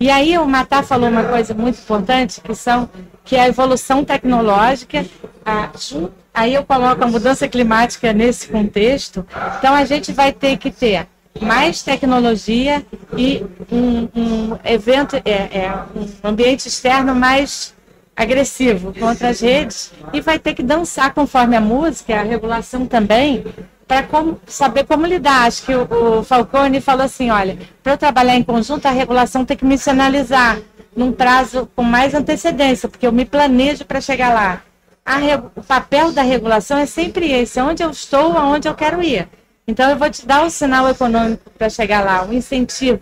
E 0.01 0.09
aí 0.09 0.35
o 0.35 0.47
Matar 0.47 0.83
falou 0.83 1.07
uma 1.07 1.25
coisa 1.25 1.53
muito 1.53 1.79
importante, 1.79 2.41
que 2.41 2.55
são 2.55 2.89
que 3.23 3.35
é 3.35 3.41
a 3.41 3.47
evolução 3.47 4.03
tecnológica, 4.03 5.05
a, 5.45 5.69
aí 6.33 6.55
eu 6.55 6.63
coloco 6.65 7.03
a 7.03 7.07
mudança 7.07 7.47
climática 7.47 8.11
nesse 8.11 8.47
contexto, 8.47 9.23
então 9.59 9.75
a 9.75 9.85
gente 9.85 10.11
vai 10.11 10.33
ter 10.33 10.57
que 10.57 10.71
ter 10.71 11.05
mais 11.39 11.83
tecnologia 11.83 12.83
e 13.15 13.45
um, 13.71 14.09
um 14.15 14.57
evento, 14.65 15.17
é, 15.17 15.29
é, 15.29 15.71
um 15.95 16.07
ambiente 16.27 16.67
externo 16.67 17.13
mais 17.13 17.75
agressivo 18.15 18.95
contra 18.99 19.29
as 19.29 19.39
redes 19.39 19.91
e 20.11 20.19
vai 20.19 20.39
ter 20.39 20.55
que 20.55 20.63
dançar 20.63 21.13
conforme 21.13 21.55
a 21.55 21.61
música, 21.61 22.19
a 22.19 22.23
regulação 22.23 22.87
também, 22.87 23.45
para 23.91 24.07
saber 24.47 24.85
como 24.85 25.05
lidar. 25.05 25.47
Acho 25.47 25.65
que 25.65 25.75
o, 25.75 26.19
o 26.19 26.23
Falcone 26.23 26.79
falou 26.79 27.03
assim: 27.03 27.29
olha, 27.29 27.57
para 27.83 27.93
eu 27.93 27.97
trabalhar 27.97 28.35
em 28.35 28.43
conjunto, 28.43 28.85
a 28.85 28.91
regulação 28.91 29.43
tem 29.43 29.57
que 29.57 29.65
me 29.65 29.77
sinalizar 29.77 30.59
num 30.95 31.11
prazo 31.11 31.69
com 31.75 31.83
mais 31.83 32.13
antecedência, 32.13 32.87
porque 32.87 33.05
eu 33.05 33.11
me 33.11 33.25
planejo 33.25 33.83
para 33.83 33.99
chegar 33.99 34.33
lá. 34.33 34.61
o 35.55 35.61
papel 35.61 36.13
da 36.13 36.21
regulação 36.21 36.77
é 36.77 36.85
sempre 36.85 37.33
esse: 37.33 37.59
onde 37.59 37.83
eu 37.83 37.89
estou, 37.89 38.37
aonde 38.37 38.69
eu 38.69 38.73
quero 38.73 39.03
ir. 39.03 39.27
Então, 39.67 39.89
eu 39.89 39.97
vou 39.97 40.09
te 40.09 40.25
dar 40.25 40.43
o 40.43 40.45
um 40.45 40.49
sinal 40.49 40.87
econômico 40.89 41.49
para 41.57 41.69
chegar 41.69 42.03
lá, 42.03 42.23
um 42.23 42.31
incentivo. 42.31 43.01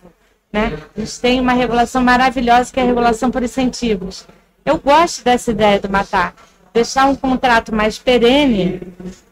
Né? 0.52 0.78
A 0.97 0.99
gente 0.99 1.19
tem 1.19 1.39
uma 1.39 1.54
regulação 1.54 2.04
maravilhosa 2.04 2.73
que 2.73 2.80
é 2.80 2.84
a 2.84 2.86
regulação 2.86 3.30
por 3.30 3.43
incentivos. 3.43 4.28
Eu 4.65 4.78
gosto 4.80 5.23
dessa 5.23 5.52
ideia 5.52 5.80
do 5.80 5.89
matar 5.89 6.34
deixar 6.73 7.05
um 7.05 7.15
contrato 7.15 7.73
mais 7.73 7.97
perene, 7.97 8.82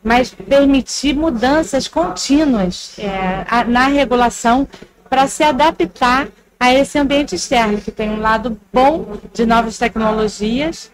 mas 0.04 0.34
permitir 0.34 1.16
mudanças 1.16 1.88
contínuas 1.88 2.98
é, 2.98 3.64
na 3.66 3.88
regulação 3.88 4.68
para 5.10 5.28
se 5.28 5.44
adaptar 5.44 6.28
a 6.60 6.74
esse 6.74 6.98
ambiente 6.98 7.36
externo, 7.36 7.80
que 7.80 7.92
tem 7.92 8.10
um 8.10 8.20
lado 8.20 8.60
bom 8.74 9.18
de 9.34 9.46
novas 9.46 9.78
tecnologias, 9.78 10.92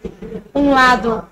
um 0.53 0.71
lado 0.71 1.23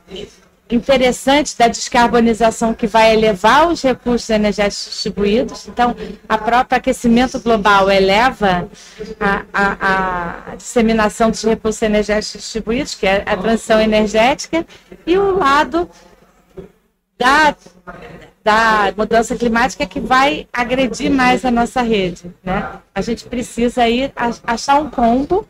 interessante 0.76 1.58
da 1.58 1.68
descarbonização 1.68 2.74
que 2.74 2.88
vai 2.88 3.14
elevar 3.14 3.68
os 3.68 3.82
recursos 3.82 4.30
energéticos 4.30 4.86
distribuídos. 4.86 5.68
Então, 5.68 5.96
a 6.28 6.38
própria 6.38 6.78
aquecimento 6.78 7.40
global 7.40 7.90
eleva 7.90 8.70
a, 9.20 9.44
a, 9.54 10.52
a 10.52 10.56
disseminação 10.56 11.30
dos 11.30 11.44
recursos 11.44 11.82
energéticos 11.82 12.42
distribuídos, 12.42 12.96
que 12.96 13.06
é 13.06 13.24
a 13.26 13.38
transição 13.38 13.80
energética, 13.80 14.66
e 15.06 15.18
o 15.18 15.38
lado 15.38 15.90
da, 17.18 17.56
da 18.44 18.94
mudança 18.98 19.36
climática 19.36 19.86
que 19.86 20.00
vai 20.00 20.48
agredir 20.52 21.12
mais 21.12 21.46
a 21.46 21.52
nossa 21.52 21.82
rede. 21.82 22.34
Né? 22.44 22.72
A 22.94 23.02
gente 23.02 23.26
precisa 23.26 23.84
aí 23.84 24.12
achar 24.46 24.80
um 24.80 24.90
combo 24.90 25.48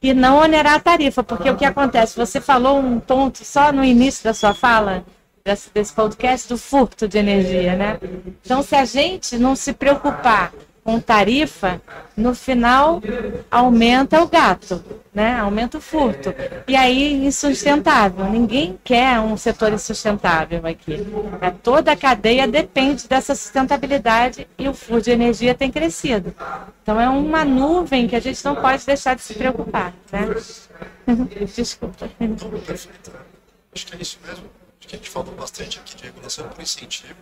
e 0.00 0.14
não 0.14 0.38
onerar 0.38 0.74
a 0.74 0.80
tarifa, 0.80 1.22
porque 1.22 1.50
o 1.50 1.56
que 1.56 1.64
acontece? 1.64 2.16
Você 2.16 2.40
falou 2.40 2.78
um 2.78 3.00
ponto 3.00 3.44
só 3.44 3.72
no 3.72 3.84
início 3.84 4.22
da 4.24 4.32
sua 4.32 4.54
fala, 4.54 5.04
desse, 5.44 5.70
desse 5.72 5.92
podcast, 5.92 6.48
do 6.48 6.56
furto 6.56 7.08
de 7.08 7.18
energia, 7.18 7.74
né? 7.74 7.98
Então, 8.44 8.62
se 8.62 8.76
a 8.76 8.84
gente 8.84 9.38
não 9.38 9.56
se 9.56 9.72
preocupar 9.72 10.52
com 10.88 10.98
tarifa, 10.98 11.82
no 12.16 12.34
final 12.34 13.02
aumenta 13.50 14.22
o 14.22 14.26
gato. 14.26 14.82
né? 15.12 15.34
Aumenta 15.34 15.76
o 15.76 15.82
furto. 15.82 16.34
E 16.66 16.74
aí, 16.74 17.26
insustentável. 17.26 18.24
Ninguém 18.24 18.78
quer 18.82 19.20
um 19.20 19.36
setor 19.36 19.70
insustentável 19.70 20.66
aqui. 20.66 21.06
É, 21.42 21.50
toda 21.50 21.92
a 21.92 21.96
cadeia 21.96 22.48
depende 22.48 23.06
dessa 23.06 23.34
sustentabilidade 23.34 24.48
e 24.58 24.66
o 24.66 24.72
furto 24.72 25.04
de 25.04 25.10
energia 25.10 25.54
tem 25.54 25.70
crescido. 25.70 26.34
Então, 26.82 26.98
é 26.98 27.06
uma 27.10 27.44
nuvem 27.44 28.08
que 28.08 28.16
a 28.16 28.20
gente 28.20 28.42
não 28.42 28.54
pode 28.54 28.86
deixar 28.86 29.14
de 29.14 29.20
se 29.20 29.34
preocupar. 29.34 29.92
Né? 30.10 30.26
Desculpa. 31.54 32.08
Acho 33.74 33.86
que 33.86 33.94
é 33.94 34.00
isso 34.00 34.18
mesmo. 34.26 34.46
Acho 34.80 34.88
que 34.88 34.94
a 34.94 34.98
gente 34.98 35.10
falou 35.10 35.34
bastante 35.34 35.80
aqui 35.80 35.96
de 35.96 36.04
regulação 36.04 36.48
por 36.48 36.62
incentivo? 36.62 37.14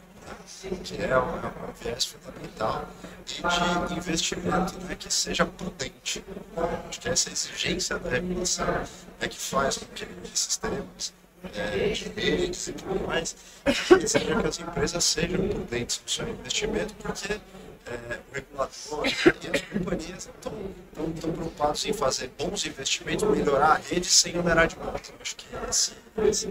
Que 0.85 1.03
é 1.03 1.19
um, 1.19 1.37
é 1.37 1.69
um 1.69 1.73
viés 1.81 2.05
fundamental, 2.05 2.89
e 3.29 3.89
de 3.89 3.95
investimento 3.95 4.79
né? 4.85 4.95
que 4.95 5.13
seja 5.13 5.45
prudente. 5.45 6.25
Acho 6.89 7.01
que 7.01 7.09
essa 7.09 7.31
exigência 7.31 7.99
da 7.99 8.11
regulação 8.11 8.85
é 9.21 9.29
que 9.29 9.39
faz 9.39 9.79
com 9.79 9.87
que 9.87 10.07
esses 10.33 10.57
temas 10.57 11.13
é, 11.55 11.89
de 11.91 12.09
redes 12.09 12.69
e 12.69 12.73
tudo 12.73 13.07
mais, 13.07 13.37
exija 13.67 14.41
que 14.41 14.47
as 14.47 14.59
empresas 14.59 15.05
sejam 15.05 15.49
prudentes 15.49 16.01
no 16.03 16.11
seu 16.11 16.29
investimento, 16.29 16.95
porque 16.95 17.33
é, 17.87 18.21
o 18.31 18.35
regulador 18.35 19.07
e 19.07 19.55
as 19.55 19.61
companhias 19.63 20.29
estão, 20.35 20.53
estão, 20.97 21.13
estão 21.15 21.33
preocupados 21.33 21.85
em 21.85 21.93
fazer 21.93 22.31
bons 22.39 22.65
investimentos, 22.65 23.29
melhorar 23.29 23.73
a 23.73 23.75
rede 23.77 24.07
sem 24.07 24.39
onerar 24.39 24.67
de 24.67 24.77
volta. 24.77 25.11
Acho 25.21 25.37
que 25.37 25.47
esse, 25.69 25.93
esse 26.25 26.47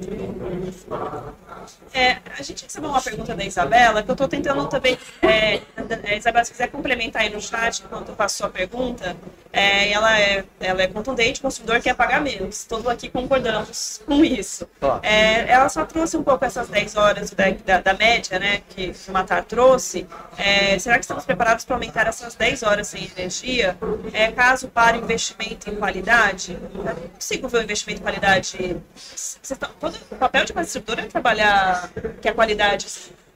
é. 1.94 2.00
É, 2.00 2.18
a 2.38 2.44
gente 2.44 2.64
recebeu 2.64 2.90
uma 2.90 3.02
pergunta 3.02 3.34
da 3.34 3.44
Isabela, 3.44 4.04
que 4.04 4.10
eu 4.10 4.14
estou 4.14 4.28
tentando 4.28 4.68
também. 4.68 4.98
É, 5.22 5.62
é, 6.04 6.18
Isabela, 6.18 6.46
se 6.46 6.52
quiser 6.52 6.68
complementar 6.68 7.24
aí 7.24 7.30
no 7.30 7.42
chat 7.42 7.80
enquanto 7.84 8.10
eu 8.10 8.16
faço 8.16 8.38
sua 8.38 8.50
pergunta, 8.50 9.16
é, 9.52 9.92
ela, 9.92 10.20
é, 10.20 10.44
ela 10.60 10.84
é 10.84 10.88
contundente, 10.88 11.40
o 11.40 11.44
consumidor 11.44 11.82
quer 11.82 11.96
pagar 11.96 12.22
menos. 12.22 12.66
Todos 12.66 12.86
aqui 12.88 13.10
concordamos 13.10 14.02
com 14.06 14.24
isso. 14.24 14.68
É, 15.02 15.50
ela 15.50 15.70
só 15.70 15.86
trouxe 15.86 16.18
um 16.18 16.24
pouco 16.24 16.44
essas 16.46 16.68
10 16.68 16.96
horas 16.96 17.32
da, 17.32 17.46
da, 17.50 17.82
da 17.82 17.94
média, 17.94 18.38
né, 18.38 18.62
que 18.70 18.94
o 19.08 19.12
Matar 19.12 19.44
trouxe. 19.46 20.06
É, 20.38 20.78
será 20.78 20.96
que 20.96 21.06
estamos 21.06 21.26
preparados 21.26 21.66
para 21.66 21.76
aumentar 21.76 22.06
essas 22.08 22.36
10 22.36 22.64
horas 22.64 22.88
sem 22.88 23.10
energia? 23.18 23.78
É, 24.14 24.32
caso 24.36 24.68
para 24.68 24.98
investimento 24.98 25.70
em 25.70 25.76
qualidade? 25.76 26.54
Eu 26.54 26.84
não 26.84 26.96
consigo 27.10 27.48
ver 27.48 27.60
o 27.60 27.64
investimento 27.64 28.02
em 28.02 28.04
qualidade. 28.04 28.78
Tá- 29.60 29.70
todo- 29.80 29.98
o 30.12 30.16
papel 30.16 30.46
de 30.46 30.52
uma 30.52 30.64
distribuidora 30.64 31.08
é 31.08 31.10
trabalhar 31.10 31.90
que 32.22 32.28
a 32.30 32.34
qualidade 32.34 32.86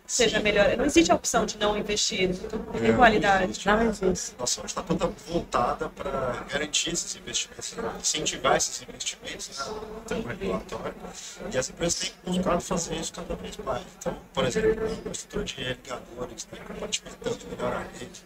seja 0.05 0.39
melhor. 0.39 0.75
Não 0.75 0.85
existe 0.85 1.11
a 1.11 1.15
opção 1.15 1.45
de 1.45 1.55
não 1.59 1.77
investir 1.77 2.31
em 2.31 2.95
qualidade. 2.95 3.63
Não 3.65 3.81
existe. 3.89 4.35
Nossa, 4.39 4.65
está 4.65 4.81
toda 4.81 5.05
voltada 5.27 5.87
para 5.89 6.43
garantir 6.51 6.91
esses 6.91 7.15
investimentos, 7.15 7.75
incentivar 7.99 8.55
esses 8.57 8.81
investimentos 8.81 9.49
né, 9.59 9.65
no 9.67 10.01
termo 10.07 10.27
regulatório. 10.27 10.95
E 11.53 11.57
as 11.57 11.69
empresas 11.69 11.99
têm 11.99 12.33
buscado 12.33 12.59
fazer 12.61 12.95
isso 12.95 13.13
cada 13.13 13.35
vez 13.35 13.55
mais. 13.57 13.83
Então, 13.99 14.17
por 14.33 14.45
exemplo, 14.45 14.83
o 15.05 15.11
estrutura 15.11 15.43
de 15.45 15.55
ligadores, 15.63 16.47
né, 16.51 16.59
compartimentando 16.67 17.37
melhor 17.51 17.73
a 17.73 17.79
rede, 17.99 18.21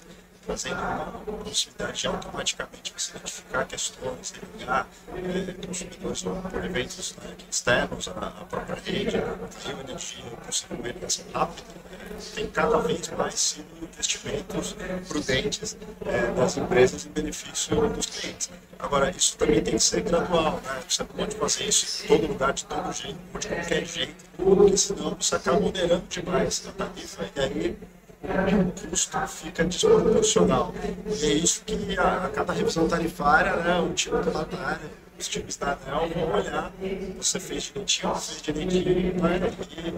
trazendo 0.45 0.75
uma 0.75 1.37
possibilidade 1.43 1.99
de 2.01 2.07
automaticamente 2.07 2.93
você 2.95 3.17
identificar 3.17 3.65
questões, 3.65 4.33
ligar 4.57 4.87
eh, 5.15 5.53
consumidores 5.65 6.23
por 6.23 6.65
eventos 6.65 7.15
né, 7.15 7.35
externos 7.49 8.07
à, 8.07 8.31
própria 8.49 8.75
rede, 8.83 9.17
rio 9.17 9.79
energia, 9.81 10.23
conseguir 10.45 10.73
uma 10.73 10.87
irrigação 10.89 11.25
rápida. 11.33 11.67
né, 11.91 12.17
Tem 12.35 12.47
cada 12.49 12.77
vez 12.79 13.09
mais 13.09 13.59
investimentos 13.81 14.75
prudentes 15.07 15.77
eh, 16.05 16.31
das 16.35 16.57
empresas 16.57 17.05
em 17.05 17.09
benefício 17.09 17.89
dos 17.89 18.05
clientes. 18.05 18.49
Agora, 18.79 19.09
isso 19.11 19.37
também 19.37 19.61
tem 19.61 19.75
que 19.75 19.79
ser 19.83 20.01
gradual, 20.01 20.59
né? 20.65 20.83
Você 20.87 21.03
não 21.03 21.09
pode 21.09 21.35
fazer 21.37 21.63
isso 21.65 22.03
em 22.03 22.07
todo 22.07 22.27
lugar, 22.27 22.53
de 22.53 22.65
todo 22.65 22.91
jeito, 22.91 23.17
de 23.39 23.47
qualquer 23.47 23.85
jeito, 23.85 24.15
porque 24.35 24.77
senão 24.77 25.15
você 25.17 25.35
acaba 25.35 25.65
onerando 25.65 26.03
demais 26.09 26.67
a 26.67 26.71
tarifa 26.73 27.29
e 27.33 27.39
aí 27.39 27.77
o 28.23 28.89
custo 28.89 29.27
fica 29.27 29.63
desproporcional. 29.65 30.73
E 31.07 31.25
é 31.25 31.33
isso 31.33 31.63
que 31.65 31.97
a, 31.99 32.25
a 32.25 32.29
cada 32.29 32.53
revisão 32.53 32.87
tarifária, 32.87 33.55
né, 33.57 33.79
o 33.79 33.93
time 33.93 34.15
área, 34.17 35.03
os 35.19 35.27
times 35.27 35.55
da 35.57 35.77
ANEL 35.85 36.09
vão 36.09 36.33
olhar, 36.33 36.71
você 37.17 37.39
fez 37.39 37.63
direitinho, 37.63 38.09
não 38.09 38.15
fez 38.15 38.41
direitinho, 38.41 39.13
vai 39.19 39.39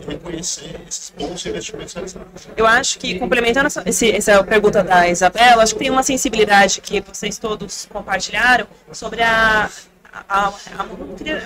reconhecer 0.08 0.82
esses 0.88 1.14
bons 1.18 1.46
investimentos 1.46 1.94
realizados. 1.94 2.48
Eu 2.56 2.68
acho 2.68 3.00
que, 3.00 3.18
complementando 3.18 3.68
essa, 3.68 3.84
essa 3.86 4.44
pergunta 4.44 4.84
da 4.84 5.08
Isabela, 5.08 5.64
acho 5.64 5.74
que 5.74 5.80
tem 5.80 5.90
uma 5.90 6.04
sensibilidade 6.04 6.82
que 6.82 7.02
vocês 7.02 7.38
todos 7.38 7.88
compartilharam 7.92 8.68
sobre 8.92 9.22
a, 9.24 9.70
a, 10.28 10.48
a 10.78 10.84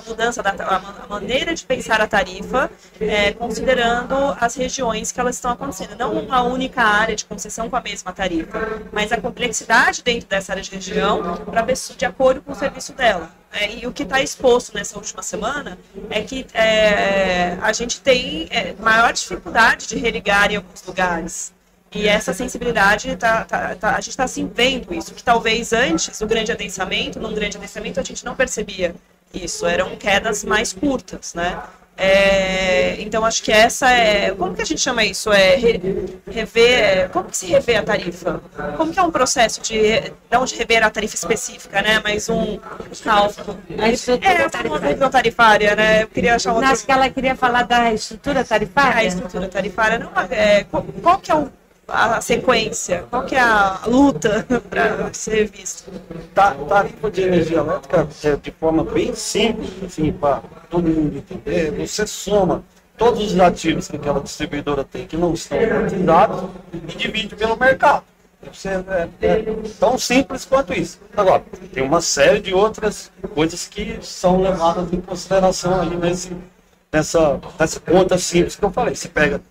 mudança 0.07 0.43
da 0.43 0.51
a 0.51 0.79
ma- 0.79 0.95
a 1.03 1.07
maneira 1.07 1.55
de 1.55 1.63
pensar 1.65 2.01
a 2.01 2.07
tarifa, 2.07 2.69
é, 2.99 3.31
considerando 3.33 4.15
as 4.39 4.55
regiões 4.55 5.11
que 5.11 5.19
elas 5.19 5.35
estão 5.35 5.51
acontecendo. 5.51 5.95
Não 5.97 6.13
uma 6.13 6.41
única 6.41 6.81
área 6.81 7.15
de 7.15 7.25
concessão 7.25 7.69
com 7.69 7.75
a 7.75 7.81
mesma 7.81 8.11
tarifa, 8.11 8.59
mas 8.91 9.11
a 9.11 9.17
complexidade 9.17 10.03
dentro 10.03 10.27
dessa 10.27 10.51
área 10.51 10.63
de 10.63 10.71
região 10.71 11.35
para 11.45 11.61
de 11.97 12.05
acordo 12.05 12.41
com 12.41 12.51
o 12.51 12.55
serviço 12.55 12.93
dela. 12.93 13.29
É, 13.51 13.77
e 13.77 13.87
o 13.87 13.91
que 13.91 14.03
está 14.03 14.21
exposto 14.21 14.75
nessa 14.75 14.95
última 14.97 15.23
semana 15.23 15.77
é 16.09 16.21
que 16.21 16.45
é, 16.53 17.57
a 17.61 17.73
gente 17.73 17.99
tem 17.99 18.47
é, 18.51 18.73
maior 18.79 19.11
dificuldade 19.11 19.87
de 19.87 19.97
religar 19.97 20.51
em 20.51 20.57
alguns 20.57 20.83
lugares. 20.83 21.51
E 21.91 22.07
essa 22.07 22.33
sensibilidade, 22.33 23.15
tá, 23.15 23.43
tá- 23.45 23.75
tá- 23.75 23.91
a 23.95 23.99
gente 24.01 24.09
está 24.11 24.23
assim 24.23 24.49
vendo 24.53 24.93
isso, 24.93 25.13
que 25.13 25.23
talvez 25.23 25.73
antes, 25.73 26.21
o 26.21 26.27
grande 26.27 26.51
adensamento, 26.51 27.19
num 27.19 27.33
grande 27.33 27.57
adensamento, 27.57 27.99
a 27.99 28.03
gente 28.03 28.23
não 28.23 28.35
percebia 28.35 28.93
isso, 29.33 29.65
eram 29.65 29.95
quedas 29.95 30.43
mais 30.43 30.71
curtas, 30.71 31.33
né? 31.33 31.57
É, 32.01 32.95
então, 33.01 33.25
acho 33.25 33.43
que 33.43 33.51
essa 33.51 33.91
é. 33.91 34.31
Como 34.31 34.55
que 34.55 34.61
a 34.61 34.65
gente 34.65 34.79
chama 34.79 35.03
isso? 35.03 35.29
É 35.33 35.55
re- 35.57 35.81
rever. 36.31 37.09
Como 37.09 37.27
que 37.27 37.35
se 37.35 37.45
revê 37.47 37.75
a 37.75 37.83
tarifa? 37.83 38.41
Como 38.77 38.93
que 38.93 38.97
é 38.99 39.03
um 39.03 39.11
processo 39.11 39.59
de. 39.59 40.13
Não 40.31 40.45
de 40.45 40.55
rever 40.55 40.81
a 40.81 40.89
tarifa 40.89 41.15
específica, 41.15 41.81
né? 41.81 41.99
Mas 42.01 42.29
um 42.29 42.57
cálculo. 43.03 43.59
A 43.77 43.89
estrutura 43.89 44.31
É, 44.33 44.49
tarifária. 44.49 45.09
tarifária, 45.09 45.75
né? 45.75 46.03
Eu 46.03 46.07
queria 46.07 46.35
achar 46.35 46.53
outro. 46.53 46.69
Acho 46.69 46.85
que 46.85 46.91
ela 46.91 47.09
queria 47.09 47.35
falar 47.35 47.63
da 47.63 47.91
estrutura 47.93 48.45
tarifária. 48.45 48.99
a 49.01 49.03
estrutura 49.03 49.47
tarifária 49.49 49.99
não 49.99 50.09
é, 50.31 50.63
qual, 50.63 50.83
qual 51.03 51.19
que 51.19 51.29
é 51.31 51.35
o- 51.35 51.51
a 51.91 52.21
sequência, 52.21 53.05
qual 53.09 53.25
que 53.25 53.35
é 53.35 53.39
a 53.39 53.81
luta 53.87 54.45
para 54.69 55.11
ser 55.13 55.49
visto? 55.49 55.91
Ta- 56.33 56.55
Tarifa 56.67 57.11
de 57.11 57.21
energia 57.21 57.57
elétrica, 57.59 58.07
é, 58.23 58.35
de 58.35 58.51
forma 58.51 58.83
bem 58.83 59.13
simples, 59.15 59.71
assim, 59.85 60.11
para 60.11 60.41
todo 60.69 60.87
mundo 60.87 61.17
entender, 61.17 61.71
você 61.71 62.05
soma 62.07 62.63
todos 62.97 63.31
os 63.33 63.39
ativos 63.39 63.87
que 63.87 63.95
aquela 63.95 64.19
distribuidora 64.19 64.83
tem 64.83 65.07
que 65.07 65.15
não 65.17 65.33
estão 65.33 65.57
privatizados 65.57 66.49
e 66.73 66.77
divide 66.95 67.35
pelo 67.35 67.55
mercado. 67.57 68.03
Você, 68.53 68.69
é, 68.69 69.09
é 69.21 69.43
tão 69.79 69.97
simples 69.97 70.45
quanto 70.45 70.73
isso. 70.73 70.99
Agora, 71.15 71.43
tem 71.73 71.83
uma 71.83 72.01
série 72.01 72.39
de 72.39 72.53
outras 72.53 73.11
coisas 73.33 73.67
que 73.67 73.99
são 74.01 74.41
levadas 74.41 74.91
em 74.93 75.01
consideração 75.01 75.81
aí 75.81 75.95
nesse, 75.97 76.31
nessa, 76.91 77.39
nessa 77.59 77.79
conta 77.81 78.17
simples 78.17 78.55
que 78.55 78.63
eu 78.63 78.71
falei. 78.71 78.95
Você 78.95 79.09
pega 79.09 79.41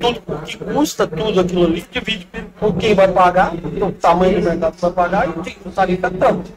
tudo 0.00 0.22
o 0.26 0.38
que 0.42 0.56
custa 0.58 1.06
tudo 1.06 1.40
aquilo 1.40 1.64
ali, 1.64 1.84
divide 1.90 2.26
por 2.58 2.74
quem 2.76 2.94
vai 2.94 3.08
pagar, 3.08 3.52
o 3.54 3.92
tamanho 3.92 4.40
do 4.40 4.44
mercado 4.48 4.74
que 4.74 4.80
vai 4.82 4.90
pagar 4.92 5.28
e 5.28 5.32
tem 5.42 5.56
tarifa 5.74 6.06
é 6.06 6.10
tanto. 6.10 6.50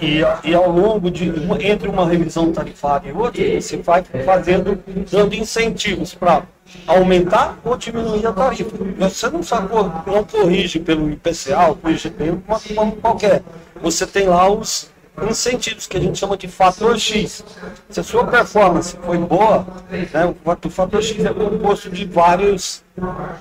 E, 0.00 0.20
e 0.50 0.54
ao 0.54 0.70
longo 0.70 1.10
de 1.10 1.30
uma- 1.30 1.62
entre 1.62 1.88
uma 1.88 2.06
revisão 2.06 2.52
tarifária 2.52 3.08
e 3.08 3.12
outra, 3.12 3.60
você 3.60 3.76
vai 3.78 4.02
fazendo, 4.24 4.78
dando 5.10 5.34
incentivos 5.34 6.14
para 6.14 6.42
aumentar 6.86 7.58
ou 7.64 7.76
diminuir 7.76 8.26
a 8.26 8.32
tarifa. 8.32 8.70
Você 8.98 9.28
não 9.30 9.42
só 9.42 9.62
cor- 9.62 9.90
não 10.06 10.24
corrige 10.24 10.78
pelo 10.78 11.10
IPCA, 11.10 11.68
ou 11.68 11.76
pelo 11.76 12.42
uma 12.46 12.58
forma 12.58 12.92
qualquer. 12.92 13.42
Você 13.82 14.06
tem 14.06 14.26
lá 14.28 14.48
os 14.50 14.90
incentivos 15.22 15.86
que 15.86 15.96
a 15.96 16.00
gente 16.00 16.18
chama 16.18 16.36
de 16.36 16.48
fator 16.48 16.98
X. 16.98 17.44
Se 17.88 18.00
a 18.00 18.02
sua 18.02 18.26
performance 18.26 18.96
foi 19.04 19.18
boa, 19.18 19.66
né, 19.90 20.26
o 20.26 20.70
fator- 20.70 21.02
X 21.02 21.24
é 21.24 21.32
composto 21.32 21.90
de 21.90 22.04
vários, 22.04 22.82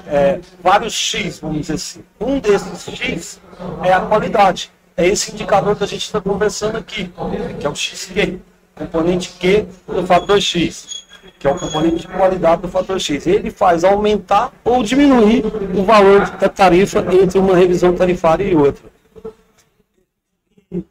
é, 0.08 0.40
vários 0.62 0.94
X, 0.94 1.40
vamos 1.40 1.62
dizer 1.62 1.74
assim. 1.74 2.04
Um 2.20 2.40
desses 2.40 2.88
X 2.96 3.40
é 3.84 3.92
a 3.94 4.02
qualidade. 4.02 4.72
É 4.96 5.08
esse 5.08 5.32
indicador 5.32 5.76
que 5.76 5.84
a 5.84 5.88
gente 5.88 6.04
está 6.04 6.22
conversando 6.22 6.78
aqui, 6.78 7.12
que 7.60 7.66
é 7.66 7.70
o 7.70 7.76
XQ, 7.76 8.40
componente 8.76 9.30
Q 9.40 9.66
do 9.88 10.06
fator 10.06 10.40
X, 10.40 11.04
que 11.40 11.48
é 11.48 11.52
o 11.52 11.56
componente 11.58 12.02
de 12.02 12.08
qualidade 12.08 12.62
do 12.62 12.68
fator 12.68 13.00
X. 13.00 13.26
Ele 13.26 13.50
faz 13.50 13.84
aumentar 13.84 14.52
ou 14.64 14.84
diminuir 14.84 15.44
o 15.76 15.84
valor 15.84 16.30
da 16.40 16.48
tarifa 16.48 17.04
entre 17.12 17.40
uma 17.40 17.56
revisão 17.56 17.94
tarifária 17.96 18.44
e 18.44 18.56
outra. 18.56 18.93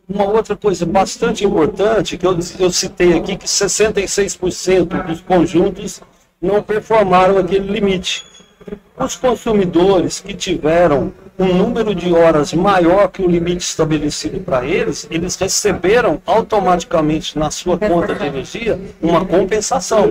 Uma 0.09 0.25
outra 0.25 0.55
coisa 0.55 0.87
bastante 0.87 1.45
importante, 1.45 2.17
que 2.17 2.27
eu, 2.27 2.39
eu 2.59 2.71
citei 2.71 3.15
aqui, 3.15 3.37
que 3.37 3.47
66% 3.47 5.07
dos 5.07 5.21
conjuntos 5.21 6.01
não 6.41 6.63
performaram 6.63 7.39
aquele 7.39 7.73
limite. 7.73 8.25
Os 8.97 9.17
consumidores 9.17 10.21
que 10.21 10.35
tiveram 10.35 11.13
um 11.39 11.55
número 11.55 11.95
de 11.95 12.13
horas 12.13 12.53
maior 12.53 13.09
que 13.09 13.23
o 13.23 13.29
limite 13.29 13.65
estabelecido 13.65 14.41
para 14.41 14.65
eles, 14.65 15.07
eles 15.11 15.35
receberam 15.37 16.21
automaticamente 16.27 17.39
na 17.39 17.51
sua 17.51 17.79
conta 17.79 18.15
de 18.15 18.27
energia 18.27 18.79
uma 19.01 19.25
compensação. 19.25 20.11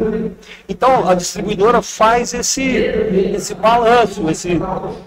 Então 0.67 1.07
a 1.07 1.13
distribuidora 1.13 1.81
faz 1.81 2.33
esse, 2.33 2.63
esse 2.63 3.53
balanço, 3.53 4.29
esse, 4.29 4.59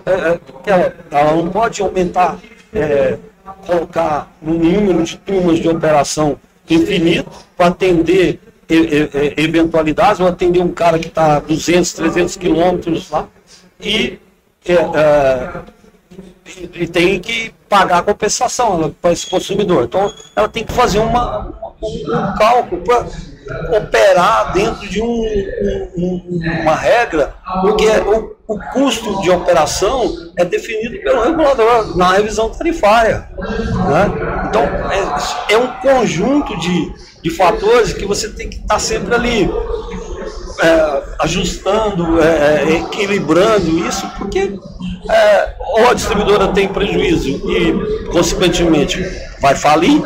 é, 0.07 0.39
é, 0.71 0.93
ela, 1.11 1.35
não 1.35 1.51
pode 1.51 1.83
aumentar, 1.83 2.39
é, 2.73 3.19
colocar 3.67 4.33
um 4.43 4.55
número 4.55 5.03
de 5.03 5.17
turmas 5.19 5.59
de 5.59 5.69
operação 5.69 6.39
infinito 6.69 7.31
para 7.57 7.67
atender 7.67 8.41
eventualidades, 9.37 10.21
ou 10.21 10.27
atender 10.27 10.61
um 10.61 10.73
cara 10.73 10.99
que 10.99 11.09
está 11.09 11.39
200, 11.41 11.93
300 11.93 12.37
quilômetros 12.37 13.11
lá 13.11 13.29
e 13.81 14.19
é, 14.67 14.73
é, 14.73 15.63
e, 16.75 16.87
tem 16.87 17.21
que 17.21 17.53
pagar 17.69 17.99
a 17.99 18.03
compensação 18.03 18.95
para 19.01 19.13
esse 19.13 19.29
consumidor. 19.29 19.85
Então, 19.85 20.11
ela 20.35 20.49
tem 20.49 20.65
que 20.65 20.73
fazer 20.73 21.01
uma, 21.01 21.49
um, 21.83 21.87
um 21.87 22.35
cálculo 22.39 22.81
para 22.83 23.07
operar 23.77 24.53
dentro 24.53 24.89
de 24.89 25.01
um, 25.01 25.23
um, 25.97 26.41
uma 26.63 26.75
regra, 26.75 27.35
porque 27.61 27.87
o, 27.87 28.37
o, 28.47 28.59
custo 28.73 29.21
de 29.23 29.31
operação 29.31 30.13
é 30.37 30.45
definido 30.45 30.99
pelo 31.03 31.23
regulador 31.23 31.97
na 31.97 32.13
revisão 32.13 32.51
tarifária. 32.51 33.29
Né? 33.39 34.13
Então, 34.49 34.63
é, 34.63 35.55
é 35.55 35.59
um 35.59 35.69
conjunto 35.81 36.59
de, 36.59 36.93
de 37.23 37.31
fatores 37.31 37.93
que 37.93 38.05
você 38.05 38.29
tem 38.31 38.49
que 38.49 38.57
estar 38.57 38.79
sempre 38.79 39.15
ali 39.15 39.51
é, 40.61 41.03
ajustando, 41.21 42.21
é, 42.23 42.63
é, 42.63 42.77
equilibrando 42.77 43.87
isso, 43.87 44.09
porque 44.19 44.59
é, 45.11 45.55
ou 45.77 45.89
a 45.89 45.95
distribuidora 45.95 46.49
tem 46.49 46.69
prejuízo 46.69 47.29
e, 47.29 48.07
consequentemente, 48.11 49.05
vai 49.41 49.55
falir, 49.55 50.01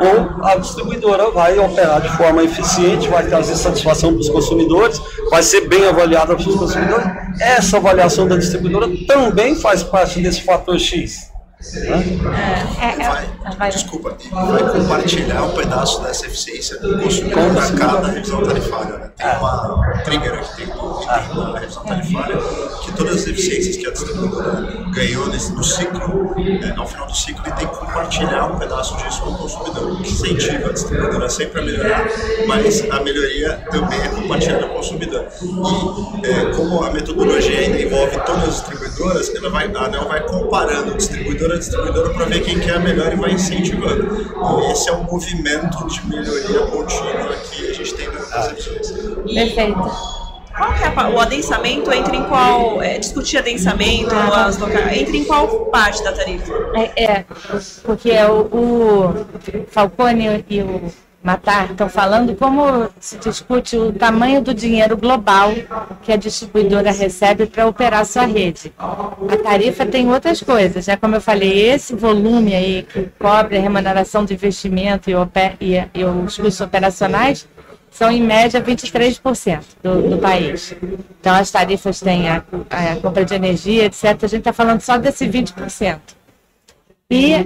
ou 0.00 0.44
a 0.44 0.56
distribuidora 0.56 1.30
vai 1.30 1.58
operar 1.58 2.00
de 2.00 2.08
forma 2.16 2.42
eficiente, 2.42 3.08
vai 3.08 3.26
trazer 3.26 3.56
satisfação 3.56 4.12
para 4.12 4.20
os 4.20 4.28
consumidores, 4.28 5.00
vai 5.30 5.42
ser 5.42 5.62
bem 5.68 5.86
avaliada 5.86 6.34
para 6.34 6.48
os 6.48 6.56
consumidores. 6.56 7.06
Essa 7.40 7.78
avaliação 7.78 8.28
da 8.28 8.36
distribuidora 8.36 8.88
também 9.06 9.54
faz 9.54 9.82
parte 9.82 10.20
desse 10.20 10.42
fator 10.42 10.78
X. 10.78 11.31
É, 11.62 13.02
é, 13.02 13.08
vai, 13.08 13.28
vai, 13.56 13.70
desculpa, 13.70 14.16
vai 14.32 14.72
compartilhar 14.72 15.44
um 15.44 15.50
pedaço 15.52 16.02
dessa 16.02 16.26
eficiência 16.26 16.76
com 16.78 16.88
o 16.88 17.00
consumidor 17.00 17.52
na 17.52 17.72
cada 17.72 18.08
revisão 18.08 18.42
tarifária. 18.42 18.98
Né? 18.98 19.10
Tem 19.16 19.26
uma 19.28 20.02
trigger 20.04 20.34
aqui 20.34 20.66
dentro 20.66 21.52
da 21.52 21.58
revisão 21.60 21.84
tarifária 21.84 22.36
que 22.84 22.92
todas 22.92 23.16
as 23.16 23.26
eficiências 23.28 23.76
que 23.76 23.86
a 23.86 23.92
distribuidora 23.92 24.60
ganhou 24.92 25.28
nesse, 25.28 25.52
no 25.52 25.62
ciclo, 25.62 26.34
né, 26.36 26.74
ao 26.76 26.86
final 26.86 27.06
do 27.06 27.16
ciclo, 27.16 27.44
ele 27.46 27.54
tem 27.54 27.68
que 27.68 27.76
compartilhar 27.76 28.46
um 28.46 28.58
pedaço 28.58 28.96
disso 28.96 29.22
com 29.22 29.30
o 29.30 29.38
consumidor, 29.38 29.92
o 29.92 30.02
que 30.02 30.10
incentiva 30.10 30.68
a 30.68 30.72
distribuidora 30.72 31.28
sempre 31.28 31.60
a 31.60 31.64
melhorar, 31.64 32.08
mas 32.48 32.90
a 32.90 33.00
melhoria 33.00 33.64
também 33.70 34.00
é 34.00 34.08
compartilhada 34.08 34.66
com 34.66 34.74
o 34.74 34.76
consumidor. 34.78 35.26
E 35.40 36.26
é, 36.26 36.52
como 36.56 36.82
a 36.82 36.90
metodologia 36.90 37.60
ainda 37.60 37.80
envolve 37.80 38.18
todas 38.26 38.48
as 38.48 38.54
distribuidoras, 38.56 39.34
ela 39.34 39.48
vai, 39.48 39.72
a 39.72 39.84
ANEL 39.84 40.08
vai 40.08 40.26
comparando 40.26 40.96
distribuidora 40.96 41.51
distribuidora 41.52 41.54
a 41.54 41.58
distribuidora 41.58 42.10
para 42.14 42.24
ver 42.26 42.40
quem 42.42 42.58
quer 42.58 42.76
a 42.76 42.80
melhor 42.80 43.12
e 43.12 43.16
vai 43.16 43.32
incentivando. 43.32 44.22
Então, 44.22 44.70
esse 44.70 44.88
é 44.88 44.92
um 44.92 45.04
movimento 45.04 45.86
de 45.86 46.06
melhoria 46.06 46.66
contínua 46.66 47.36
que 47.50 47.70
a 47.70 47.74
gente 47.74 47.94
tem 47.94 48.08
nas 48.10 48.52
regiões. 48.52 48.90
Perfeito. 48.90 50.12
Qual 50.54 50.74
que 50.74 50.84
é 50.84 51.08
o 51.08 51.20
adensamento 51.20 51.90
entra 51.92 52.14
em 52.14 52.24
qual. 52.24 52.82
É, 52.82 52.98
discutir 52.98 53.38
adensamento, 53.38 54.14
as 54.14 54.58
loca... 54.58 54.94
entra 54.94 55.16
em 55.16 55.24
qual 55.24 55.66
parte 55.66 56.04
da 56.04 56.12
tarifa? 56.12 56.52
É, 56.74 57.04
é 57.04 57.24
porque 57.82 58.12
o, 58.24 58.40
o 58.52 59.26
Falcone 59.68 60.44
e 60.48 60.60
o 60.60 60.92
Matar 61.22 61.70
estão 61.70 61.88
falando 61.88 62.34
como 62.34 62.88
se 62.98 63.16
discute 63.18 63.76
o 63.76 63.92
tamanho 63.92 64.42
do 64.42 64.52
dinheiro 64.52 64.96
global 64.96 65.52
que 66.02 66.10
a 66.10 66.16
distribuidora 66.16 66.90
recebe 66.90 67.46
para 67.46 67.66
operar 67.66 68.04
sua 68.04 68.24
rede. 68.24 68.72
A 68.76 69.36
tarifa 69.40 69.86
tem 69.86 70.10
outras 70.10 70.42
coisas, 70.42 70.88
né? 70.88 70.96
Como 70.96 71.14
eu 71.14 71.20
falei, 71.20 71.70
esse 71.70 71.94
volume 71.94 72.56
aí 72.56 72.82
que 72.82 73.08
cobre 73.20 73.56
a 73.56 73.60
remuneração 73.60 74.24
do 74.24 74.32
investimento 74.32 75.10
e, 75.10 75.14
e, 75.60 75.88
e 75.94 76.04
os 76.04 76.36
custos 76.36 76.60
operacionais 76.60 77.46
são 77.88 78.10
em 78.10 78.22
média 78.22 78.60
23% 78.60 79.60
do, 79.80 80.10
do 80.10 80.18
país. 80.18 80.74
Então 81.20 81.34
as 81.36 81.50
tarifas 81.52 82.00
têm 82.00 82.28
a, 82.28 82.42
a 82.68 82.96
compra 82.96 83.24
de 83.24 83.34
energia, 83.34 83.84
etc. 83.84 84.04
A 84.04 84.26
gente 84.26 84.38
está 84.38 84.52
falando 84.52 84.80
só 84.80 84.98
desse 84.98 85.28
20%. 85.28 86.00
E 87.12 87.34
é, 87.34 87.44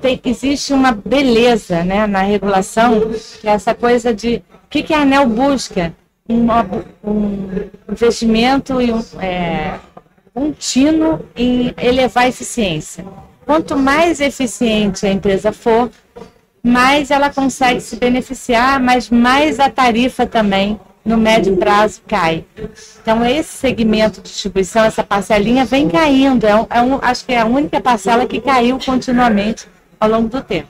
tem, 0.00 0.20
existe 0.24 0.72
uma 0.72 0.90
beleza 0.90 1.84
né, 1.84 2.04
na 2.04 2.22
regulação, 2.22 3.12
que 3.40 3.46
é 3.46 3.52
essa 3.52 3.72
coisa 3.72 4.12
de 4.12 4.42
o 4.64 4.68
que, 4.68 4.82
que 4.82 4.92
a 4.92 5.02
ANEL 5.02 5.28
busca? 5.28 5.94
Um, 6.28 6.48
um 7.04 7.70
investimento 7.88 8.80
e 8.82 8.92
um, 8.92 9.00
é, 9.20 9.78
contínuo 10.34 11.20
em 11.36 11.72
elevar 11.80 12.24
a 12.24 12.28
eficiência. 12.28 13.04
Quanto 13.46 13.76
mais 13.76 14.20
eficiente 14.20 15.06
a 15.06 15.12
empresa 15.12 15.52
for, 15.52 15.92
mais 16.60 17.12
ela 17.12 17.30
consegue 17.30 17.80
se 17.80 17.94
beneficiar, 17.94 18.80
mas 18.80 19.10
mais 19.10 19.60
a 19.60 19.70
tarifa 19.70 20.26
também 20.26 20.80
no 21.04 21.18
médio 21.18 21.56
prazo 21.56 22.00
cai. 22.06 22.44
Então, 23.02 23.24
esse 23.24 23.56
segmento 23.58 24.22
de 24.22 24.30
distribuição, 24.30 24.84
essa 24.84 25.04
parcelinha 25.04 25.64
vem 25.64 25.88
caindo. 25.88 26.46
É 26.46 26.56
um, 26.56 26.66
é 26.70 26.80
um, 26.80 26.98
acho 27.02 27.24
que 27.26 27.32
é 27.32 27.40
a 27.40 27.44
única 27.44 27.80
parcela 27.80 28.26
que 28.26 28.40
caiu 28.40 28.78
continuamente 28.78 29.68
ao 30.00 30.08
longo 30.08 30.28
do 30.28 30.42
tempo. 30.42 30.68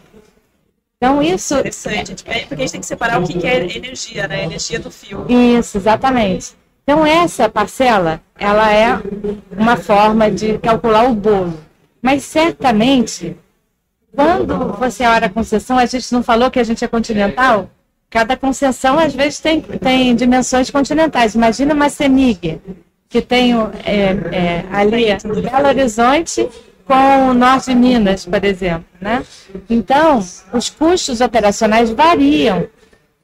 Então, 0.97 1.22
isso. 1.22 1.55
Interessante, 1.55 2.16
é, 2.26 2.41
porque 2.41 2.55
a 2.55 2.59
gente 2.59 2.72
tem 2.72 2.80
que 2.80 2.87
separar 2.87 3.22
o 3.22 3.26
que 3.26 3.47
é 3.47 3.76
energia, 3.76 4.26
né? 4.26 4.43
Energia 4.43 4.78
do 4.78 4.91
fio. 4.91 5.26
Isso, 5.28 5.76
exatamente. 5.76 6.57
Então, 6.82 7.07
essa 7.07 7.49
parcela, 7.49 8.20
ela 8.39 8.72
é 8.72 9.01
uma 9.57 9.76
forma 9.76 10.30
de 10.30 10.59
calcular 10.59 11.09
o 11.09 11.14
bolo. 11.14 11.59
Mas, 12.03 12.24
certamente, 12.24 13.37
quando 14.14 14.72
você 14.78 15.05
olha 15.07 15.26
a 15.26 15.30
concessão, 15.30 15.78
a 15.78 15.87
gente 15.87 16.12
não 16.12 16.22
falou 16.22 16.51
que 16.51 16.59
a 16.59 16.64
gente 16.64 16.85
é 16.85 16.89
continental? 16.89 17.70
Cada 18.15 18.37
concessão, 18.37 18.97
às 18.97 19.12
vezes, 19.12 19.41
tem, 19.41 19.61
tem 19.61 20.15
dimensões 20.15 20.71
continentais. 20.71 21.35
Imagina 21.35 21.75
uma 21.75 21.89
CEMIG, 21.89 22.61
que 23.09 23.21
tem 23.21 23.53
é, 23.85 24.12
é, 24.31 24.65
ali 24.71 25.07
Belo 25.43 25.67
Horizonte 25.67 26.49
com 26.87 27.31
o 27.31 27.35
norte 27.35 27.71
de 27.71 27.75
Minas, 27.75 28.25
por 28.25 28.45
exemplo. 28.45 28.85
Né? 29.01 29.25
Então, 29.69 30.23
os 30.53 30.71
custos 30.71 31.21
operacionais 31.21 31.91
variam 31.91 32.69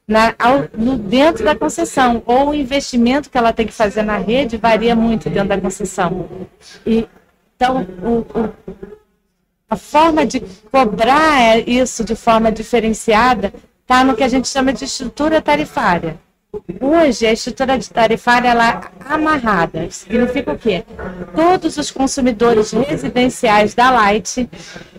na, 0.05 0.35
ao, 0.37 0.65
no, 0.77 0.97
dentro 0.97 1.45
da 1.45 1.55
concessão, 1.55 2.21
ou 2.25 2.49
o 2.49 2.53
investimento 2.53 3.29
que 3.29 3.37
ela 3.37 3.53
tem 3.53 3.65
que 3.65 3.71
fazer 3.71 4.03
na 4.03 4.17
rede 4.17 4.57
varia 4.57 4.93
muito 4.93 5.29
dentro 5.29 5.47
da 5.47 5.61
concessão. 5.61 6.27
E, 6.85 7.07
então, 7.55 7.87
o, 8.03 8.25
o, 8.37 8.53
a 9.69 9.77
forma 9.77 10.25
de 10.25 10.41
cobrar 10.69 11.65
isso 11.65 12.03
de 12.03 12.13
forma 12.13 12.51
diferenciada 12.51 13.53
está 13.91 14.05
no 14.05 14.15
que 14.15 14.23
a 14.23 14.27
gente 14.29 14.47
chama 14.47 14.71
de 14.71 14.85
estrutura 14.85 15.41
tarifária. 15.41 16.17
Hoje, 16.79 17.25
a 17.25 17.33
estrutura 17.33 17.77
tarifária 17.93 18.47
ela 18.47 18.69
é 18.69 19.13
amarrada. 19.13 19.91
Significa 19.91 20.53
o 20.53 20.57
quê? 20.57 20.85
Todos 21.35 21.75
os 21.75 21.91
consumidores 21.91 22.71
residenciais 22.71 23.73
da 23.73 23.91
Light, 23.91 24.49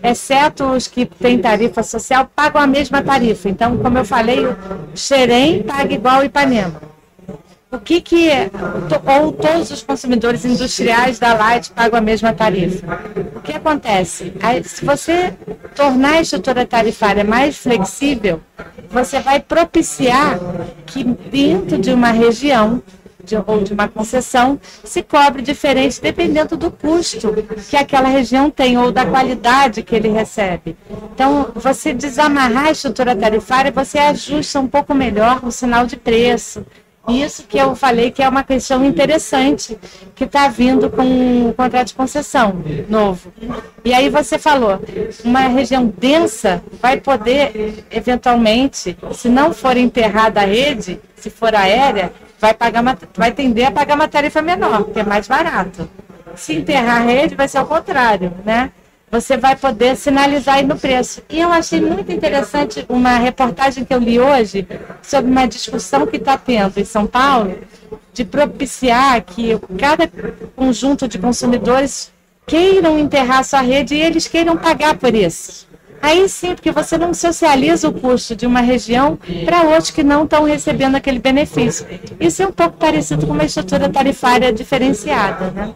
exceto 0.03 0.65
os 0.65 0.87
que 0.87 1.07
têm 1.07 1.39
tarifa 1.39 1.81
social, 1.81 2.29
pagam 2.35 2.61
a 2.61 2.67
mesma 2.67 3.01
tarifa. 3.01 3.49
Então, 3.49 3.77
como 3.79 3.97
eu 3.97 4.05
falei, 4.05 4.45
o 4.45 4.55
Xerém 4.93 5.63
paga 5.63 5.91
igual 5.91 6.21
o 6.21 6.25
Ipanema 6.25 6.92
o 7.73 7.79
que 7.79 7.99
que 7.99 8.29
é, 8.29 8.51
ou 9.19 9.31
todos 9.31 9.71
os 9.71 9.81
consumidores 9.81 10.45
industriais 10.45 11.17
da 11.17 11.33
Light 11.33 11.71
pagam 11.71 11.97
a 11.97 12.01
mesma 12.01 12.31
tarifa. 12.31 12.85
O 13.35 13.41
que 13.41 13.51
acontece? 13.51 14.31
Se 14.63 14.85
você 14.85 15.33
tornar 15.75 16.13
a 16.13 16.21
estrutura 16.21 16.67
tarifária 16.67 17.23
mais 17.23 17.57
flexível, 17.57 18.39
você 18.91 19.19
vai 19.19 19.39
propiciar 19.39 20.39
que 20.85 21.03
dentro 21.03 21.79
de 21.79 21.91
uma 21.91 22.11
região 22.11 22.81
de, 23.23 23.35
ou 23.35 23.63
de 23.63 23.73
uma 23.73 23.87
concessão 23.87 24.59
se 24.83 25.01
cobre 25.01 25.41
diferente 25.41 25.99
dependendo 25.99 26.55
do 26.55 26.69
custo 26.69 27.33
que 27.69 27.75
aquela 27.75 28.09
região 28.09 28.51
tem 28.51 28.77
ou 28.77 28.91
da 28.91 29.05
qualidade 29.05 29.81
que 29.81 29.95
ele 29.95 30.09
recebe. 30.09 30.77
Então, 31.13 31.47
você 31.55 31.93
desamarrar 31.93 32.67
a 32.67 32.71
estrutura 32.71 33.15
tarifária, 33.15 33.71
você 33.71 33.97
ajusta 33.97 34.59
um 34.59 34.67
pouco 34.67 34.93
melhor 34.93 35.39
o 35.43 35.51
sinal 35.51 35.85
de 35.85 35.95
preço, 35.95 36.65
isso 37.09 37.43
que 37.43 37.57
eu 37.57 37.75
falei 37.75 38.11
que 38.11 38.23
é 38.23 38.29
uma 38.29 38.43
questão 38.43 38.83
interessante 38.85 39.77
que 40.15 40.23
está 40.23 40.47
vindo 40.47 40.89
com 40.89 41.49
o 41.49 41.53
contrato 41.53 41.87
de 41.87 41.93
concessão 41.93 42.63
novo. 42.87 43.33
E 43.83 43.93
aí 43.93 44.09
você 44.09 44.39
falou, 44.39 44.79
uma 45.23 45.41
região 45.41 45.91
densa 45.97 46.63
vai 46.81 47.01
poder, 47.01 47.85
eventualmente, 47.91 48.97
se 49.13 49.27
não 49.27 49.53
for 49.53 49.75
enterrada 49.75 50.41
a 50.41 50.45
rede, 50.45 50.99
se 51.15 51.29
for 51.29 51.53
aérea, 51.53 52.13
vai, 52.39 52.53
pagar, 52.53 52.83
vai 53.15 53.31
tender 53.31 53.67
a 53.67 53.71
pagar 53.71 53.95
uma 53.95 54.07
tarifa 54.07 54.41
menor, 54.41 54.83
porque 54.83 55.01
é 55.01 55.03
mais 55.03 55.27
barato. 55.27 55.89
Se 56.35 56.53
enterrar 56.53 57.01
a 57.01 57.05
rede, 57.05 57.35
vai 57.35 57.47
ser 57.47 57.57
ao 57.57 57.65
contrário, 57.65 58.33
né? 58.45 58.71
Você 59.13 59.37
vai 59.37 59.55
poder 59.55 59.95
sinalizar 59.95 60.55
aí 60.55 60.65
no 60.65 60.75
preço. 60.75 61.21
E 61.29 61.39
eu 61.39 61.51
achei 61.51 61.79
muito 61.79 62.11
interessante 62.11 62.83
uma 62.89 63.15
reportagem 63.17 63.85
que 63.85 63.93
eu 63.93 63.99
li 63.99 64.19
hoje 64.19 64.67
sobre 65.03 65.29
uma 65.29 65.45
discussão 65.45 66.07
que 66.07 66.17
está 66.17 66.35
tendo 66.35 66.79
em 66.79 66.83
São 66.83 67.05
Paulo 67.05 67.59
de 68.11 68.25
propiciar 68.25 69.21
que 69.21 69.55
cada 69.77 70.09
conjunto 70.55 71.07
de 71.07 71.19
consumidores 71.19 72.11
queiram 72.47 72.97
enterrar 72.97 73.43
sua 73.43 73.61
rede 73.61 73.93
e 73.93 74.01
eles 74.01 74.27
queiram 74.27 74.57
pagar 74.57 74.95
por 74.95 75.13
isso. 75.13 75.67
Aí 76.01 76.27
sim, 76.27 76.55
porque 76.55 76.71
você 76.71 76.97
não 76.97 77.13
socializa 77.13 77.89
o 77.89 77.93
custo 77.93 78.35
de 78.35 78.47
uma 78.47 78.61
região 78.61 79.19
para 79.45 79.61
outros 79.61 79.91
que 79.91 80.01
não 80.01 80.23
estão 80.23 80.43
recebendo 80.43 80.95
aquele 80.95 81.19
benefício. 81.19 81.85
Isso 82.19 82.41
é 82.41 82.47
um 82.47 82.51
pouco 82.51 82.77
parecido 82.77 83.27
com 83.27 83.33
uma 83.33 83.45
estrutura 83.45 83.87
tarifária 83.89 84.51
diferenciada, 84.51 85.51
né? 85.51 85.71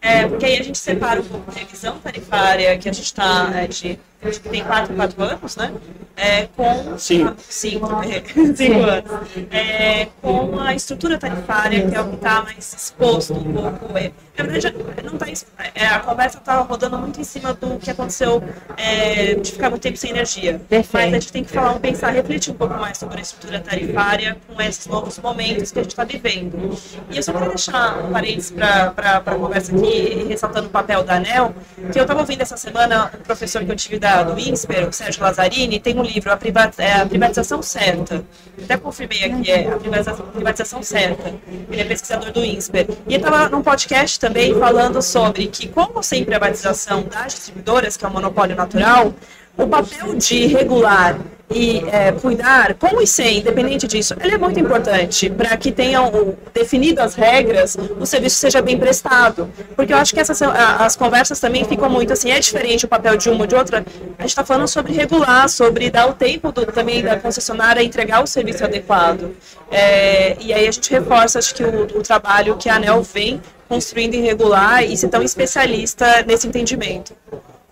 É, 0.00 0.26
porque 0.26 0.44
aí 0.44 0.58
a 0.58 0.62
gente 0.62 0.78
separa 0.78 1.20
um 1.20 1.24
pouco 1.24 1.50
a 1.50 1.54
revisão 1.54 1.98
tarifária 1.98 2.78
que 2.78 2.88
a 2.88 2.92
gente 2.92 3.04
está 3.04 3.50
é, 3.54 3.66
de 3.66 3.98
acho 4.22 4.40
que 4.40 4.48
tem 4.48 4.64
quatro, 4.64 4.94
quatro 4.94 5.22
anos, 5.22 5.56
né? 5.56 5.72
É, 6.16 6.48
com 6.56 6.98
Cinco. 6.98 7.36
cinco, 7.48 7.86
é, 8.02 8.22
cinco 8.54 8.80
anos. 8.80 9.30
É, 9.52 10.08
com 10.20 10.58
a 10.58 10.74
estrutura 10.74 11.16
tarifária, 11.16 11.88
que 11.88 11.94
é 11.94 12.00
o 12.00 12.08
que 12.08 12.16
está 12.16 12.42
mais 12.42 12.74
exposto 12.74 13.34
um 13.34 13.52
pouco. 13.52 13.96
É, 13.96 14.10
na 14.36 14.44
verdade, 14.44 14.74
não 15.04 15.16
tá, 15.16 15.26
é, 15.74 15.86
a 15.86 16.00
conversa 16.00 16.38
está 16.38 16.56
rodando 16.58 16.98
muito 16.98 17.20
em 17.20 17.24
cima 17.24 17.54
do 17.54 17.78
que 17.78 17.90
aconteceu 17.90 18.42
é, 18.76 19.34
de 19.34 19.52
ficar 19.52 19.70
muito 19.70 19.82
tempo 19.82 19.96
sem 19.96 20.10
energia. 20.10 20.60
Perfeito. 20.68 20.92
Mas 20.92 21.14
a 21.14 21.20
gente 21.20 21.32
tem 21.32 21.44
que 21.44 21.52
falar, 21.52 21.78
pensar, 21.78 22.10
refletir 22.10 22.52
um 22.52 22.56
pouco 22.56 22.74
mais 22.74 22.98
sobre 22.98 23.18
a 23.18 23.20
estrutura 23.20 23.60
tarifária 23.60 24.36
com 24.48 24.60
esses 24.60 24.86
novos 24.86 25.18
momentos 25.18 25.70
que 25.70 25.78
a 25.78 25.82
gente 25.82 25.92
está 25.92 26.04
vivendo. 26.04 26.76
E 27.10 27.16
eu 27.16 27.22
só 27.22 27.32
queria 27.32 27.48
deixar 27.48 28.04
um 28.04 28.12
parênteses 28.12 28.50
para 28.50 29.22
a 29.24 29.34
conversa 29.34 29.74
aqui, 29.76 30.24
ressaltando 30.28 30.66
o 30.66 30.70
papel 30.70 31.04
da 31.04 31.14
ANEL, 31.14 31.54
que 31.92 31.98
eu 31.98 32.02
estava 32.02 32.20
ouvindo 32.20 32.42
essa 32.42 32.56
semana 32.56 33.12
um 33.18 33.22
professor 33.22 33.64
que 33.64 33.70
eu 33.70 33.76
tive 33.76 33.98
da, 33.98 34.07
do 34.24 34.38
INSPER, 34.38 34.88
o 34.88 34.92
Sérgio 34.92 35.22
Lazzarini, 35.22 35.78
tem 35.78 35.98
um 35.98 36.02
livro, 36.02 36.30
é, 36.30 36.92
a 36.92 37.06
Privatização 37.06 37.62
Certa. 37.62 38.24
Até 38.62 38.76
confirmei 38.76 39.24
aqui, 39.24 39.50
é 39.50 39.72
a 39.72 39.76
Privatização, 39.76 40.26
Privatização 40.26 40.82
Certa. 40.82 41.34
Ele 41.70 41.80
é 41.80 41.84
pesquisador 41.84 42.32
do 42.32 42.44
INSPER. 42.44 42.86
E 43.06 43.14
ele 43.14 43.16
estava 43.16 43.48
num 43.48 43.62
podcast 43.62 44.18
também 44.18 44.54
falando 44.58 45.00
sobre 45.02 45.46
que, 45.46 45.68
como 45.68 46.02
sem 46.02 46.24
privatização 46.24 47.02
das 47.02 47.34
distribuidoras, 47.34 47.96
que 47.96 48.04
é 48.04 48.08
um 48.08 48.12
monopólio 48.12 48.56
natural, 48.56 49.14
o 49.58 49.66
papel 49.66 50.14
de 50.14 50.46
regular 50.46 51.18
e 51.50 51.82
é, 51.90 52.12
cuidar, 52.12 52.74
com 52.74 53.00
e 53.00 53.06
sem, 53.06 53.38
independente 53.38 53.86
disso, 53.86 54.14
ele 54.20 54.34
é 54.34 54.38
muito 54.38 54.60
importante 54.60 55.30
para 55.30 55.56
que 55.56 55.72
tenham 55.72 56.34
definido 56.52 57.00
as 57.00 57.14
regras, 57.14 57.74
o 57.98 58.04
serviço 58.04 58.36
seja 58.36 58.60
bem 58.60 58.76
prestado. 58.78 59.48
Porque 59.74 59.92
eu 59.94 59.96
acho 59.96 60.12
que 60.12 60.20
essas, 60.20 60.40
as 60.42 60.94
conversas 60.94 61.40
também 61.40 61.64
ficam 61.64 61.88
muito 61.88 62.12
assim, 62.12 62.30
é 62.30 62.38
diferente 62.38 62.84
o 62.84 62.88
papel 62.88 63.16
de 63.16 63.30
uma 63.30 63.40
ou 63.40 63.46
de 63.46 63.54
outra. 63.54 63.78
A 64.18 64.22
gente 64.22 64.30
está 64.30 64.44
falando 64.44 64.68
sobre 64.68 64.92
regular, 64.92 65.48
sobre 65.48 65.90
dar 65.90 66.08
o 66.08 66.12
tempo 66.12 66.52
do- 66.52 66.66
também 66.66 67.02
da 67.02 67.16
concessionária 67.18 67.82
entregar 67.82 68.22
o 68.22 68.26
serviço 68.26 68.62
adequado. 68.64 69.34
É, 69.70 70.36
e 70.40 70.52
aí 70.52 70.68
a 70.68 70.70
gente 70.70 70.90
reforça, 70.90 71.38
acho 71.38 71.54
que 71.54 71.64
o, 71.64 71.84
o 71.98 72.02
trabalho 72.02 72.56
que 72.58 72.68
a 72.68 72.76
ANEL 72.76 73.02
vem 73.02 73.40
construindo 73.66 74.14
em 74.14 74.22
regular 74.22 74.84
e 74.84 74.94
ser 74.98 75.08
tão 75.08 75.22
especialista 75.22 76.22
nesse 76.26 76.46
entendimento. 76.46 77.14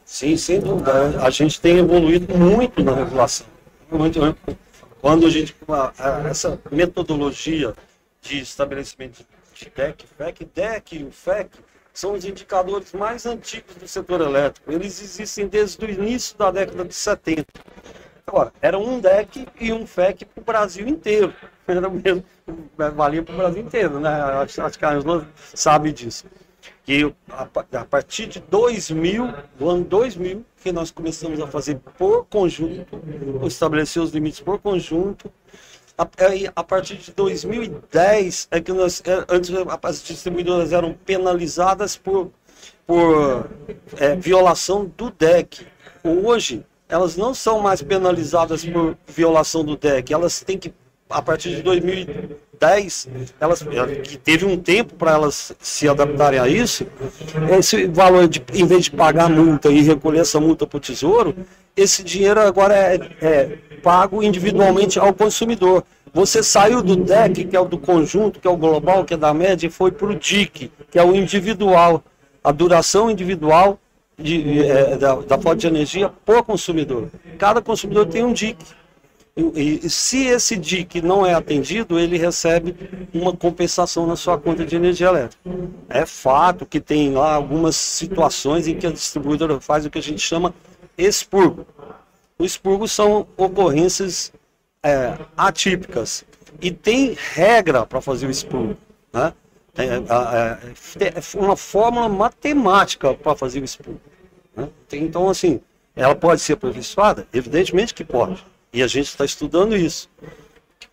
Sim, 0.06 0.36
sem 0.36 0.60
dúvida. 0.60 1.20
A 1.20 1.30
gente 1.30 1.60
tem 1.60 1.78
evoluído 1.78 2.32
muito 2.38 2.82
na 2.82 2.94
regulação. 2.94 3.46
Muito, 3.90 4.20
né? 4.24 4.34
Quando 5.00 5.26
a 5.26 5.30
gente. 5.30 5.54
a- 5.68 5.92
Essa 6.28 6.58
metodologia 6.70 7.74
de 8.22 8.38
estabelecimento 8.38 9.24
de 9.52 9.70
DEC, 9.74 10.04
FEC, 10.16 10.44
DEC 10.54 10.92
e 10.92 11.04
o 11.04 11.10
FEC 11.10 11.50
são 11.92 12.12
os 12.12 12.24
indicadores 12.24 12.92
mais 12.92 13.26
antigos 13.26 13.74
do 13.76 13.88
setor 13.88 14.20
elétrico. 14.20 14.70
Eles 14.70 15.02
existem 15.02 15.48
desde 15.48 15.84
o 15.84 15.90
início 15.90 16.36
da 16.38 16.50
década 16.52 16.84
de 16.84 16.94
70. 16.94 17.44
Agora, 18.26 18.52
era 18.62 18.78
um 18.78 19.00
DEC 19.00 19.46
e 19.60 19.72
um 19.72 19.86
FEC 19.86 20.24
para 20.24 20.40
o 20.40 20.44
Brasil 20.44 20.86
inteiro. 20.86 21.34
Era 21.68 21.88
mesmo, 21.90 22.24
valia 22.94 23.24
para 23.24 23.34
o 23.34 23.38
Brasil 23.38 23.60
inteiro, 23.62 23.98
né? 23.98 24.08
Acho, 24.08 24.62
acho 24.62 24.78
que 24.78 24.84
a 24.84 24.90
Angela 24.92 25.26
sabe 25.52 25.90
disso. 25.92 26.24
E 26.86 27.02
a, 27.30 27.44
pa- 27.46 27.66
a 27.72 27.84
partir 27.84 28.26
de 28.26 28.40
2000, 28.40 29.32
do 29.58 29.68
ano 29.68 29.84
2000, 29.84 30.44
que 30.62 30.70
nós 30.72 30.90
começamos 30.90 31.40
a 31.40 31.46
fazer 31.46 31.78
por 31.98 32.24
conjunto, 32.26 33.00
estabelecer 33.46 34.02
os 34.02 34.10
limites 34.10 34.40
por 34.40 34.58
conjunto. 34.58 35.30
A, 35.98 36.06
a 36.56 36.62
partir 36.64 36.96
de 36.96 37.10
2010 37.12 38.48
é 38.50 38.60
que 38.60 38.72
nós, 38.72 39.02
é, 39.06 39.24
antes 39.28 39.50
as 39.82 40.02
distribuidoras 40.02 40.72
eram 40.72 40.92
penalizadas 40.92 41.96
por, 41.96 42.30
por 42.86 43.48
é, 43.96 44.14
violação 44.14 44.84
do 44.96 45.10
DEC. 45.10 45.66
Hoje, 46.04 46.64
elas 46.88 47.16
não 47.16 47.34
são 47.34 47.60
mais 47.60 47.82
penalizadas 47.82 48.64
por 48.64 48.96
violação 49.06 49.64
do 49.64 49.76
DEC, 49.76 50.12
elas 50.12 50.40
têm 50.40 50.58
que, 50.58 50.72
a 51.08 51.22
partir 51.22 51.56
de 51.56 51.62
2010, 51.62 53.08
elas, 53.40 53.64
que 54.02 54.16
teve 54.16 54.44
um 54.44 54.56
tempo 54.56 54.94
para 54.94 55.12
elas 55.12 55.52
se 55.60 55.88
adaptarem 55.88 56.38
a 56.38 56.48
isso, 56.48 56.86
esse 57.58 57.86
valor, 57.86 58.28
de, 58.28 58.42
em 58.52 58.66
vez 58.66 58.84
de 58.84 58.90
pagar 58.90 59.30
multa 59.30 59.70
e 59.70 59.82
recolher 59.82 60.20
essa 60.20 60.40
multa 60.40 60.66
para 60.66 60.76
o 60.76 60.80
tesouro, 60.80 61.34
esse 61.76 62.02
dinheiro 62.02 62.40
agora 62.40 62.74
é, 62.74 62.98
é 63.20 63.58
pago 63.82 64.22
individualmente 64.22 64.98
ao 64.98 65.12
consumidor. 65.12 65.84
Você 66.12 66.42
saiu 66.42 66.82
do 66.82 66.96
DEC, 66.96 67.44
que 67.44 67.54
é 67.56 67.60
o 67.60 67.66
do 67.66 67.76
conjunto, 67.76 68.40
que 68.40 68.48
é 68.48 68.50
o 68.50 68.56
global, 68.56 69.04
que 69.04 69.14
é 69.14 69.16
da 69.16 69.34
média, 69.34 69.66
e 69.66 69.70
foi 69.70 69.92
para 69.92 70.06
o 70.06 70.14
DIC, 70.14 70.72
que 70.90 70.98
é 70.98 71.04
o 71.04 71.14
individual, 71.14 72.02
a 72.42 72.50
duração 72.50 73.10
individual 73.10 73.78
de, 74.18 74.62
é, 74.66 74.96
da, 74.96 75.16
da 75.16 75.54
de 75.54 75.66
energia 75.66 76.10
por 76.24 76.42
consumidor. 76.42 77.08
Cada 77.38 77.60
consumidor 77.60 78.06
tem 78.06 78.24
um 78.24 78.32
DIC. 78.32 78.56
E, 79.36 79.90
se 79.90 80.24
esse 80.24 80.56
DIC 80.56 81.02
não 81.02 81.26
é 81.26 81.34
atendido, 81.34 81.98
ele 81.98 82.16
recebe 82.16 82.74
uma 83.12 83.36
compensação 83.36 84.06
na 84.06 84.16
sua 84.16 84.38
conta 84.38 84.64
de 84.64 84.74
energia 84.74 85.08
elétrica. 85.08 85.42
É 85.90 86.06
fato 86.06 86.64
que 86.64 86.80
tem 86.80 87.12
lá 87.12 87.34
algumas 87.34 87.76
situações 87.76 88.66
em 88.66 88.78
que 88.78 88.86
a 88.86 88.90
distribuidora 88.90 89.60
faz 89.60 89.84
o 89.84 89.90
que 89.90 89.98
a 89.98 90.02
gente 90.02 90.20
chama 90.20 90.54
expurgo. 90.96 91.66
O 92.38 92.46
expurgo 92.46 92.88
são 92.88 93.26
ocorrências 93.36 94.32
é, 94.82 95.18
atípicas 95.36 96.24
e 96.58 96.70
tem 96.70 97.14
regra 97.34 97.84
para 97.84 98.00
fazer 98.00 98.26
o 98.26 98.30
expurgo. 98.30 98.74
Né? 99.12 99.34
É, 99.76 99.84
é, 101.04 101.38
uma 101.38 101.56
fórmula 101.56 102.08
matemática 102.08 103.12
para 103.12 103.36
fazer 103.36 103.60
o 103.60 103.64
expurgo. 103.64 104.00
né? 104.56 104.70
Então, 104.92 105.28
assim, 105.28 105.60
ela 105.94 106.14
pode 106.14 106.40
ser 106.40 106.54
aperfeiçoada? 106.54 107.26
Evidentemente 107.34 107.92
que 107.92 108.02
pode. 108.02 108.42
E 108.76 108.82
a 108.82 108.86
gente 108.86 109.06
está 109.06 109.24
estudando 109.24 109.74
isso. 109.74 110.06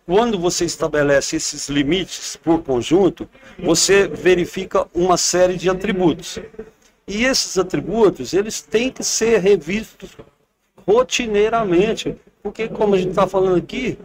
Quando 0.06 0.38
você 0.38 0.64
estabelece 0.64 1.36
esses 1.36 1.68
limites 1.68 2.34
por 2.34 2.62
conjunto, 2.62 3.28
você 3.58 4.08
verifica 4.08 4.86
uma 4.94 5.18
série 5.18 5.58
de 5.58 5.68
atributos. 5.68 6.38
E 7.06 7.26
esses 7.26 7.58
atributos, 7.58 8.32
eles 8.32 8.62
têm 8.62 8.90
que 8.90 9.04
ser 9.04 9.38
revistos 9.38 10.16
rotineiramente. 10.88 12.16
Porque, 12.42 12.68
como 12.68 12.94
a 12.94 12.98
gente 12.98 13.10
está 13.10 13.26
falando 13.26 13.58
aqui, 13.58 13.98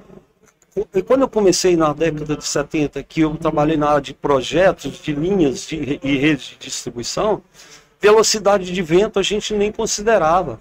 quando 1.08 1.22
eu 1.22 1.30
comecei 1.30 1.78
na 1.78 1.94
década 1.94 2.36
de 2.36 2.46
70, 2.46 3.02
que 3.04 3.22
eu 3.22 3.34
trabalhei 3.38 3.78
na 3.78 3.92
área 3.92 4.02
de 4.02 4.14
projetos, 4.14 5.02
de 5.02 5.14
linhas 5.14 5.66
de, 5.66 6.02
e 6.04 6.18
redes 6.18 6.48
de 6.48 6.58
distribuição, 6.58 7.42
velocidade 8.02 8.74
de 8.74 8.82
vento 8.82 9.20
a 9.20 9.24
gente 9.24 9.54
nem 9.54 9.72
considerava. 9.72 10.60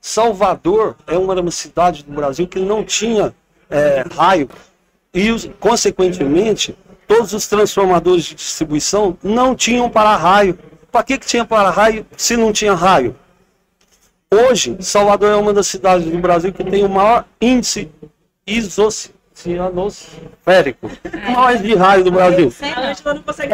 Salvador 0.00 0.96
é 1.06 1.16
uma 1.18 1.34
das 1.34 1.54
cidades 1.54 2.02
do 2.02 2.12
Brasil 2.12 2.46
que 2.46 2.58
não 2.58 2.84
tinha 2.84 3.34
é, 3.68 4.04
raio 4.14 4.48
e, 5.12 5.48
consequentemente, 5.58 6.76
todos 7.06 7.32
os 7.32 7.46
transformadores 7.46 8.24
de 8.24 8.34
distribuição 8.34 9.16
não 9.22 9.54
tinham 9.54 9.88
para-raio. 9.90 10.58
Para 10.90 11.02
que, 11.02 11.18
que 11.18 11.26
tinha 11.26 11.44
para-raio 11.44 12.06
se 12.16 12.36
não 12.36 12.52
tinha 12.52 12.74
raio? 12.74 13.16
Hoje, 14.30 14.76
Salvador 14.80 15.30
é 15.30 15.36
uma 15.36 15.52
das 15.52 15.66
cidades 15.66 16.06
do 16.06 16.18
Brasil 16.18 16.52
que 16.52 16.62
tem 16.62 16.84
o 16.84 16.88
maior 16.88 17.24
índice 17.40 17.90
isoceanosférico, 19.46 20.86
o 20.86 21.30
maior 21.32 21.52
índice 21.52 21.66
de 21.68 21.74
raio 21.74 22.04
do 22.04 22.10
Brasil. 22.10 22.50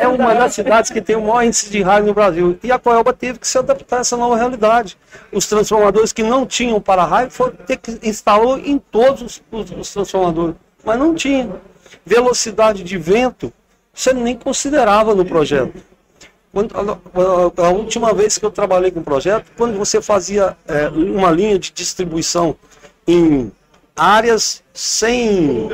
É 0.03 0.09
uma 0.09 0.35
das 0.35 0.55
cidades 0.55 0.91
que 0.91 1.01
tem 1.01 1.17
o 1.17 1.21
maior 1.23 1.43
índice 1.43 1.71
de 1.71 1.83
raio 1.83 2.05
no 2.07 2.15
Brasil. 2.15 2.59
E 2.63 2.73
a 2.73 2.79
Coelba 2.79 3.13
teve 3.13 3.39
que 3.39 3.47
se 3.47 3.59
adaptar 3.59 3.99
a 3.99 4.01
essa 4.01 4.17
nova 4.17 4.37
realidade. 4.37 4.97
Os 5.33 5.47
transformadores 5.47 6.13
que 6.13 6.23
não 6.23 6.47
tinham 6.47 6.81
para-raio 6.81 7.31
foram 7.31 7.53
ter 7.67 7.77
que 7.77 7.99
instalou 8.03 8.59
em 8.59 8.79
todos 8.79 9.23
os, 9.23 9.43
os- 9.51 9.71
os 9.71 9.93
transformadores, 9.93 10.55
mas 10.85 10.99
não 10.99 11.15
tinha. 11.15 11.49
Velocidade 12.05 12.83
de 12.83 12.99
vento, 12.99 13.53
você 13.93 14.13
nem 14.13 14.37
considerava 14.37 15.15
no 15.15 15.25
projeto. 15.25 15.73
Quando- 16.53 16.75
a, 16.77 17.63
a- 17.63 17.67
a 17.67 17.71
última 17.71 18.13
vez 18.13 18.39
que 18.39 18.45
eu 18.45 18.51
trabalhei 18.51 18.91
com 18.91 19.03
projeto, 19.03 19.47
quando 19.57 19.77
você 19.77 20.01
fazia 20.01 20.57
é, 20.69 20.89
uma 20.89 21.31
linha 21.31 21.59
de 21.59 21.73
distribuição 21.73 22.57
em 23.07 23.51
áreas 23.97 24.63
sem 24.73 25.69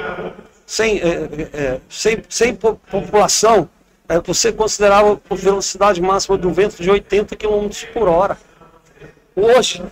sem, 0.67 0.99
é, 0.99 1.49
é, 1.53 1.81
sem, 1.89 2.23
sem 2.29 2.55
po- 2.55 2.77
população, 2.91 3.69
é, 4.09 4.21
você 4.21 4.53
considerava 4.53 5.21
a 5.29 5.35
velocidade 5.35 6.01
máxima 6.01 6.39
do 6.39 6.53
vento 6.53 6.81
de 6.81 6.89
80 6.89 7.35
km 7.35 7.69
por 7.93 8.07
hora. 8.09 8.39
Hoje, 9.35 9.83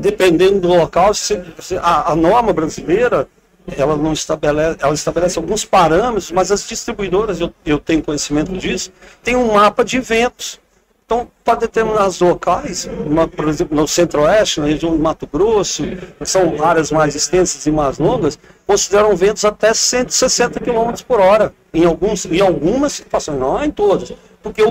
dependendo 0.00 0.60
do 0.60 0.68
local, 0.68 1.14
se- 1.14 1.40
se- 1.60 1.76
a, 1.76 2.10
a 2.12 2.16
norma 2.16 2.52
brasileira 2.52 3.28
ela 3.76 3.96
não 3.96 4.12
estabelece, 4.12 4.78
ela 4.80 4.94
estabelece 4.94 5.38
alguns 5.38 5.64
parâmetros, 5.64 6.32
mas 6.32 6.50
as 6.50 6.66
distribuidoras, 6.66 7.38
eu, 7.40 7.52
eu 7.64 7.78
tenho 7.78 8.02
conhecimento 8.02 8.52
disso, 8.56 8.90
tem 9.22 9.36
um 9.36 9.52
mapa 9.52 9.84
de 9.84 10.00
ventos. 10.00 10.58
Então, 11.08 11.26
para 11.42 11.60
determinados 11.60 12.20
locais, 12.20 12.86
por 13.34 13.48
exemplo, 13.48 13.74
no 13.74 13.88
centro-oeste, 13.88 14.60
na 14.60 14.66
região 14.66 14.94
do 14.94 15.02
Mato 15.02 15.26
Grosso, 15.26 15.82
que 16.18 16.26
são 16.26 16.62
áreas 16.62 16.92
mais 16.92 17.14
extensas 17.14 17.64
e 17.64 17.70
mais 17.70 17.96
longas, 17.96 18.38
consideram 18.66 19.16
ventos 19.16 19.42
até 19.42 19.72
160 19.72 20.60
km 20.60 20.92
por 21.08 21.18
hora, 21.18 21.54
em, 21.72 21.86
alguns, 21.86 22.26
em 22.26 22.42
algumas 22.42 22.92
situações, 22.92 23.40
não 23.40 23.64
em 23.64 23.70
todas, 23.70 24.12
porque 24.42 24.62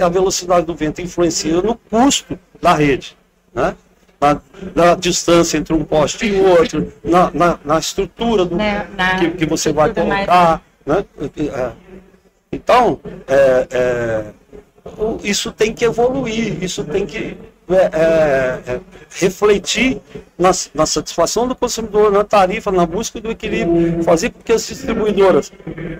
a 0.00 0.08
velocidade 0.08 0.66
do 0.66 0.74
vento 0.74 1.00
influencia 1.00 1.62
no 1.62 1.76
custo 1.76 2.36
da 2.60 2.74
rede, 2.74 3.16
né? 3.54 3.76
na, 4.20 4.40
na 4.74 4.94
distância 4.96 5.58
entre 5.58 5.74
um 5.74 5.84
poste 5.84 6.26
e 6.26 6.40
outro, 6.40 6.92
na, 7.04 7.30
na, 7.32 7.58
na 7.64 7.78
estrutura 7.78 8.44
do, 8.44 8.56
que, 9.20 9.30
que 9.30 9.46
você 9.46 9.72
vai 9.72 9.94
colocar. 9.94 10.60
Né? 10.84 11.04
É. 11.54 11.70
Então, 12.50 12.98
é, 13.28 13.68
é, 13.70 14.24
isso 15.22 15.50
tem 15.52 15.72
que 15.72 15.84
evoluir, 15.84 16.62
isso 16.62 16.84
tem 16.84 17.06
que 17.06 17.36
é, 17.68 17.74
é, 17.74 18.74
é, 18.74 18.80
refletir 19.10 20.00
na, 20.38 20.50
na 20.74 20.84
satisfação 20.84 21.48
do 21.48 21.54
consumidor, 21.54 22.12
na 22.12 22.22
tarifa, 22.22 22.70
na 22.70 22.84
busca 22.84 23.18
do 23.20 23.30
equilíbrio, 23.30 24.02
fazer 24.02 24.30
com 24.30 24.40
que 24.40 24.52
as 24.52 24.66
distribuidoras. 24.66 25.50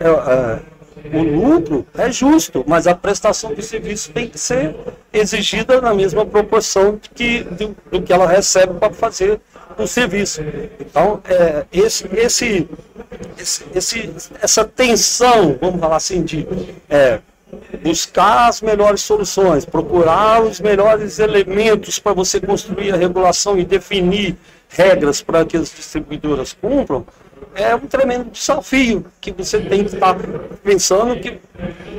é, 0.01 0.09
é, 0.09 0.75
o 1.13 1.23
lucro 1.23 1.87
é 1.95 2.11
justo, 2.11 2.65
mas 2.67 2.87
a 2.87 2.95
prestação 2.95 3.55
do 3.55 3.63
serviço 3.63 4.11
tem 4.13 4.29
que 4.29 4.39
ser 4.39 4.75
exigida 5.13 5.81
na 5.81 5.93
mesma 5.95 6.25
proporção 6.25 6.99
que, 7.15 7.45
do, 7.45 7.77
do 7.91 8.03
que 8.03 8.13
ela 8.13 8.27
recebe 8.27 8.75
para 8.75 8.93
fazer 8.93 9.41
o 9.79 9.87
serviço. 9.87 10.41
Então, 10.81 11.21
é, 11.29 11.65
esse, 11.73 12.09
esse, 12.15 12.69
esse, 13.75 14.11
essa 14.41 14.65
tensão, 14.65 15.59
vamos 15.61 15.81
falar 15.81 15.97
assim, 15.97 16.23
de 16.23 16.47
é, 16.89 17.21
buscar 17.83 18.49
as 18.49 18.61
melhores 18.61 19.01
soluções, 19.03 19.65
procurar 19.65 20.43
os 20.43 20.61
melhores 20.61 21.19
elementos 21.19 21.99
para 21.99 22.13
você 22.13 22.41
construir 22.41 22.93
a 22.93 22.97
regulação 22.97 23.59
e 23.59 23.65
definir 23.65 24.37
regras 24.69 25.23
para 25.23 25.45
que 25.45 25.57
as 25.57 25.71
distribuidoras 25.71 26.53
cumpram, 26.53 27.07
é 27.55 27.75
um 27.75 27.87
tremendo 27.87 28.31
desafio 28.31 29.05
que 29.21 29.31
você 29.33 29.61
tem 29.61 29.85
que 29.85 29.95
estar 29.95 30.17
pensando 30.63 31.19
que, 31.21 31.39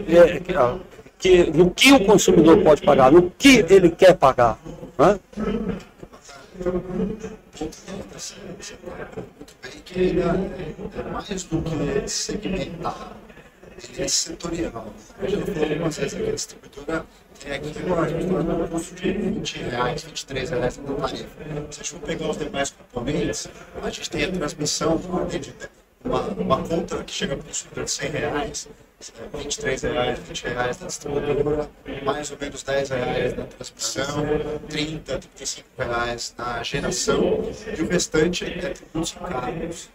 é, 0.10 0.40
que, 0.40 0.54
ah, 0.54 0.78
que 1.18 1.52
no 1.52 1.72
que 1.72 1.94
o 1.94 2.06
consumidor 2.06 2.62
pode 2.62 2.82
pagar, 2.82 3.12
no 3.12 3.32
que 3.32 3.66
ele 3.70 3.90
quer 3.90 4.16
pagar. 4.16 4.60
Né? 4.98 5.20
que 9.86 10.20
é, 10.20 11.00
é 11.00 11.12
mais 11.12 11.44
do 11.44 11.62
que 11.62 12.08
segmentar, 12.10 13.16
é 13.98 14.08
setorial. 14.08 14.94
A 15.20 15.28
gente 15.28 15.40
já 15.40 15.46
falou 15.46 15.70
algumas 15.70 15.98
vezes 15.98 16.14
aqui, 16.14 16.30
a 16.30 16.34
distribuidora 16.34 17.06
tem 17.40 17.52
aqui 17.52 17.74
agora, 17.80 18.02
a 18.02 18.10
gente 18.10 18.26
está 18.26 18.42
no 18.42 18.68
custo 18.68 18.96
de 18.96 19.12
20 19.12 19.58
reais, 19.58 20.04
23 20.04 20.50
reais 20.50 20.78
na 20.78 20.94
tarifa. 20.94 21.26
Se 21.72 21.82
a 21.82 21.84
gente 21.84 21.90
for 21.92 22.00
pegar 22.00 22.30
os 22.30 22.38
demais 22.38 22.72
componentes, 22.72 23.48
a 23.82 23.90
gente 23.90 24.10
tem 24.10 24.24
a 24.24 24.32
transmissão, 24.32 25.02
uma, 26.04 26.22
uma 26.22 26.64
conta 26.64 27.04
que 27.04 27.14
chega 27.14 27.36
para 27.36 27.44
o 27.44 27.48
consumidor 27.48 27.84
de 27.84 27.92
100 27.92 28.10
reais, 28.12 28.70
23 29.34 29.82
reais, 29.82 30.20
20 30.20 30.44
reais 30.44 30.80
na 30.80 30.88
distribuidora, 30.88 31.70
mais 32.04 32.32
ou 32.32 32.38
menos 32.40 32.64
10 32.64 32.90
reais 32.90 33.38
na 33.38 33.44
transmissão, 33.44 34.26
30, 34.70 35.20
35 35.20 35.68
reais 35.78 36.34
na 36.38 36.64
geração 36.64 37.44
e 37.78 37.82
o 37.82 37.88
restante 37.90 38.46
é 38.46 38.70
tributos 38.70 39.12
e 39.12 39.16
cargos, 39.16 39.90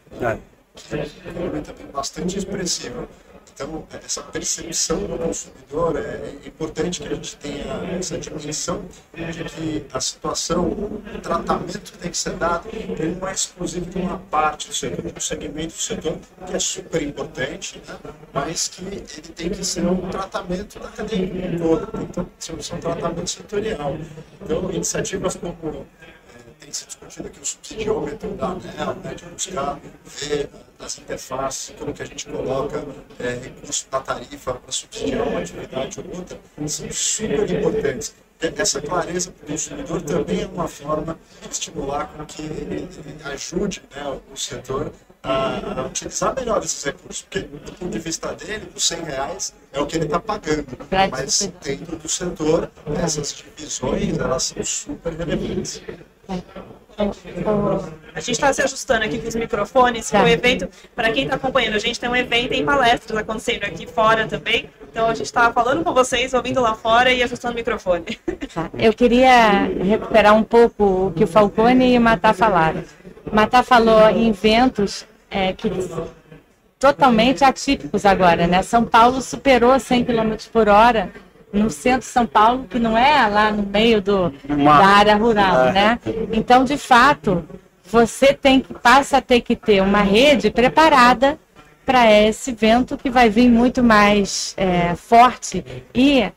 que 0.75 0.97
é 0.97 1.59
um 1.59 1.63
também 1.63 1.87
bastante 1.87 2.39
expressivo. 2.39 3.09
Então, 3.55 3.85
essa 4.05 4.23
percepção 4.23 4.99
do 5.07 5.19
consumidor 5.19 5.97
é 5.97 6.35
importante 6.47 7.01
que 7.01 7.09
a 7.09 7.15
gente 7.15 7.37
tenha 7.37 7.65
essa 7.99 8.19
dimensão 8.19 8.85
de 9.15 9.45
que 9.45 9.87
a 9.93 10.01
situação, 10.01 10.67
o 10.69 11.21
tratamento 11.23 11.93
que 11.93 11.99
tem 11.99 12.11
que 12.11 12.17
ser 12.17 12.35
dado, 12.35 12.69
ele 12.73 13.17
não 13.21 13.29
é 13.29 13.33
exclusivo 13.33 13.87
de 13.87 13.99
uma 13.99 14.19
parte 14.19 14.69
do 14.69 14.75
setor, 14.75 15.05
um 15.05 15.21
segmento 15.21 15.75
do 15.75 15.81
setor, 15.81 16.19
que 16.47 16.57
é 16.57 16.59
super 16.59 17.03
importante, 17.03 17.83
né? 17.87 17.97
mas 18.33 18.69
que 18.69 18.85
ele 18.85 19.01
tem 19.01 19.51
que 19.51 19.65
ser 19.65 19.87
um 19.87 20.09
tratamento 20.09 20.79
da 20.79 20.89
cadeia 20.89 21.59
todo, 21.59 22.03
então, 22.03 22.27
ser 22.39 22.55
um 22.55 22.81
tratamento 22.81 23.29
setorial. 23.29 23.97
Então, 24.43 24.71
iniciativas 24.71 25.37
como 25.37 25.87
tem 26.71 26.73
se 26.73 26.87
discutido 26.87 27.27
aqui 27.27 27.41
o 27.41 27.45
subsidiômetro 27.45 28.31
da 28.31 28.47
ANEL, 28.47 28.95
né, 29.03 29.15
de 29.15 29.25
buscar 29.27 29.79
ver 30.05 30.49
nas 30.79 30.99
interfaces 30.99 31.75
como 31.77 31.93
que 31.93 32.03
a 32.03 32.07
gente 32.07 32.27
coloca 32.27 32.85
é, 33.19 33.31
recurso 33.43 33.87
da 33.91 34.01
tarifa 34.01 34.55
para 34.55 34.73
subsidiar 34.73 35.27
uma 35.27 35.41
atividade 35.41 36.01
ou 36.01 36.17
outra, 36.17 36.41
são 36.67 36.91
super 36.93 37.51
importantes. 37.51 38.15
Essa 38.57 38.81
clareza 38.81 39.33
para 39.33 39.45
o 39.45 39.49
consumidor 39.51 40.01
também 40.03 40.43
é 40.43 40.47
uma 40.47 40.67
forma 40.67 41.19
de 41.43 41.49
estimular 41.51 42.07
com 42.07 42.25
que 42.25 42.41
ele 42.41 42.89
ajude 43.25 43.83
né, 43.95 44.21
o 44.33 44.37
setor 44.37 44.91
a, 45.23 45.87
utilizar 45.87 46.35
melhor 46.35 46.63
esses 46.63 46.83
recursos, 46.83 47.23
porque 47.23 47.41
do 47.41 47.73
ponto 47.73 47.91
de 47.91 47.99
vista 47.99 48.35
dele, 48.35 48.71
os 48.75 48.85
100 48.85 49.03
reais 49.03 49.55
é 49.73 49.81
o 49.81 49.87
que 49.87 49.97
ele 49.97 50.07
está 50.07 50.19
pagando, 50.19 50.67
mas 51.11 51.53
dentro 51.63 51.97
do 51.97 52.09
setor, 52.09 52.71
essas 53.03 53.35
divisões 53.35 54.19
elas 54.19 54.43
são 54.45 54.65
super 54.65 55.13
relevantes. 55.13 55.83
A 58.15 58.21
gente 58.21 58.33
está 58.33 58.53
se 58.53 58.63
ajustando 58.63 59.05
aqui 59.05 59.19
com 59.19 59.29
os 59.29 59.35
microfones, 59.35 60.11
Tá. 60.11 60.23
o 60.23 60.29
evento, 60.29 60.69
para 60.95 61.11
quem 61.11 61.25
está 61.25 61.37
acompanhando, 61.37 61.75
a 61.75 61.79
gente 61.79 61.99
tem 61.99 62.11
um 62.11 62.17
evento 62.17 62.53
em 62.53 62.65
palestras 62.65 63.19
acontecendo 63.19 63.65
aqui 63.65 63.87
fora 63.87 64.27
também. 64.27 64.69
Então 64.91 65.07
a 65.07 65.15
gente 65.15 65.27
está 65.27 65.53
falando 65.53 65.83
com 65.83 65.95
vocês, 65.95 66.35
ouvindo 66.35 66.61
lá 66.61 66.75
fora 66.75 67.13
e 67.13 67.23
ajustando 67.23 67.55
o 67.55 67.57
microfone. 67.57 68.19
Tá. 68.53 68.69
Eu 68.77 68.93
queria 68.93 69.63
recuperar 69.83 70.35
um 70.35 70.43
pouco 70.43 71.07
o 71.07 71.13
que 71.13 71.25
o 71.25 71.27
Falcone 71.27 71.95
e 71.95 71.99
o 71.99 72.01
Matá 72.01 72.35
falaram. 72.35 72.83
Matá 73.33 73.63
falou 73.63 74.11
em 74.11 74.29
eventos 74.29 75.07
é, 75.31 75.53
que 75.53 75.71
totalmente 76.79 77.45
atípicos 77.45 78.05
agora, 78.05 78.47
né? 78.47 78.63
São 78.63 78.85
Paulo 78.85 79.23
superou 79.23 79.79
100 79.79 80.05
km 80.05 80.35
por 80.53 80.69
hora 80.69 81.13
no 81.53 81.69
centro 81.71 82.01
de 82.01 82.07
São 82.07 82.27
Paulo, 82.27 82.67
que 82.69 82.79
não 82.79 82.97
é 82.97 83.27
lá 83.27 83.51
no 83.51 83.63
meio 83.65 84.01
do, 84.01 84.33
Uma- 84.49 84.79
da 84.79 84.87
área 84.87 85.17
rural, 85.17 85.67
É. 85.67 85.73
né? 85.73 85.99
Então, 86.33 86.65
de 86.65 86.77
fato, 86.77 87.45
você 87.85 88.33
tem 88.33 88.61
que 88.61 88.73
passa 88.75 89.17
a 89.19 89.21
ter 89.21 89.41
que 89.41 89.57
ter 89.57 89.83
uma 89.83 90.03
rede 90.03 90.51
preparada 90.51 91.39
para 91.85 92.11
esse 92.11 92.53
vento 92.53 92.97
que 92.97 93.11
vai 93.11 93.29
vir 93.29 93.49
muito 93.51 93.83
mais 93.83 94.55
é, 94.57 94.95
forte 94.95 95.65
e 95.93 96.31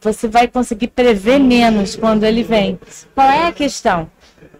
você 0.00 0.26
vai 0.26 0.48
conseguir 0.48 0.88
prever 0.88 1.38
menos 1.38 1.96
quando 1.96 2.24
ele 2.24 2.42
vem. 2.42 2.78
Qual 3.14 3.28
é 3.28 3.46
a 3.46 3.52
questão? 3.52 4.08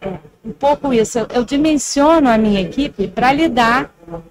É, 0.00 0.08
um 0.44 0.52
pouco 0.52 0.92
isso. 0.92 1.18
Eu, 1.20 1.26
eu 1.36 1.44
dimensiono 1.44 2.28
a 2.28 2.36
minha 2.36 2.60
equipe 2.60 3.08
para 3.08 3.32
lidar 3.32 3.90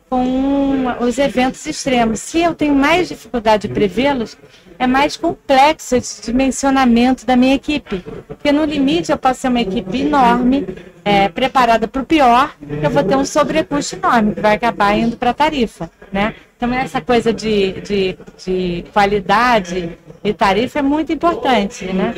com 0.09 0.85
os 0.99 1.17
eventos 1.17 1.65
extremos. 1.65 2.19
Se 2.19 2.39
eu 2.41 2.53
tenho 2.53 2.75
mais 2.75 3.07
dificuldade 3.09 3.67
de 3.67 3.73
prevê-los, 3.73 4.37
é 4.77 4.87
mais 4.87 5.17
complexo 5.17 5.95
esse 5.95 6.21
dimensionamento 6.21 7.25
da 7.25 7.35
minha 7.35 7.55
equipe. 7.55 8.03
Porque 8.27 8.51
no 8.51 8.65
limite 8.65 9.11
eu 9.11 9.17
posso 9.17 9.41
ser 9.41 9.47
uma 9.49 9.61
equipe 9.61 10.01
enorme, 10.01 10.67
é, 11.05 11.27
preparada 11.27 11.87
para 11.87 12.01
o 12.01 12.05
pior, 12.05 12.55
eu 12.81 12.89
vou 12.89 13.03
ter 13.03 13.15
um 13.15 13.25
sobrecusto 13.25 13.95
enorme, 13.95 14.33
que 14.35 14.41
vai 14.41 14.55
acabar 14.55 14.97
indo 14.97 15.17
para 15.17 15.31
a 15.31 15.33
tarifa. 15.33 15.89
Né? 16.11 16.35
Então, 16.55 16.73
essa 16.73 17.01
coisa 17.01 17.33
de, 17.33 17.73
de, 17.81 18.17
de 18.43 18.85
qualidade 18.93 19.97
e 20.23 20.33
tarifa 20.33 20.79
é 20.79 20.81
muito 20.81 21.11
importante. 21.11 21.85
Né? 21.85 22.13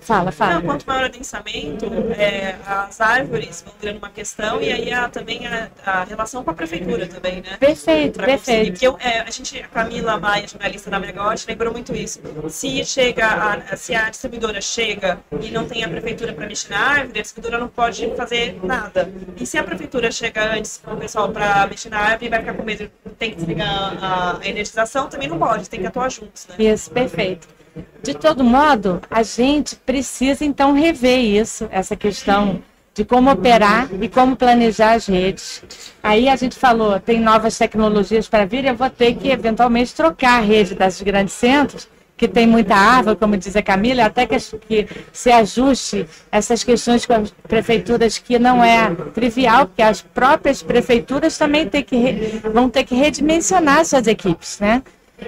Fala, 0.00 0.32
fala. 0.32 0.54
Não, 0.54 0.62
quanto 0.62 0.84
maior 0.84 1.04
o 1.04 1.06
adensamento, 1.06 1.86
é, 2.18 2.56
as 2.66 3.00
árvores 3.00 3.62
vão 3.62 3.72
virando 3.80 3.98
uma 3.98 4.10
questão 4.10 4.60
e 4.60 4.72
aí 4.72 4.92
a, 4.92 5.08
também 5.08 5.46
a, 5.46 5.70
a 5.84 6.04
relação 6.04 6.42
com 6.42 6.50
a 6.50 6.54
prefeitura 6.54 7.06
também, 7.06 7.36
né? 7.36 7.56
Perfeito, 7.58 8.16
Pra 8.18 8.26
perfeito. 8.26 8.72
Porque 8.72 8.86
eu, 8.86 8.96
é, 9.00 9.20
a 9.20 9.30
gente, 9.30 9.60
a 9.60 9.68
Camila 9.68 10.18
Maia, 10.18 10.48
jornalista 10.48 10.90
da 10.90 10.98
Megawatt, 10.98 11.46
lembrou 11.46 11.72
muito 11.72 11.94
isso. 11.94 12.20
Se 12.48 12.84
chega, 12.84 13.26
a, 13.26 13.76
se 13.76 13.94
a 13.94 14.10
distribuidora 14.10 14.60
chega 14.60 15.20
e 15.40 15.50
não 15.50 15.66
tem 15.66 15.84
a 15.84 15.88
prefeitura 15.88 16.32
para 16.32 16.46
mexer 16.46 16.70
na 16.70 16.80
árvore, 16.80 17.20
a 17.20 17.22
distribuidora 17.22 17.60
não 17.60 17.68
pode 17.68 18.12
fazer 18.16 18.58
nada. 18.64 19.08
E 19.36 19.46
se 19.46 19.56
a 19.56 19.62
prefeitura 19.62 20.10
chega 20.10 20.52
antes 20.52 20.80
com 20.84 20.94
o 20.94 20.96
pessoal 20.96 21.28
para 21.30 21.64
mexer 21.68 21.90
na 21.90 21.98
árvore, 21.98 22.28
vai 22.28 22.40
ficar 22.40 22.54
com 22.54 22.64
medo, 22.64 22.90
tem 23.18 23.30
que 23.30 23.36
desligar 23.36 24.02
a, 24.02 24.38
a 24.38 24.48
energização, 24.48 25.08
também 25.08 25.28
não 25.28 25.38
pode, 25.38 25.70
tem 25.70 25.80
que 25.80 25.86
atuar 25.86 26.10
juntos, 26.10 26.48
né? 26.48 26.56
Isso, 26.58 26.90
perfeito. 26.90 27.55
De 28.02 28.14
todo 28.14 28.44
modo, 28.44 29.00
a 29.10 29.22
gente 29.22 29.76
precisa 29.76 30.44
então 30.44 30.72
rever 30.72 31.18
isso, 31.18 31.68
essa 31.70 31.96
questão 31.96 32.62
de 32.94 33.04
como 33.04 33.30
operar 33.30 33.88
e 34.00 34.08
como 34.08 34.34
planejar 34.34 34.94
as 34.94 35.06
redes. 35.06 35.62
Aí 36.02 36.28
a 36.28 36.36
gente 36.36 36.56
falou, 36.56 36.98
tem 36.98 37.20
novas 37.20 37.58
tecnologias 37.58 38.26
para 38.26 38.46
vir, 38.46 38.64
eu 38.64 38.74
vou 38.74 38.88
ter 38.88 39.14
que 39.14 39.28
eventualmente 39.28 39.94
trocar 39.94 40.38
a 40.38 40.40
rede 40.40 40.74
das 40.74 41.02
grandes 41.02 41.34
centros, 41.34 41.88
que 42.16 42.26
tem 42.26 42.46
muita 42.46 42.74
árvore, 42.74 43.16
como 43.16 43.36
diz 43.36 43.54
a 43.54 43.62
Camila, 43.62 44.06
até 44.06 44.26
que, 44.26 44.36
que 44.38 44.88
se 45.12 45.30
ajuste 45.30 46.06
essas 46.32 46.64
questões 46.64 47.04
com 47.04 47.12
as 47.12 47.30
prefeituras, 47.46 48.16
que 48.16 48.38
não 48.38 48.64
é 48.64 48.94
trivial, 49.12 49.66
porque 49.66 49.82
as 49.82 50.00
próprias 50.00 50.62
prefeituras 50.62 51.36
também 51.36 51.68
tem 51.68 51.82
que, 51.82 52.40
vão 52.50 52.70
ter 52.70 52.84
que 52.84 52.94
redimensionar 52.94 53.84
suas 53.84 54.06
equipes, 54.06 54.58
né? 54.58 54.82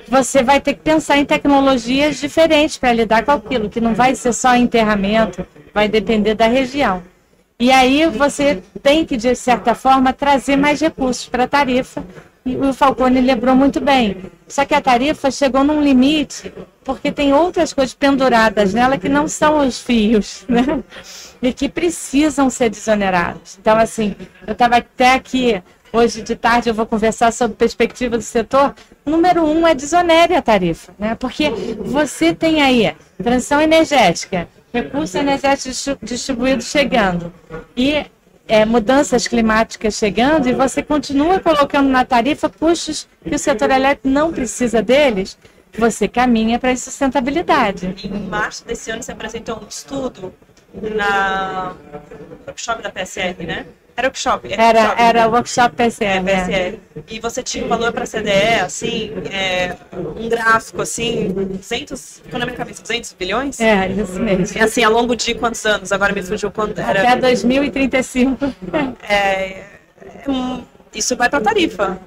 Você 0.08 0.42
vai 0.42 0.60
ter 0.60 0.74
que 0.74 0.80
pensar 0.80 1.18
em 1.18 1.24
tecnologias 1.24 2.16
diferentes 2.16 2.76
para 2.76 2.92
lidar 2.92 3.24
com 3.24 3.32
aquilo, 3.32 3.70
que 3.70 3.80
não 3.80 3.94
vai 3.94 4.14
ser 4.14 4.32
só 4.32 4.54
enterramento, 4.54 5.46
vai 5.72 5.88
depender 5.88 6.34
da 6.34 6.46
região. 6.46 7.02
E 7.60 7.72
aí 7.72 8.06
você 8.06 8.62
tem 8.82 9.04
que, 9.04 9.16
de 9.16 9.34
certa 9.34 9.74
forma, 9.74 10.12
trazer 10.12 10.56
mais 10.56 10.80
recursos 10.80 11.28
para 11.28 11.44
a 11.44 11.48
tarifa. 11.48 12.04
E 12.46 12.56
o 12.56 12.72
Falcone 12.72 13.20
lembrou 13.20 13.54
muito 13.54 13.80
bem. 13.80 14.16
Só 14.46 14.64
que 14.64 14.74
a 14.74 14.80
tarifa 14.80 15.30
chegou 15.30 15.64
num 15.64 15.82
limite, 15.82 16.52
porque 16.84 17.10
tem 17.10 17.34
outras 17.34 17.72
coisas 17.72 17.94
penduradas 17.94 18.72
nela 18.72 18.96
que 18.96 19.08
não 19.08 19.26
são 19.26 19.66
os 19.66 19.80
fios, 19.80 20.44
né? 20.48 20.82
E 21.42 21.52
que 21.52 21.68
precisam 21.68 22.48
ser 22.48 22.70
desonerados. 22.70 23.58
Então, 23.60 23.76
assim, 23.76 24.14
eu 24.46 24.52
estava 24.52 24.76
até 24.76 25.14
aqui 25.14 25.60
Hoje 25.92 26.22
de 26.22 26.36
tarde 26.36 26.68
eu 26.68 26.74
vou 26.74 26.86
conversar 26.86 27.32
sobre 27.32 27.56
perspectiva 27.56 28.16
do 28.16 28.22
setor. 28.22 28.74
Número 29.04 29.44
um 29.44 29.66
é 29.66 29.74
desonere 29.74 30.34
a 30.34 30.42
tarifa, 30.42 30.94
né? 30.98 31.14
Porque 31.14 31.50
você 31.78 32.34
tem 32.34 32.62
aí 32.62 32.94
transição 33.22 33.60
energética, 33.60 34.48
recursos 34.72 35.14
energéticos 35.14 35.88
distribuídos 36.02 36.66
chegando 36.66 37.32
e 37.76 38.04
é, 38.46 38.64
mudanças 38.64 39.26
climáticas 39.26 39.94
chegando 39.94 40.48
e 40.48 40.52
você 40.52 40.82
continua 40.82 41.40
colocando 41.40 41.88
na 41.88 42.04
tarifa 42.04 42.48
custos 42.48 43.08
que 43.22 43.34
o 43.34 43.38
setor 43.38 43.70
elétrico 43.70 44.08
não 44.08 44.32
precisa 44.32 44.82
deles, 44.82 45.38
você 45.76 46.08
caminha 46.08 46.58
para 46.58 46.70
a 46.70 46.76
sustentabilidade. 46.76 47.94
Em 48.04 48.08
março 48.08 48.66
desse 48.66 48.90
ano 48.90 49.02
você 49.02 49.12
apresentou 49.12 49.60
um 49.62 49.68
estudo 49.68 50.34
na 50.74 51.74
workshop 52.46 52.82
da 52.82 52.90
PSR, 52.90 53.46
né? 53.46 53.66
Era 53.98 54.06
workshop. 54.06 54.52
Era, 54.52 54.62
era, 54.62 54.78
workshop, 54.80 55.02
era 55.02 55.28
workshop 55.28 55.76
PSR. 55.76 56.04
É, 56.04 56.20
PSR. 56.22 56.78
E 57.10 57.18
você 57.18 57.42
tinha 57.42 57.64
um 57.64 57.68
valor 57.68 57.92
para 57.92 58.06
CDE, 58.06 58.60
assim, 58.64 59.12
é, 59.28 59.74
um 60.16 60.28
gráfico, 60.28 60.82
assim, 60.82 61.32
200, 61.32 62.20
ficou 62.22 62.38
na 62.38 62.46
minha 62.46 62.56
cabeça, 62.56 62.80
200 62.80 63.16
bilhões? 63.18 63.60
É, 63.60 63.88
isso 63.88 64.20
mesmo. 64.20 64.56
E 64.56 64.62
assim, 64.62 64.84
ao 64.84 64.92
longo 64.92 65.16
de 65.16 65.34
quantos 65.34 65.66
anos? 65.66 65.90
Agora 65.90 66.12
me 66.12 66.22
fugiu 66.22 66.48
quanto 66.52 66.80
era. 66.80 67.00
Até 67.00 67.16
2035. 67.16 68.54
É, 69.02 69.12
é, 69.12 69.64
isso 70.94 71.16
vai 71.16 71.28
para 71.28 71.40
tarifa. 71.40 71.98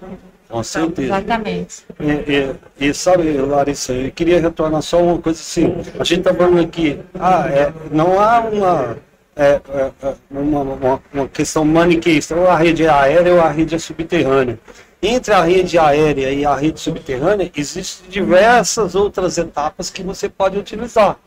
Com 0.48 0.64
certeza. 0.64 1.18
Exatamente. 1.18 1.84
E, 2.00 2.86
e, 2.86 2.88
e, 2.88 2.94
sabe, 2.94 3.34
Larissa, 3.34 3.92
eu 3.92 4.12
queria 4.14 4.40
retornar 4.40 4.82
só 4.82 5.02
uma 5.04 5.18
coisa 5.18 5.42
assim. 5.42 5.76
A 6.00 6.06
gente 6.06 6.20
está 6.20 6.34
falando 6.34 6.62
aqui, 6.62 7.02
ah, 7.20 7.50
é, 7.50 7.74
não 7.92 8.18
há 8.18 8.40
uma 8.40 8.98
é, 9.42 9.60
é, 9.70 9.92
é, 10.04 10.16
uma, 10.30 10.62
uma, 10.62 11.04
uma, 11.12 11.28
questão 11.28 11.66
maniqueísta, 11.66 12.36
ou 12.36 12.48
a 12.48 12.56
rede 12.56 12.86
é 12.86 12.90
aérea 12.90 13.34
ou 13.34 13.42
a 13.42 13.50
rede 13.50 13.74
é 13.74 13.80
subterrânea. 13.80 14.60
Entre 15.02 15.34
a 15.34 15.42
rede 15.42 15.80
aérea 15.80 16.32
e 16.32 16.46
a 16.46 16.54
rede 16.54 16.80
subterrânea, 16.80 17.52
existem 17.56 18.08
diversas 18.08 18.94
outras 18.94 19.40
etapas 19.40 19.90
que 19.90 20.04
você 20.04 20.30
pode 20.30 20.60
utilizar. 20.60 21.18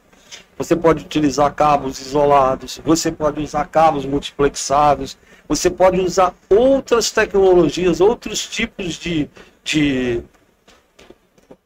Você 0.56 0.76
pode 0.76 1.04
utilizar 1.04 1.52
cabos 1.52 2.00
isolados, 2.00 2.80
você 2.84 3.10
pode 3.10 3.40
usar 3.40 3.64
cabos 3.66 4.06
multiplexados, 4.06 5.18
você 5.48 5.68
pode 5.68 6.00
usar 6.00 6.32
outras 6.48 7.10
tecnologias, 7.10 8.00
outros 8.00 8.46
tipos 8.46 8.94
de, 8.94 9.28
de 9.64 10.22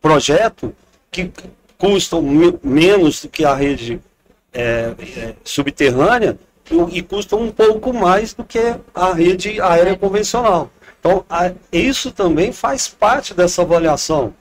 projeto 0.01 0.75
que 1.11 1.31
custam 1.77 2.23
menos 2.63 3.21
do 3.21 3.29
que 3.29 3.45
a 3.45 3.55
rede 3.55 4.01
é, 4.53 4.95
é, 5.17 5.35
subterrânea 5.45 6.39
e, 6.71 6.99
e 6.99 7.03
custam 7.03 7.41
um 7.43 7.51
pouco 7.51 7.93
mais 7.93 8.35
do 8.35 8.45
que 8.45 8.75
a 8.95 9.13
rede 9.13 9.61
aérea 9.61 9.97
convencional. 9.97 10.71
Então, 11.01 11.25
a, 11.29 11.53
isso 11.73 12.11
também 12.11 12.53
faz 12.53 12.89
parte 12.89 13.35
dessa 13.35 13.63
avaliação. 13.63 14.35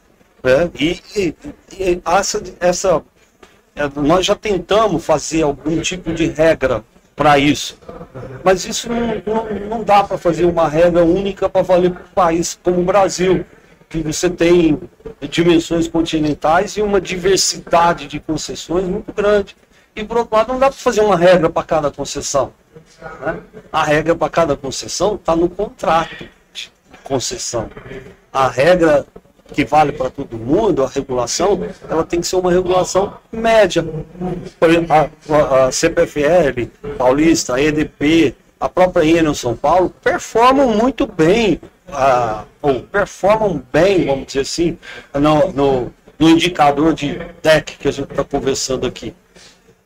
Né? 0.44 0.70
E, 0.80 1.02
e, 1.16 1.36
e 1.78 2.02
essa, 2.06 2.42
essa, 2.60 3.04
é, 3.76 3.90
nós 3.96 4.26
já 4.26 4.36
tentamos 4.36 5.06
fazer 5.06 5.44
algum 5.44 5.80
tipo 5.82 6.14
de 6.14 6.28
regra 6.28 6.84
para 7.16 7.40
isso. 7.40 7.78
Mas 8.44 8.64
isso 8.66 8.88
não, 8.90 9.22
não, 9.26 9.60
não 9.70 9.84
dá 9.84 10.04
para 10.04 10.18
fazer 10.18 10.46
uma 10.46 10.68
regra 10.68 11.04
única 11.04 11.50
para 11.50 11.64
valer 11.64 11.92
para 11.92 12.04
um 12.04 12.14
país 12.14 12.60
como 12.62 12.80
o 12.80 12.86
Brasil, 12.86 13.44
que 13.90 14.00
você 14.00 14.30
tem 14.30 14.80
dimensões 15.28 15.88
continentais 15.88 16.78
e 16.78 16.82
uma 16.82 17.02
diversidade 17.02 18.08
de 18.08 18.20
concessões 18.20 18.86
muito 18.86 19.12
grande. 19.12 19.56
E 19.98 20.04
por 20.04 20.18
outro 20.18 20.36
lado, 20.36 20.54
não 20.54 20.60
dá 20.60 20.68
para 20.68 20.78
fazer 20.78 21.02
uma 21.02 21.18
regra 21.18 21.50
para 21.50 21.64
cada 21.64 21.90
concessão. 21.90 22.54
Né? 23.20 23.40
A 23.74 23.84
regra 23.84 24.16
para 24.16 24.30
cada 24.30 24.56
concessão 24.56 25.16
está 25.16 25.36
no 25.36 25.50
contrato 25.50 26.30
de 26.54 26.72
concessão. 27.04 27.68
A 28.32 28.48
regra 28.48 29.08
que 29.52 29.66
vale 29.66 29.92
para 29.92 30.12
todo 30.12 30.38
mundo, 30.38 30.84
a 30.84 30.88
regulação, 30.88 31.60
ela 31.90 32.04
tem 32.04 32.22
que 32.22 32.28
ser 32.28 32.36
uma 32.36 32.52
regulação 32.52 33.18
média. 33.32 33.84
A, 34.88 35.34
a, 35.34 35.66
a 35.66 35.72
CPFL, 35.72 36.70
Paulista, 36.96 37.56
a 37.56 37.62
EDP, 37.62 38.36
a 38.60 38.70
própria 38.70 39.04
Enel 39.04 39.34
São 39.34 39.56
Paulo 39.56 39.92
performam 40.04 40.76
muito 40.76 41.08
bem, 41.08 41.60
a, 41.88 42.44
ou 42.62 42.84
performam 42.84 43.64
bem, 43.74 44.06
vamos 44.06 44.28
dizer 44.28 44.42
assim, 44.42 44.78
no, 45.14 45.52
no, 45.54 45.94
no 46.20 46.30
indicador 46.30 46.94
de 46.94 47.20
DEC 47.42 47.78
que 47.80 47.88
a 47.88 47.92
gente 47.92 48.12
está 48.12 48.24
conversando 48.24 48.86
aqui. 48.86 49.16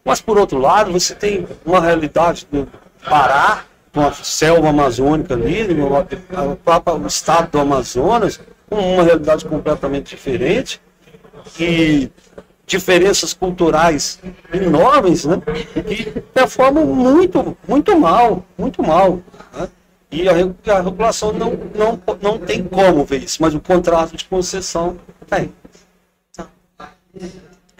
Mas, 0.04 0.22
por 0.22 0.38
outro 0.38 0.58
lado, 0.58 0.92
você 0.92 1.14
tem 1.14 1.48
uma 1.66 1.80
realidade 1.80 2.48
do 2.52 2.68
Pará, 3.04 3.66
com 3.94 4.02
a 4.02 4.14
selva 4.14 4.70
amazônica 4.70 5.34
ali, 5.34 5.68
o 5.72 6.56
próprio 6.56 7.06
estado 7.08 7.52
do 7.52 7.60
Amazonas, 7.60 8.40
uma 8.70 9.04
realidade 9.04 9.44
completamente 9.46 10.16
diferente 10.16 10.82
e 11.60 12.10
diferenças 12.66 13.34
culturais 13.34 14.20
enormes, 14.54 15.26
né? 15.26 15.42
Que 15.86 16.22
performam 16.34 16.86
muito, 16.86 17.58
muito 17.68 18.00
mal, 18.00 18.46
muito 18.58 18.82
mal. 18.82 19.20
Né? 19.54 19.70
E 20.10 20.30
a, 20.30 20.34
a 20.34 20.82
regulação 20.82 21.34
não, 21.34 21.52
não, 21.76 22.02
não 22.22 22.38
tem 22.38 22.64
como 22.64 23.04
ver 23.04 23.24
isso, 23.24 23.42
mas 23.42 23.54
o 23.54 23.60
contrato 23.60 24.16
de 24.16 24.24
concessão 24.26 24.98
tem. 25.30 25.54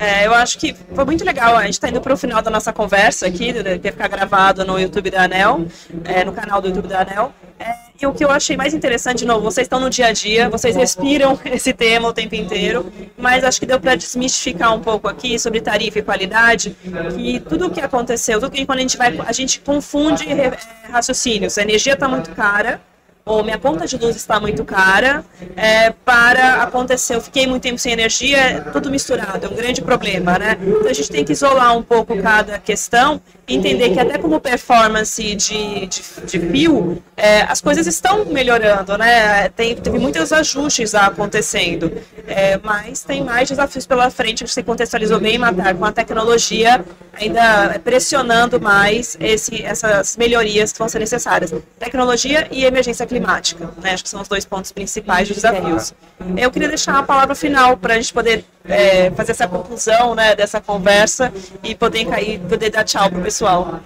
É, 0.02 0.26
eu 0.26 0.34
acho 0.34 0.58
que 0.58 0.76
foi 0.96 1.06
muito 1.06 1.24
legal. 1.24 1.56
A 1.56 1.62
gente 1.66 1.74
está 1.74 1.88
indo 1.88 2.02
para 2.02 2.12
o 2.12 2.18
final 2.18 2.42
da 2.42 2.50
nossa 2.50 2.74
conversa 2.74 3.28
aqui, 3.28 3.54
que 3.54 3.62
vai 3.62 3.92
ficar 3.92 4.08
gravado 4.08 4.66
no 4.66 4.80
YouTube 4.80 5.12
da 5.12 5.26
Anel, 5.26 5.68
é, 6.06 6.26
no 6.26 6.34
canal 6.34 6.60
do 6.60 6.70
YouTube 6.70 6.88
da 6.88 7.02
Anel. 7.02 7.32
É, 7.60 7.72
e 8.02 8.08
o 8.08 8.12
que 8.12 8.26
eu 8.26 8.32
achei 8.32 8.58
mais 8.58 8.74
interessante, 8.74 9.20
de 9.20 9.28
novo, 9.28 9.44
vocês 9.44 9.66
estão 9.66 9.80
no 9.80 9.92
dia 9.92 10.08
a 10.08 10.12
dia, 10.12 10.50
vocês 10.50 10.76
respiram 10.76 11.40
esse 11.46 11.72
tema 11.72 12.08
o 12.08 12.14
tempo 12.14 12.34
inteiro, 12.34 12.92
mas 13.16 13.44
acho 13.44 13.60
que 13.60 13.66
deu 13.68 13.80
para 13.80 13.94
desmistificar 13.94 14.76
um 14.76 14.80
pouco 14.80 15.08
aqui 15.08 15.38
sobre 15.38 15.62
tarifa 15.62 16.00
e 16.00 16.02
qualidade, 16.02 16.76
que 17.16 17.40
tudo 17.42 17.68
o 17.68 17.70
que 17.70 17.80
aconteceu, 17.80 18.40
tudo 18.40 18.54
que 18.54 18.66
quando 18.66 18.80
a 18.80 18.82
gente 18.82 18.98
vai, 18.98 19.16
a 19.24 19.32
gente 19.32 19.60
confunde 19.60 20.28
é, 20.28 20.52
raciocínios. 20.90 21.60
A 21.60 21.62
energia 21.62 21.94
está 21.94 22.08
muito 22.08 22.32
cara, 22.32 22.82
ou 23.26 23.44
minha 23.44 23.58
conta 23.58 23.86
de 23.86 23.98
luz 23.98 24.16
está 24.16 24.40
muito 24.40 24.64
cara, 24.66 25.24
é, 25.56 25.92
para 25.92 26.64
acontecer, 26.64 27.16
eu 27.16 27.22
fiquei 27.22 27.46
muito 27.46 27.64
tempo 27.64 27.78
sem 27.78 27.92
energia, 27.92 28.38
é 28.38 28.60
tudo 28.60 28.90
misturado, 28.90 29.46
é 29.46 29.50
um 29.50 29.56
grande 29.56 29.82
problema, 29.82 30.38
né? 30.40 30.58
Então 30.62 30.88
a 30.88 30.94
gente 30.94 31.10
tem 31.10 31.24
que 31.24 31.32
isolar 31.32 31.78
um 31.78 31.84
pouco 31.84 32.16
cada 32.22 32.58
questão 32.60 33.22
e 33.48 33.56
entender 33.56 33.92
que 33.92 34.00
até 34.00 34.18
como 34.18 34.40
performance 34.40 35.36
de, 35.36 35.88
de, 35.88 36.02
de 36.26 36.40
fio, 36.52 37.02
é, 37.16 37.42
as 37.42 37.62
coisas 37.62 37.86
estão 37.86 38.26
melhorando, 38.26 38.98
né? 38.98 39.50
Tem, 39.50 39.76
teve 39.76 40.00
muitos 40.00 40.32
ajustes 40.32 40.96
acontecendo, 40.96 41.92
é, 42.28 42.60
mas 42.64 43.04
tem 43.04 43.24
mais 43.24 43.50
desafios 43.50 43.86
pela 43.86 44.10
frente, 44.10 44.48
você 44.48 44.64
contextualizou 44.64 45.20
bem, 45.20 45.38
Matar, 45.38 45.76
com 45.76 45.86
a 45.86 45.92
tecnologia 45.92 46.84
ainda 47.14 47.80
pressionando 47.84 48.60
mais 48.60 49.18
esse, 49.20 49.64
essas 49.64 50.18
melhorias 50.18 50.72
que 50.72 50.80
vão 50.80 50.90
ser 50.90 51.00
necessárias. 51.00 51.54
Tecnologia 51.78 52.48
e 52.52 52.64
emergência 52.66 53.06
climática, 53.12 53.70
né? 53.82 53.92
Acho 53.92 54.04
que 54.04 54.10
são 54.10 54.22
os 54.22 54.28
dois 54.30 54.46
pontos 54.46 54.72
principais 54.72 55.28
dos 55.28 55.36
desafios. 55.36 55.94
Eu 56.38 56.50
queria 56.50 56.70
deixar 56.70 56.98
a 56.98 57.04
palavra 57.04 57.36
final 57.36 57.76
para 57.76 57.96
a 57.96 57.98
gente 57.98 58.14
poder 58.14 58.46
é, 58.64 59.12
fazer 59.12 59.32
essa 59.34 59.50
conclusão 59.50 60.16
né, 60.16 60.34
dessa 60.34 60.62
conversa 60.62 61.34
e 61.62 61.76
poder 61.76 62.06
cair, 62.06 62.40
poder 62.40 62.70
dar 62.70 62.86
tchau 62.86 63.10
para 63.10 63.20
o 63.20 63.22
pessoal. 63.22 63.82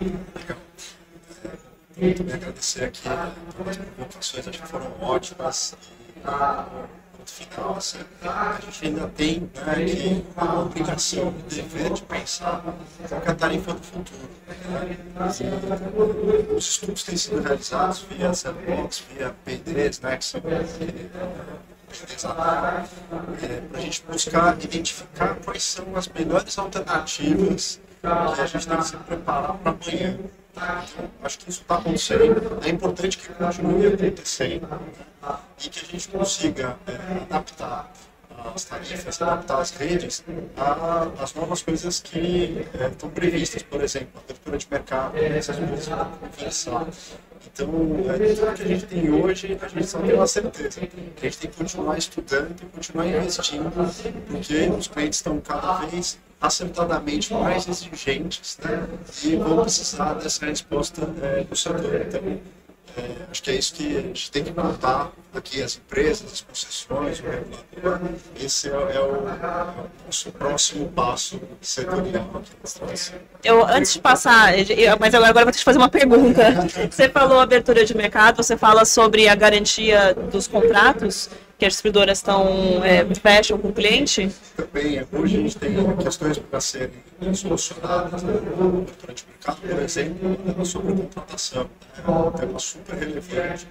Também 1.96 2.36
agradecer 2.36 2.84
aqui 2.84 3.02
as 3.08 3.78
provocações, 3.78 4.48
acho 4.48 4.62
que 4.62 4.68
foram 4.68 4.92
ótimas. 5.02 5.76
Ponto 7.26 7.32
final. 7.32 7.78
A 8.24 8.60
gente 8.62 8.86
ainda 8.86 9.08
tem 9.16 9.50
que 9.54 10.26
uma 10.38 10.62
obrigação, 10.62 11.30
um 11.30 11.48
dever 11.48 11.94
de 11.94 12.04
pensar 12.04 12.64
é 13.10 13.30
a 13.30 13.36
tarefa 13.36 13.74
do 13.74 13.82
futuro. 13.82 14.30
Né? 14.70 14.98
Os 16.56 16.70
estudos 16.70 17.04
têm 17.04 17.18
sido 17.18 17.42
realizados 17.42 18.06
via 18.10 18.34
Sandbox, 18.34 19.04
via 19.14 19.36
PDs, 19.44 20.00
né, 20.02 20.18
que 20.18 20.26
são 20.26 20.42
para 20.42 20.60
a 23.74 23.80
gente 23.80 24.04
buscar 24.08 24.58
identificar 24.62 25.36
quais 25.44 25.64
são 25.64 25.96
as 25.96 26.08
melhores 26.10 26.58
alternativas 26.58 27.80
que 28.02 28.42
a 28.42 28.46
gente 28.46 28.68
tem 28.68 28.78
que 28.78 28.86
se 28.86 28.98
preparar 28.98 29.58
para 29.58 29.72
amanhã. 29.72 30.20
Então, 30.56 31.10
acho 31.24 31.40
que 31.40 31.50
isso 31.50 31.62
está 31.62 31.76
acontecendo. 31.76 32.60
É 32.64 32.70
importante 32.70 33.18
que 33.18 33.28
continue 33.34 33.88
acontecendo 33.88 34.68
e 35.64 35.70
que 35.70 35.86
a 35.86 35.92
gente 35.92 36.08
consiga 36.08 36.78
é, 36.88 37.24
adaptar 37.30 37.92
as 38.54 38.64
tarifas, 38.64 39.22
adaptar 39.22 39.60
as 39.60 39.72
redes 39.72 40.24
às 41.20 41.34
novas 41.34 41.62
coisas 41.62 42.00
que 42.00 42.66
é, 42.80 42.88
estão 42.88 43.10
previstas, 43.10 43.64
por 43.64 43.82
exemplo, 43.82 44.10
a 44.16 44.20
abertura 44.20 44.58
de 44.58 44.68
mercado, 44.70 45.18
essas 45.18 45.58
coisas 45.58 45.88
conversar. 45.88 46.88
Então, 47.54 47.70
é, 48.10 48.34
tudo 48.34 48.54
que 48.54 48.64
a 48.64 48.68
gente 48.68 48.86
tem 48.86 49.10
hoje, 49.10 49.58
a 49.62 49.68
gente 49.68 49.88
só 49.88 50.00
tem 50.00 50.14
uma 50.14 50.28
certeza, 50.28 50.82
que 50.82 50.88
a 51.22 51.24
gente 51.24 51.38
tem 51.38 51.52
que 51.52 51.58
continuar 51.58 51.98
estudando 51.98 52.56
e 52.62 52.66
continuar 52.66 53.08
investindo, 53.08 53.72
porque 54.28 54.70
os 54.78 54.88
clientes 54.88 55.20
estão 55.20 55.40
cada 55.40 55.86
vez 55.86 56.18
acertadamente 56.46 57.34
mais 57.34 57.68
exigentes 57.68 58.58
né? 58.64 58.88
e 59.24 59.36
vão 59.36 59.62
precisar 59.62 60.14
dessa 60.14 60.46
resposta 60.46 61.08
é, 61.22 61.44
do 61.44 61.56
setor. 61.56 62.02
Então, 62.08 62.22
é, 62.98 63.12
acho 63.30 63.44
que 63.44 63.52
é 63.52 63.56
isso 63.56 63.74
que 63.74 63.98
a 63.98 64.02
gente 64.02 64.32
tem 64.32 64.44
que 64.44 64.54
contar 64.54 65.12
aqui, 65.34 65.62
as 65.62 65.76
empresas, 65.76 66.32
as 66.32 66.42
concessões, 66.42 67.20
o 67.20 67.24
regulador. 67.24 68.10
Esse 68.40 68.70
é, 68.70 68.72
é, 68.72 68.76
o, 68.76 68.88
é 68.88 69.00
o 69.02 70.06
nosso 70.06 70.32
próximo 70.32 70.88
passo 70.90 71.42
setorial 71.60 72.30
aqui 72.36 72.52
na 72.62 72.70
situação. 72.70 73.16
Eu, 73.44 73.66
antes 73.68 73.94
de 73.94 74.00
passar, 74.00 74.58
eu, 74.58 74.98
mas 74.98 75.14
agora, 75.14 75.30
agora 75.30 75.46
vou 75.46 75.52
te 75.52 75.64
fazer 75.64 75.78
uma 75.78 75.90
pergunta. 75.90 76.42
Você 76.90 77.10
falou 77.10 77.42
abertura 77.42 77.84
de 77.84 77.96
mercado, 77.96 78.42
você 78.42 78.56
fala 78.56 78.86
sobre 78.86 79.28
a 79.28 79.36
garantia 79.36 80.14
dos 80.32 80.48
contratos 80.48 81.30
que 81.58 81.66
as 81.66 81.74
distribuidoras 81.74 82.18
estão 82.18 82.84
é, 82.84 83.06
fecham 83.16 83.58
com 83.58 83.70
o 83.70 83.74
cliente? 83.74 84.30
Também, 84.56 85.06
hoje 85.12 85.38
a 85.38 85.40
gente 85.42 85.58
tem 85.58 85.98
questões 85.98 86.38
para 86.38 86.60
serem 86.60 86.92
solucionadas 87.34 88.24
né? 88.24 88.34
abertura 88.34 89.14
de 89.14 89.26
mercado, 89.28 89.62
por 89.62 89.80
exemplo, 89.82 90.62
a 90.62 90.66
sobrecontratação. 90.66 91.70
É 91.98 92.12
um 92.12 92.32
tema 92.32 92.60
super 92.60 92.96
relevante. 92.96 93.68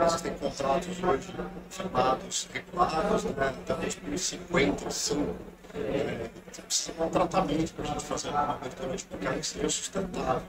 Existem 0.00 0.32
contratos 0.34 0.88
hoje 1.02 1.34
firmados, 1.68 2.48
regulados, 2.52 3.24
né? 3.24 3.54
até 3.64 3.74
2050, 3.74 4.90
sim. 4.90 5.26
É, 5.74 6.30
precisa 6.62 6.92
de 6.92 7.02
um 7.02 7.08
tratamento 7.10 7.74
para 7.74 7.84
a 7.84 7.88
gente 7.88 8.04
fazer 8.04 8.30
uma 8.30 8.54
abertura 8.54 8.96
de 8.96 9.04
mercado 9.10 9.40
que 9.40 9.46
seja 9.46 9.68
sustentável. 9.68 10.42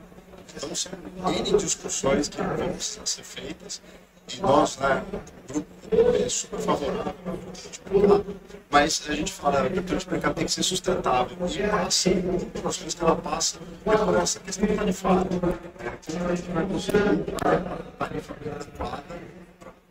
Então, 0.55 0.73
são 0.73 0.91
N 1.27 1.57
discussões 1.57 2.29
que 2.29 2.41
vão 2.41 2.69
precisar 2.69 3.05
ser 3.05 3.23
feitas 3.23 3.81
e 4.35 4.41
nós, 4.41 4.77
né, 4.77 5.03
o 5.53 6.25
é 6.25 6.29
super 6.29 6.59
favorável 6.59 7.13
de 7.71 7.79
mas 8.69 9.03
a 9.07 9.15
gente 9.15 9.31
fala 9.31 9.69
que 9.69 9.79
de 9.79 10.09
mercado 10.09 10.35
tem 10.35 10.45
que 10.45 10.51
ser 10.51 10.63
sustentável 10.63 11.37
e 11.47 11.63
passa, 11.63 12.09
as 12.67 12.77
coisas 12.77 12.93
que 12.93 13.03
ela 13.03 13.15
passa, 13.15 13.57
é 13.85 13.97
por 13.97 14.15
essa 14.17 14.39
questão 14.41 14.67
tarifária. 14.75 15.29
É, 15.79 16.11
como 16.11 16.29
a 16.29 16.35
gente 16.35 16.51
vai 16.51 16.65
conseguir 16.65 16.97
adequada 16.97 17.79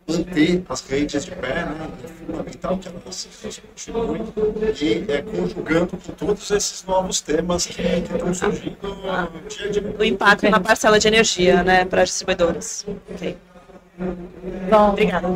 manter 0.09 0.65
as 0.69 0.81
redes 0.83 1.25
de 1.25 1.31
pé, 1.33 1.65
né? 1.65 1.91
é 2.05 2.09
fundamental 2.09 2.79
que 2.79 2.89
elas, 2.89 3.29
continuem, 3.75 4.23
e 4.81 5.11
é, 5.11 5.23
conjugando 5.23 5.97
com 5.97 6.13
todos 6.13 6.51
esses 6.51 6.85
novos 6.85 7.21
temas 7.21 7.67
que, 7.67 7.83
que 7.83 8.15
estão 8.15 8.35
surgindo 8.35 8.77
dia 9.49 9.67
a 9.67 9.71
dia. 9.71 9.97
O 9.99 10.05
impacto 10.05 10.49
na 10.49 10.61
parcela 10.61 10.99
de 10.99 11.09
energia 11.09 11.65
né, 11.65 11.85
para 11.85 12.03
as 12.03 12.11
distribuidoras. 12.11 12.87
Okay. 13.15 13.37
Bom, 14.71 14.91
Obrigada. 14.91 15.29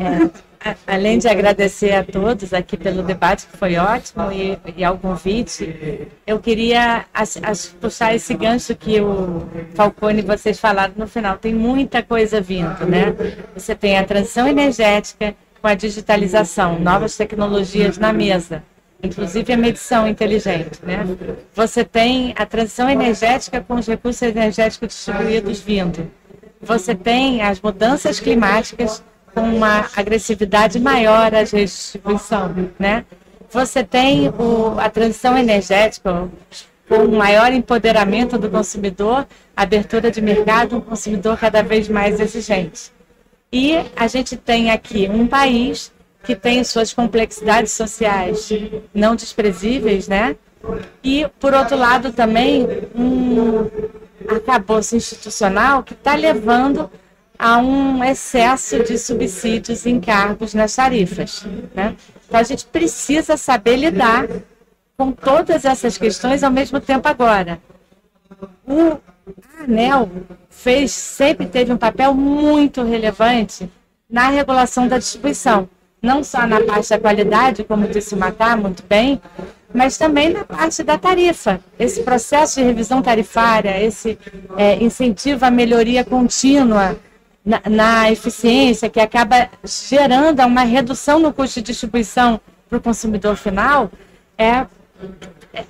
É, 0.63 0.77
além 0.87 1.19
de 1.19 1.27
agradecer 1.27 1.93
a 1.95 2.05
todos 2.05 2.53
aqui 2.53 2.77
pelo 2.77 3.03
debate, 3.03 3.47
que 3.47 3.57
foi 3.57 3.77
ótimo, 3.77 4.31
e, 4.31 4.59
e 4.77 4.85
ao 4.85 4.99
convite, 4.99 6.07
eu 6.27 6.39
queria 6.39 7.07
as, 7.15 7.39
as, 7.43 7.67
puxar 7.67 8.15
esse 8.15 8.35
gancho 8.35 8.77
que 8.77 9.01
o 9.01 9.49
Falcone 9.75 10.19
e 10.19 10.23
vocês 10.23 10.61
falaram 10.61 10.93
no 10.97 11.07
final. 11.07 11.39
Tem 11.39 11.55
muita 11.55 12.03
coisa 12.03 12.43
vindo, 12.43 12.85
né? 12.85 13.15
Você 13.55 13.75
tem 13.75 13.97
a 13.97 14.05
transição 14.05 14.47
energética 14.47 15.35
com 15.63 15.67
a 15.67 15.75
digitalização, 15.75 16.79
novas 16.79 17.17
tecnologias 17.17 17.97
na 17.97 18.13
mesa 18.13 18.63
inclusive 19.03 19.51
a 19.51 19.57
medição 19.57 20.07
inteligente. 20.07 20.79
Né? 20.83 21.07
Você 21.55 21.83
tem 21.83 22.35
a 22.37 22.45
transição 22.45 22.87
energética 22.87 23.59
com 23.67 23.77
os 23.77 23.87
recursos 23.87 24.21
energéticos 24.21 24.89
distribuídos 24.89 25.61
vindo 25.61 26.07
você 26.61 26.95
tem 26.95 27.43
as 27.43 27.61
mudanças 27.61 28.21
climáticas 28.21 29.03
com 29.35 29.43
uma 29.43 29.89
agressividade 29.97 30.79
maior 30.79 31.35
às 31.35 31.53
redes 31.53 31.73
de 31.73 31.79
distribuição, 31.79 32.55
né? 32.79 33.05
Você 33.51 33.83
tem 33.83 34.29
o, 34.29 34.79
a 34.79 34.89
transição 34.91 35.37
energética 35.37 36.29
com 36.89 36.97
um 36.97 37.17
maior 37.17 37.53
empoderamento 37.53 38.37
do 38.37 38.51
consumidor, 38.51 39.27
abertura 39.57 40.11
de 40.11 40.21
mercado, 40.21 40.77
um 40.77 40.81
consumidor 40.81 41.39
cada 41.39 41.63
vez 41.63 41.89
mais 41.89 42.21
exigente. 42.21 42.93
E 43.53 43.77
a 43.97 44.07
gente 44.07 44.37
tem 44.37 44.71
aqui 44.71 45.09
um 45.09 45.27
país 45.27 45.93
que 46.23 46.37
tem 46.37 46.63
suas 46.63 46.93
complexidades 46.93 47.73
sociais 47.73 48.49
não 48.95 49.17
desprezíveis, 49.17 50.07
né? 50.07 50.37
E, 51.03 51.27
por 51.41 51.55
outro 51.55 51.77
lado, 51.77 52.13
também 52.13 52.67
um, 52.95 53.71
arcabouço 54.35 54.97
institucional 54.97 55.83
que 55.83 55.95
está 55.95 56.14
levando 56.14 56.91
a 57.39 57.59
um 57.59 58.05
excesso 58.05 58.83
de 58.83 58.99
subsídios 58.99 59.87
e 59.87 59.91
encargos 59.91 60.53
nas 60.53 60.74
tarifas. 60.74 61.45
Né? 61.74 61.97
Então, 62.26 62.39
a 62.39 62.43
gente 62.43 62.66
precisa 62.66 63.37
saber 63.37 63.76
lidar 63.76 64.28
com 64.97 65.11
todas 65.11 65.64
essas 65.64 65.97
questões 65.97 66.43
ao 66.43 66.51
mesmo 66.51 66.78
tempo 66.81 67.09
agora. 67.09 67.59
O 68.66 68.99
ANEL 69.62 70.11
fez, 70.51 70.93
sempre 70.93 71.47
teve 71.47 71.72
um 71.72 71.78
papel 71.78 72.12
muito 72.12 72.83
relevante 72.83 73.70
na 74.09 74.28
regulação 74.28 74.87
da 74.87 74.99
distribuição, 74.99 75.68
não 76.03 76.22
só 76.22 76.47
na 76.47 76.61
parte 76.61 76.91
da 76.91 76.99
qualidade, 76.99 77.64
como 77.64 77.89
disse 77.89 78.14
o 78.14 78.18
Matar 78.18 78.57
muito 78.57 78.83
bem, 78.87 79.20
mas 79.73 79.97
também 79.97 80.31
na 80.31 80.45
parte 80.45 80.83
da 80.83 80.99
tarifa. 80.99 81.61
Esse 81.79 82.03
processo 82.03 82.61
de 82.61 82.66
revisão 82.66 83.01
tarifária, 83.01 83.83
esse 83.83 84.18
é, 84.57 84.83
incentivo 84.83 85.45
à 85.45 85.51
melhoria 85.51 86.05
contínua 86.05 86.99
na, 87.45 87.62
na, 87.68 88.11
eficiência, 88.11 88.91
que 88.91 89.01
acaba 89.01 89.49
gerando 89.64 90.41
uma 90.45 90.62
redução 90.62 91.18
no 91.18 91.33
custo 91.33 91.61
de 91.61 91.66
distribuição 91.66 92.41
para 92.68 92.79
o 92.79 92.81
consumidor 92.81 93.37
final, 93.37 93.91
é, 94.37 94.66
é, 95.55 95.64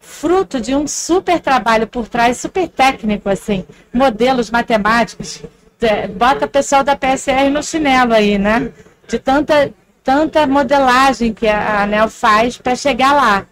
fruto 0.00 0.60
de 0.60 0.74
um 0.74 0.86
super 0.86 1.40
trabalho 1.40 1.86
por 1.86 2.08
trás, 2.08 2.36
super 2.38 2.68
técnico, 2.68 3.28
assim, 3.28 3.64
modelos 3.92 4.50
matemáticos. 4.50 5.42
É, 5.80 6.08
bota 6.08 6.46
o 6.46 6.48
pessoal 6.48 6.82
da 6.82 6.96
PSR 6.96 7.50
no 7.50 7.62
chinelo 7.62 8.12
aí, 8.12 8.36
né? 8.36 8.72
De 9.06 9.18
tanta 9.18 9.72
tanta 10.08 10.46
modelagem 10.46 11.34
que 11.34 11.46
a 11.46 11.82
ANEL 11.82 12.08
faz 12.08 12.56
para 12.56 12.74
chegar 12.74 13.12
lá. 13.12 13.46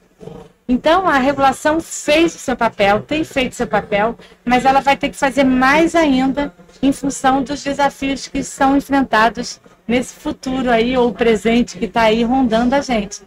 Então, 0.67 1.07
a 1.07 1.19
regulação 1.19 1.83
fez 1.83 2.35
o 2.35 2.39
seu 2.39 2.57
papel, 2.57 3.03
tem 3.03 3.23
feito 3.25 3.55
seu 3.55 3.67
papel, 3.67 4.17
mas 4.43 4.65
ela 4.65 4.81
vai 4.81 4.97
ter 4.97 5.11
que 5.11 5.17
fazer 5.19 5.45
mais 5.45 5.95
ainda 5.95 6.51
em 6.83 6.91
função 6.93 7.43
dos 7.43 7.63
desafios 7.63 8.27
que 8.27 8.43
são 8.43 8.75
enfrentados 8.75 9.61
nesse 9.87 10.15
futuro 10.15 10.71
aí, 10.71 10.97
ou 10.97 11.13
presente 11.13 11.77
que 11.77 11.85
está 11.85 12.05
aí 12.05 12.25
rondando 12.25 12.75
a 12.75 12.81
gente. 12.81 13.21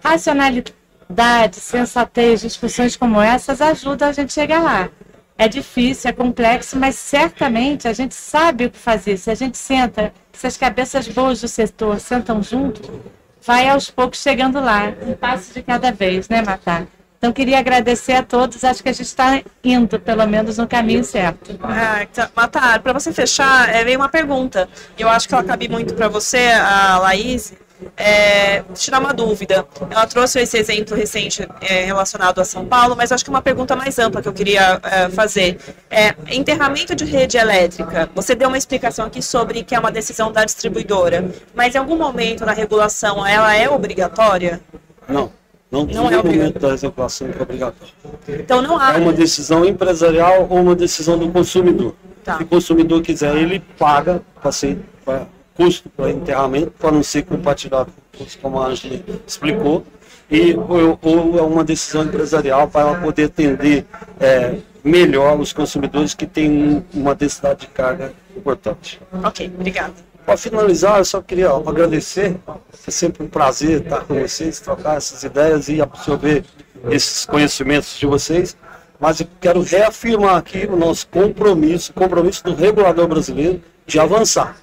Racionalidade, 0.00 1.56
sensatez, 1.56 2.42
discussões 2.42 2.96
como 2.96 3.20
essas 3.20 3.60
ajudam 3.60 4.08
a 4.08 4.12
gente 4.12 4.30
a 4.30 4.40
chegar 4.40 4.62
lá. 4.62 4.88
É 5.40 5.46
difícil, 5.46 6.10
é 6.10 6.12
complexo, 6.12 6.76
mas 6.76 6.96
certamente 6.96 7.86
a 7.86 7.92
gente 7.92 8.12
sabe 8.12 8.64
o 8.64 8.70
que 8.70 8.78
fazer. 8.78 9.16
Se 9.16 9.30
a 9.30 9.36
gente 9.36 9.56
senta, 9.56 10.12
se 10.32 10.48
as 10.48 10.56
cabeças 10.56 11.06
boas 11.06 11.40
do 11.40 11.46
setor 11.46 12.00
sentam 12.00 12.42
junto, 12.42 13.00
vai 13.40 13.68
aos 13.68 13.88
poucos 13.88 14.20
chegando 14.20 14.60
lá, 14.60 14.92
um 15.06 15.14
passo 15.14 15.54
de 15.54 15.62
cada 15.62 15.92
vez, 15.92 16.28
né, 16.28 16.42
Matar? 16.42 16.88
Então, 17.18 17.32
queria 17.32 17.58
agradecer 17.58 18.12
a 18.12 18.22
todos. 18.22 18.62
Acho 18.64 18.82
que 18.82 18.88
a 18.88 18.92
gente 18.92 19.06
está 19.06 19.42
indo, 19.62 19.98
pelo 19.98 20.26
menos, 20.26 20.58
no 20.58 20.68
caminho 20.68 21.02
certo. 21.02 21.58
Ah, 21.62 22.02
então, 22.02 22.28
Matar, 22.34 22.80
para 22.80 22.92
você 22.92 23.12
fechar, 23.12 23.74
é, 23.74 23.84
veio 23.84 23.98
uma 23.98 24.08
pergunta. 24.08 24.68
Eu 24.98 25.08
acho 25.08 25.28
que 25.28 25.34
ela 25.34 25.42
cabe 25.42 25.68
muito 25.68 25.94
para 25.94 26.08
você, 26.08 26.48
a 26.52 26.98
Laís, 26.98 27.54
é, 27.96 28.62
tirar 28.74 29.00
uma 29.00 29.12
dúvida. 29.12 29.66
Ela 29.90 30.06
trouxe 30.06 30.40
esse 30.40 30.58
exemplo 30.58 30.96
recente 30.96 31.46
é, 31.60 31.84
relacionado 31.84 32.40
a 32.40 32.44
São 32.44 32.64
Paulo, 32.64 32.96
mas 32.96 33.12
acho 33.12 33.24
que 33.24 33.30
uma 33.30 33.42
pergunta 33.42 33.76
mais 33.76 33.98
ampla 33.98 34.22
que 34.22 34.28
eu 34.28 34.32
queria 34.32 34.80
é, 34.82 35.08
fazer. 35.08 35.58
É, 35.90 36.14
enterramento 36.30 36.94
de 36.94 37.04
rede 37.04 37.36
elétrica, 37.36 38.08
você 38.14 38.34
deu 38.34 38.48
uma 38.48 38.58
explicação 38.58 39.06
aqui 39.06 39.22
sobre 39.22 39.62
que 39.62 39.74
é 39.74 39.78
uma 39.78 39.90
decisão 39.90 40.30
da 40.32 40.44
distribuidora, 40.44 41.30
mas 41.54 41.74
em 41.74 41.78
algum 41.78 41.96
momento 41.96 42.44
na 42.44 42.52
regulação 42.52 43.26
ela 43.26 43.54
é 43.54 43.68
obrigatória? 43.68 44.60
Não. 45.08 45.32
Não, 45.70 45.84
Não 45.84 46.10
é 46.10 46.16
momento 46.16 46.58
da 46.58 46.74
regulação 46.74 47.28
que 47.28 47.38
é 47.38 47.42
obrigatório. 47.42 47.92
Então 48.26 48.62
não 48.62 48.78
há. 48.78 48.94
É 48.94 48.96
uma 48.96 49.12
decisão 49.12 49.66
empresarial 49.66 50.46
ou 50.48 50.60
uma 50.60 50.74
decisão 50.74 51.18
do 51.18 51.28
consumidor. 51.28 51.94
Tá. 52.24 52.38
Se 52.38 52.42
o 52.42 52.46
consumidor 52.46 53.02
quiser, 53.02 53.36
ele 53.36 53.60
paga 53.78 54.22
para 54.40 54.50
ser 54.50 54.78
custo 55.58 55.88
para 55.90 56.10
enterramento, 56.10 56.70
para 56.78 56.92
não 56.92 57.02
ser 57.02 57.24
compartilhado 57.24 57.90
com 58.12 58.24
custo, 58.24 58.38
como 58.40 58.60
a 58.62 58.68
Angela 58.68 59.00
explicou. 59.26 59.84
E, 60.30 60.54
ou, 60.54 60.98
ou 61.02 61.38
é 61.38 61.42
uma 61.42 61.64
decisão 61.64 62.04
empresarial 62.04 62.68
para 62.68 62.82
ela 62.82 63.00
poder 63.00 63.24
atender 63.24 63.84
é, 64.20 64.56
melhor 64.84 65.38
os 65.40 65.52
consumidores 65.52 66.14
que 66.14 66.26
têm 66.26 66.50
um- 66.50 66.82
uma 66.94 67.14
densidade 67.14 67.60
de 67.60 67.66
carga 67.68 68.12
importante. 68.36 69.00
Ok, 69.24 69.50
obrigada. 69.54 69.94
Para 70.24 70.36
finalizar, 70.36 70.98
eu 70.98 71.04
só 71.06 71.22
queria 71.22 71.48
agradecer. 71.50 72.36
É 72.86 72.90
sempre 72.90 73.24
um 73.24 73.28
prazer 73.28 73.80
estar 73.82 74.04
com 74.04 74.14
vocês, 74.20 74.60
trocar 74.60 74.98
essas 74.98 75.24
ideias 75.24 75.68
e 75.70 75.80
absorver 75.80 76.44
esses 76.90 77.24
conhecimentos 77.24 77.98
de 77.98 78.06
vocês. 78.06 78.54
Mas 79.00 79.20
eu 79.20 79.26
quero 79.40 79.62
reafirmar 79.62 80.36
aqui 80.36 80.66
o 80.70 80.76
nosso 80.76 81.06
compromisso, 81.08 81.92
compromisso 81.94 82.44
do 82.44 82.54
regulador 82.54 83.08
brasileiro 83.08 83.62
de 83.86 83.98
avançar. 83.98 84.56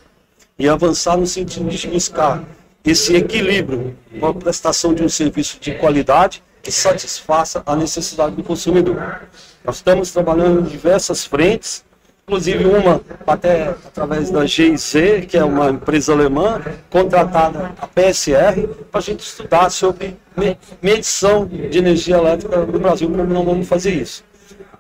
E 0.58 0.70
avançar 0.70 1.18
no 1.18 1.28
sentido 1.28 1.70
de 1.70 1.88
buscar 1.88 2.44
esse 2.84 3.16
equilíbrio 3.16 3.96
com 4.20 4.28
a 4.28 4.34
prestação 4.34 4.94
de 4.94 5.04
um 5.04 5.10
serviço 5.10 5.60
de 5.60 5.74
qualidade 5.74 6.42
que 6.62 6.72
satisfaça 6.72 7.62
a 7.66 7.76
necessidade 7.76 8.36
do 8.36 8.44
consumidor. 8.44 9.22
Nós 9.64 9.78
estamos 9.78 10.12
trabalhando 10.12 10.62
em 10.62 10.64
diversas 10.64 11.26
frentes, 11.26 11.84
inclusive 12.24 12.64
uma 12.66 13.02
até 13.28 13.70
através 13.70 14.32
da 14.32 14.46
GIZ, 14.46 14.94
que 15.28 15.38
é 15.38 15.44
uma 15.44 15.70
empresa 15.72 16.14
alemã, 16.14 16.62
contratada 16.90 17.74
a 17.80 17.88
PSR, 17.88 18.68
para 18.92 19.00
a 19.00 19.02
gente 19.02 19.20
estudar 19.22 19.70
sobre 19.70 20.16
me- 20.38 20.58
medição 20.82 21.46
de 21.46 21.78
energia 21.78 22.16
elétrica 22.18 22.66
no 22.66 22.80
Brasil, 22.80 23.10
como 23.10 23.26
não 23.26 23.44
vamos 23.44 23.68
fazer 23.68 23.94
isso. 23.94 24.24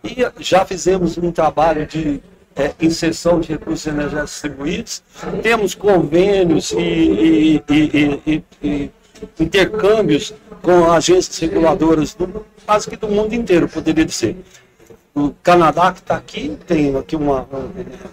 E 0.03 0.25
já 0.39 0.65
fizemos 0.65 1.17
um 1.17 1.31
trabalho 1.31 1.85
de 1.85 2.21
eh, 2.55 2.73
inserção 2.81 3.39
de 3.39 3.49
recursos 3.49 3.85
energéticos 3.87 4.31
distribuídos, 4.31 5.03
temos 5.41 5.75
convênios 5.75 6.71
e- 6.71 7.61
e- 7.69 8.43
e 8.63 8.91
intercâmbios 9.39 10.33
com 10.61 10.91
agências 10.91 11.37
reguladoras 11.39 12.13
do, 12.13 12.45
quase 12.65 12.89
que 12.89 12.95
do 12.95 13.07
mundo 13.07 13.33
inteiro, 13.33 13.67
poderia 13.67 14.05
dizer 14.05 14.35
o 15.13 15.31
Canadá 15.41 15.91
que 15.93 15.99
está 15.99 16.15
aqui, 16.17 16.57
tem 16.67 16.95
aqui 16.97 17.15
uma, 17.15 17.47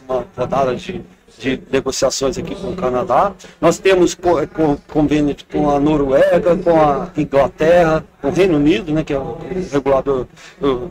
uma 0.09 0.24
rodada 0.36 0.74
de, 0.76 1.01
de 1.38 1.61
negociações 1.70 2.38
aqui 2.38 2.55
com 2.55 2.70
o 2.70 2.76
Canadá. 2.76 3.32
Nós 3.61 3.78
temos 3.78 4.14
co- 4.14 4.47
co- 4.47 4.78
convênio 4.86 5.34
com 5.51 5.68
a 5.68 5.80
Noruega, 5.80 6.57
com 6.57 6.80
a 6.80 7.11
Inglaterra, 7.16 8.05
com 8.20 8.28
o 8.28 8.30
Reino 8.30 8.57
Unido, 8.57 8.93
né, 8.93 9.03
que 9.03 9.12
é 9.12 9.18
o 9.18 9.36
regulador 9.72 10.26
do 10.61 10.90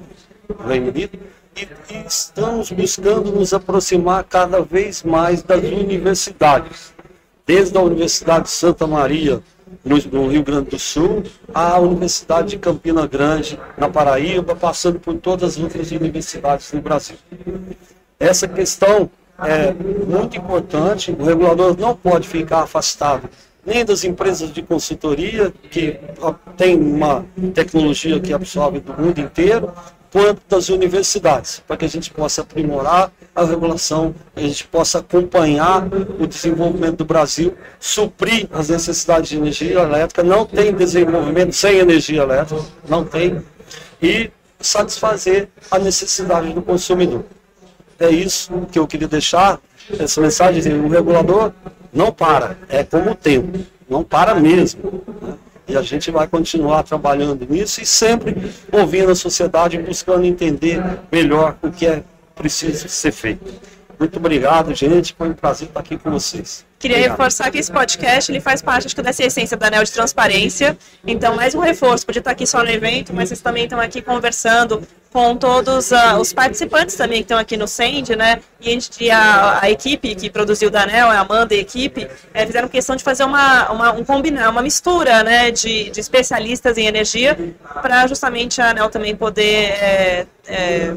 Reino 0.68 0.89
Unido. 0.89 1.18
E, 1.56 1.68
estamos 2.08 2.72
buscando 2.72 3.32
nos 3.32 3.54
aproximar 3.54 4.24
cada 4.24 4.62
vez 4.62 5.04
mais 5.04 5.43
das 5.43 5.64
universidades 5.64 6.93
desde 7.45 7.78
a 7.78 7.82
Universidade 7.82 8.45
de 8.45 8.52
Santa 8.52 8.88
Maria, 8.88 9.41
no, 9.84 10.28
Rio 10.28 10.43
Grande 10.43 10.70
do 10.70 10.80
Sul, 10.80 11.24
à 11.54 11.78
Universidade 11.80 12.52
de 12.52 12.58
Campina 12.58 13.06
Grande, 13.08 13.60
na 13.78 13.89
Paraíba, 13.89 14.56
passando 14.56 14.99
por 14.99 15.16
todas 15.16 15.58
as 15.58 15.60
outras 15.60 15.91
universidades 15.91 16.72
no 16.72 16.82
Brasil. 16.82 17.18
Essa 18.20 18.47
questão 18.47 19.10
é 19.39 19.74
muito 19.74 20.38
importante, 20.38 21.12
o 21.12 21.24
regulador 21.24 21.76
não 21.78 21.95
pode 21.95 22.28
ficar 22.28 22.62
afastado 22.62 23.30
nem 23.66 23.86
das 23.86 24.04
empresas 24.04 24.52
de 24.52 24.62
consultoria, 24.62 25.54
que 25.70 25.99
tem 26.58 26.76
uma 26.76 27.26
tecnologia 27.54 28.20
que 28.20 28.34
absorve 28.34 28.80
do 28.80 28.93
mundo 28.93 29.20
inteiro, 29.20 29.72
quanto 30.12 30.41
das 30.49 30.70
universidades, 30.70 31.64
para 31.66 31.78
que 31.78 31.86
a 31.86 31.89
gente 31.89 32.12
possa 32.12 32.41
aprimorar 32.41 33.12
a 33.34 33.45
regulação, 33.45 34.14
a 34.36 34.41
gente 34.41 34.68
possa 34.68 34.99
acompanhar 34.99 35.88
o 36.20 36.28
desenvolvimento 36.28 36.97
do 36.97 37.05
Brasil, 37.05 37.55
suprir 37.80 38.47
as 38.51 38.68
necessidades 38.70 39.30
de 39.30 39.38
energia 39.38 39.80
elétrica. 39.80 40.22
Não 40.22 40.45
tem 40.45 40.74
desenvolvimento 40.74 41.53
sem 41.53 41.78
energia 41.78 42.24
elétrica, 42.24 42.62
não 42.88 43.05
tem, 43.05 43.41
e 44.01 44.30
satisfazer 44.59 45.47
a 45.70 45.80
necessidade 45.80 46.51
do 46.53 46.62
consumidor. 46.62 47.24
É 47.97 48.09
isso 48.09 48.51
que 48.72 48.78
eu 48.78 48.86
queria 48.86 49.07
deixar, 49.07 49.59
essa 49.97 50.20
mensagem, 50.20 50.74
o 50.74 50.89
regulador 50.89 51.53
não 51.93 52.12
para, 52.12 52.57
é 52.68 52.84
como 52.84 53.12
o 53.12 53.16
tempo, 53.16 53.59
não 53.89 54.03
para 54.03 54.36
mesmo. 54.36 55.03
né? 55.22 55.36
E 55.72 55.78
a 55.78 55.82
gente 55.82 56.11
vai 56.11 56.28
continuar 56.28 56.84
trabalhando 56.84 57.47
nisso 57.49 57.82
e 57.82 57.86
sempre 57.86 58.36
ouvindo 58.69 59.09
a 59.09 59.15
sociedade, 59.15 59.78
buscando 59.78 60.26
entender 60.26 60.84
melhor 61.09 61.55
o 61.61 61.72
que 61.72 61.88
é 61.88 62.03
preciso 62.36 62.89
ser 62.89 63.13
feito. 63.13 63.70
Muito 64.02 64.18
obrigado, 64.18 64.74
gente. 64.74 65.14
Foi 65.16 65.30
um 65.30 65.34
prazer 65.34 65.68
estar 65.68 65.80
aqui 65.80 65.95
com 65.95 66.10
vocês. 66.10 66.66
Queria 66.80 66.97
Obrigado. 66.97 67.18
reforçar 67.20 67.52
que 67.52 67.60
esse 67.60 67.72
podcast 67.72 68.32
ele 68.32 68.41
faz 68.41 68.60
parte 68.60 68.88
acho 68.88 68.95
que, 68.95 69.02
dessa 69.04 69.24
essência 69.24 69.56
da 69.56 69.68
ANEL 69.68 69.84
de 69.84 69.91
transparência. 69.91 70.76
Então, 71.06 71.36
mais 71.36 71.54
um 71.54 71.60
reforço. 71.60 72.04
Podia 72.04 72.20
estar 72.20 72.32
aqui 72.32 72.47
só 72.47 72.64
no 72.64 72.70
evento, 72.72 73.14
mas 73.14 73.30
vocês 73.30 73.41
também 73.41 73.66
estão 73.66 73.80
aqui 73.80 74.02
conversando 74.02 74.82
com 75.14 75.38
todos 75.38 75.93
ah, 75.93 76.18
os 76.18 76.34
participantes 76.34 76.95
também 76.95 77.18
que 77.18 77.26
estão 77.26 77.38
aqui 77.38 77.56
no 77.56 77.68
SEND, 77.68 78.16
né? 78.16 78.39
E 78.60 79.12
a, 79.12 79.20
a, 79.20 79.66
a 79.66 79.70
equipe 79.70 80.16
que 80.16 80.32
produziu 80.32 80.70
o 80.70 80.72
da 80.72 80.82
ANEL, 80.82 81.12
a 81.12 81.20
Amanda 81.20 81.54
e 81.54 81.60
a 81.60 81.62
equipe, 81.62 82.08
eh, 82.34 82.45
fizeram 82.47 82.68
questão 82.68 82.95
de 82.95 83.04
fazer 83.04 83.24
uma, 83.24 83.72
uma, 83.72 83.91
um 83.91 84.04
combinar, 84.04 84.49
uma 84.49 84.64
mistura 84.64 85.22
né, 85.22 85.52
de, 85.52 85.91
de 85.91 85.99
especialistas 85.99 86.76
em 86.76 86.88
energia 86.88 87.38
para 87.84 88.08
justamente 88.08 88.60
a 88.62 88.72
ANEL 88.72 88.89
também 88.89 89.16
poder 89.16 89.74
eh, 89.80 90.26
é, 90.47 90.95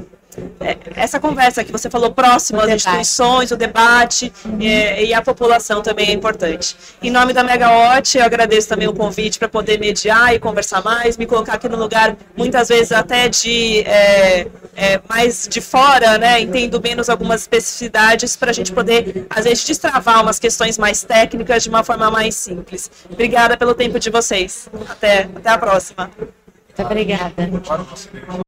essa 0.96 1.20
conversa 1.20 1.64
que 1.64 1.72
você 1.72 1.90
falou 1.90 2.12
próxima 2.12 2.60
O 2.60 2.62
às 2.62 2.72
instituições, 2.72 3.50
o 3.50 3.56
debate 3.56 4.32
é, 4.60 5.04
e 5.04 5.14
a 5.14 5.22
população 5.22 5.82
também 5.82 6.08
é 6.08 6.12
importante. 6.12 6.76
Em 7.02 7.10
nome 7.10 7.32
da 7.32 7.42
Megawatt, 7.42 8.18
eu 8.18 8.24
agradeço 8.24 8.68
também 8.68 8.88
o 8.88 8.92
convite 8.92 9.38
para 9.38 9.48
poder 9.48 9.78
mediar 9.78 10.34
e 10.34 10.38
conversar 10.38 10.82
mais, 10.82 11.16
me 11.16 11.26
colocar 11.26 11.54
aqui 11.54 11.68
no 11.68 11.76
lugar, 11.76 12.16
muitas 12.36 12.68
vezes 12.68 12.92
até 12.92 13.28
de 13.28 13.80
é, 13.80 14.46
é, 14.76 15.00
mais 15.08 15.48
de 15.48 15.60
fora, 15.60 16.18
né, 16.18 16.40
entendo 16.40 16.80
menos 16.80 17.08
algumas 17.08 17.42
especificidades 17.42 18.36
para 18.36 18.50
a 18.50 18.54
gente 18.54 18.72
poder, 18.72 19.26
às 19.30 19.44
vezes, 19.44 19.64
destravar 19.64 20.22
umas 20.22 20.38
questões 20.38 20.78
mais 20.78 21.02
técnicas 21.02 21.62
de 21.62 21.68
uma 21.68 21.84
forma 21.84 22.10
mais 22.10 22.34
simples. 22.34 22.90
Obrigada 23.10 23.56
pelo 23.56 23.74
tempo 23.74 23.98
de 23.98 24.10
vocês. 24.10 24.68
Até, 24.88 25.28
até 25.36 25.50
a 25.50 25.58
próxima. 25.58 26.10
Muito 26.18 26.82
obrigada. 26.82 28.43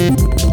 Para 0.00 0.16
você. 0.16 0.49